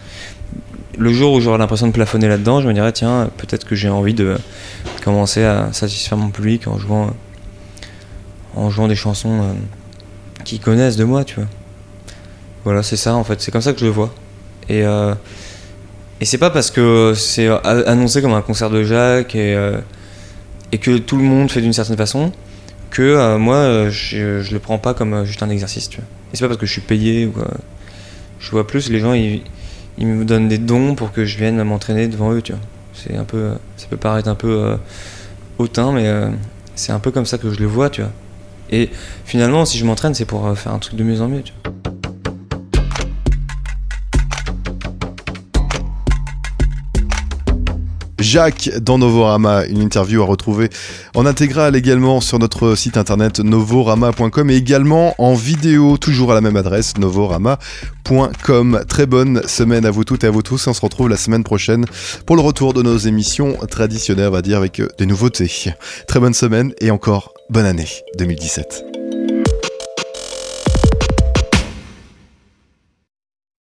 Le 0.97 1.13
jour 1.13 1.33
où 1.33 1.41
j'aurai 1.41 1.57
l'impression 1.57 1.87
de 1.87 1.93
plafonner 1.93 2.27
là-dedans, 2.27 2.61
je 2.61 2.67
me 2.67 2.73
dirais, 2.73 2.91
tiens, 2.91 3.29
peut-être 3.37 3.65
que 3.65 3.75
j'ai 3.75 3.89
envie 3.89 4.13
de 4.13 4.37
commencer 5.03 5.43
à 5.43 5.71
satisfaire 5.71 6.17
mon 6.17 6.29
public 6.29 6.67
en 6.67 6.77
jouant, 6.77 7.15
en 8.55 8.69
jouant 8.69 8.87
des 8.87 8.95
chansons 8.95 9.41
euh, 9.41 9.53
qu'ils 10.43 10.59
connaissent 10.59 10.97
de 10.97 11.05
moi, 11.05 11.23
tu 11.23 11.35
vois. 11.35 11.47
Voilà, 12.63 12.83
c'est 12.83 12.97
ça 12.97 13.15
en 13.15 13.23
fait, 13.23 13.41
c'est 13.41 13.51
comme 13.51 13.61
ça 13.61 13.73
que 13.73 13.79
je 13.79 13.85
le 13.85 13.91
vois. 13.91 14.13
Et, 14.69 14.83
euh, 14.83 15.15
et 16.19 16.25
c'est 16.25 16.37
pas 16.37 16.51
parce 16.51 16.69
que 16.69 17.13
c'est 17.15 17.47
annoncé 17.65 18.21
comme 18.21 18.33
un 18.33 18.41
concert 18.41 18.69
de 18.69 18.83
Jacques 18.83 19.33
et, 19.35 19.55
euh, 19.55 19.79
et 20.71 20.77
que 20.77 20.97
tout 20.97 21.17
le 21.17 21.23
monde 21.23 21.49
fait 21.49 21.61
d'une 21.61 21.73
certaine 21.73 21.97
façon 21.97 22.31
que 22.91 23.01
euh, 23.01 23.37
moi 23.37 23.89
je, 23.89 24.41
je 24.41 24.53
le 24.53 24.59
prends 24.59 24.77
pas 24.77 24.93
comme 24.93 25.25
juste 25.25 25.41
un 25.41 25.49
exercice, 25.49 25.89
tu 25.89 25.97
vois. 25.97 26.05
Et 26.31 26.35
c'est 26.35 26.43
pas 26.43 26.49
parce 26.49 26.59
que 26.59 26.65
je 26.65 26.71
suis 26.71 26.81
payé 26.81 27.25
ou 27.25 27.31
quoi. 27.31 27.47
Je 28.39 28.51
vois 28.51 28.67
plus 28.67 28.89
les 28.89 28.99
gens 28.99 29.13
ils, 29.13 29.41
ils 30.01 30.07
me 30.07 30.25
donnent 30.25 30.47
des 30.47 30.57
dons 30.57 30.95
pour 30.95 31.11
que 31.11 31.25
je 31.25 31.37
vienne 31.37 31.61
m'entraîner 31.63 32.07
devant 32.07 32.33
eux, 32.33 32.41
tu. 32.41 32.53
C'est 32.93 33.15
un 33.15 33.23
peu, 33.23 33.51
ça 33.77 33.85
peut 33.87 33.97
paraître 33.97 34.29
un 34.29 34.35
peu 34.35 34.49
euh, 34.49 34.75
hautain, 35.59 35.91
mais 35.91 36.07
euh, 36.07 36.31
c'est 36.73 36.91
un 36.91 36.97
peu 36.97 37.11
comme 37.11 37.27
ça 37.27 37.37
que 37.37 37.51
je 37.51 37.59
le 37.59 37.67
vois, 37.67 37.91
tu 37.91 38.01
vois. 38.01 38.09
Et 38.71 38.89
finalement, 39.25 39.63
si 39.63 39.77
je 39.77 39.85
m'entraîne, 39.85 40.15
c'est 40.15 40.25
pour 40.25 40.47
euh, 40.47 40.55
faire 40.55 40.73
un 40.73 40.79
truc 40.79 40.95
de 40.95 41.03
mieux 41.03 41.21
en 41.21 41.27
mieux. 41.27 41.43
Jacques 48.21 48.69
dans 48.81 48.97
Novorama, 48.97 49.65
une 49.65 49.81
interview 49.81 50.21
à 50.21 50.25
retrouver 50.25 50.69
en 51.15 51.25
intégral 51.25 51.75
également 51.75 52.21
sur 52.21 52.39
notre 52.39 52.75
site 52.75 52.97
internet 52.97 53.39
novorama.com 53.39 54.49
et 54.49 54.55
également 54.55 55.15
en 55.17 55.33
vidéo, 55.33 55.97
toujours 55.97 56.31
à 56.31 56.35
la 56.35 56.41
même 56.41 56.55
adresse, 56.55 56.97
novorama.com. 56.97 58.81
Très 58.87 59.05
bonne 59.05 59.41
semaine 59.47 59.85
à 59.85 59.91
vous 59.91 60.03
toutes 60.03 60.23
et 60.23 60.27
à 60.27 60.31
vous 60.31 60.41
tous. 60.43 60.67
On 60.67 60.73
se 60.73 60.81
retrouve 60.81 61.09
la 61.09 61.17
semaine 61.17 61.43
prochaine 61.43 61.85
pour 62.25 62.35
le 62.35 62.41
retour 62.41 62.73
de 62.73 62.81
nos 62.81 62.97
émissions 62.97 63.57
traditionnelles, 63.69 64.27
on 64.27 64.31
va 64.31 64.41
dire, 64.41 64.57
avec 64.57 64.79
euh, 64.79 64.87
des 64.97 65.05
nouveautés. 65.05 65.73
Très 66.07 66.19
bonne 66.19 66.33
semaine 66.33 66.73
et 66.79 66.91
encore 66.91 67.33
bonne 67.49 67.65
année 67.65 67.87
2017. 68.17 69.00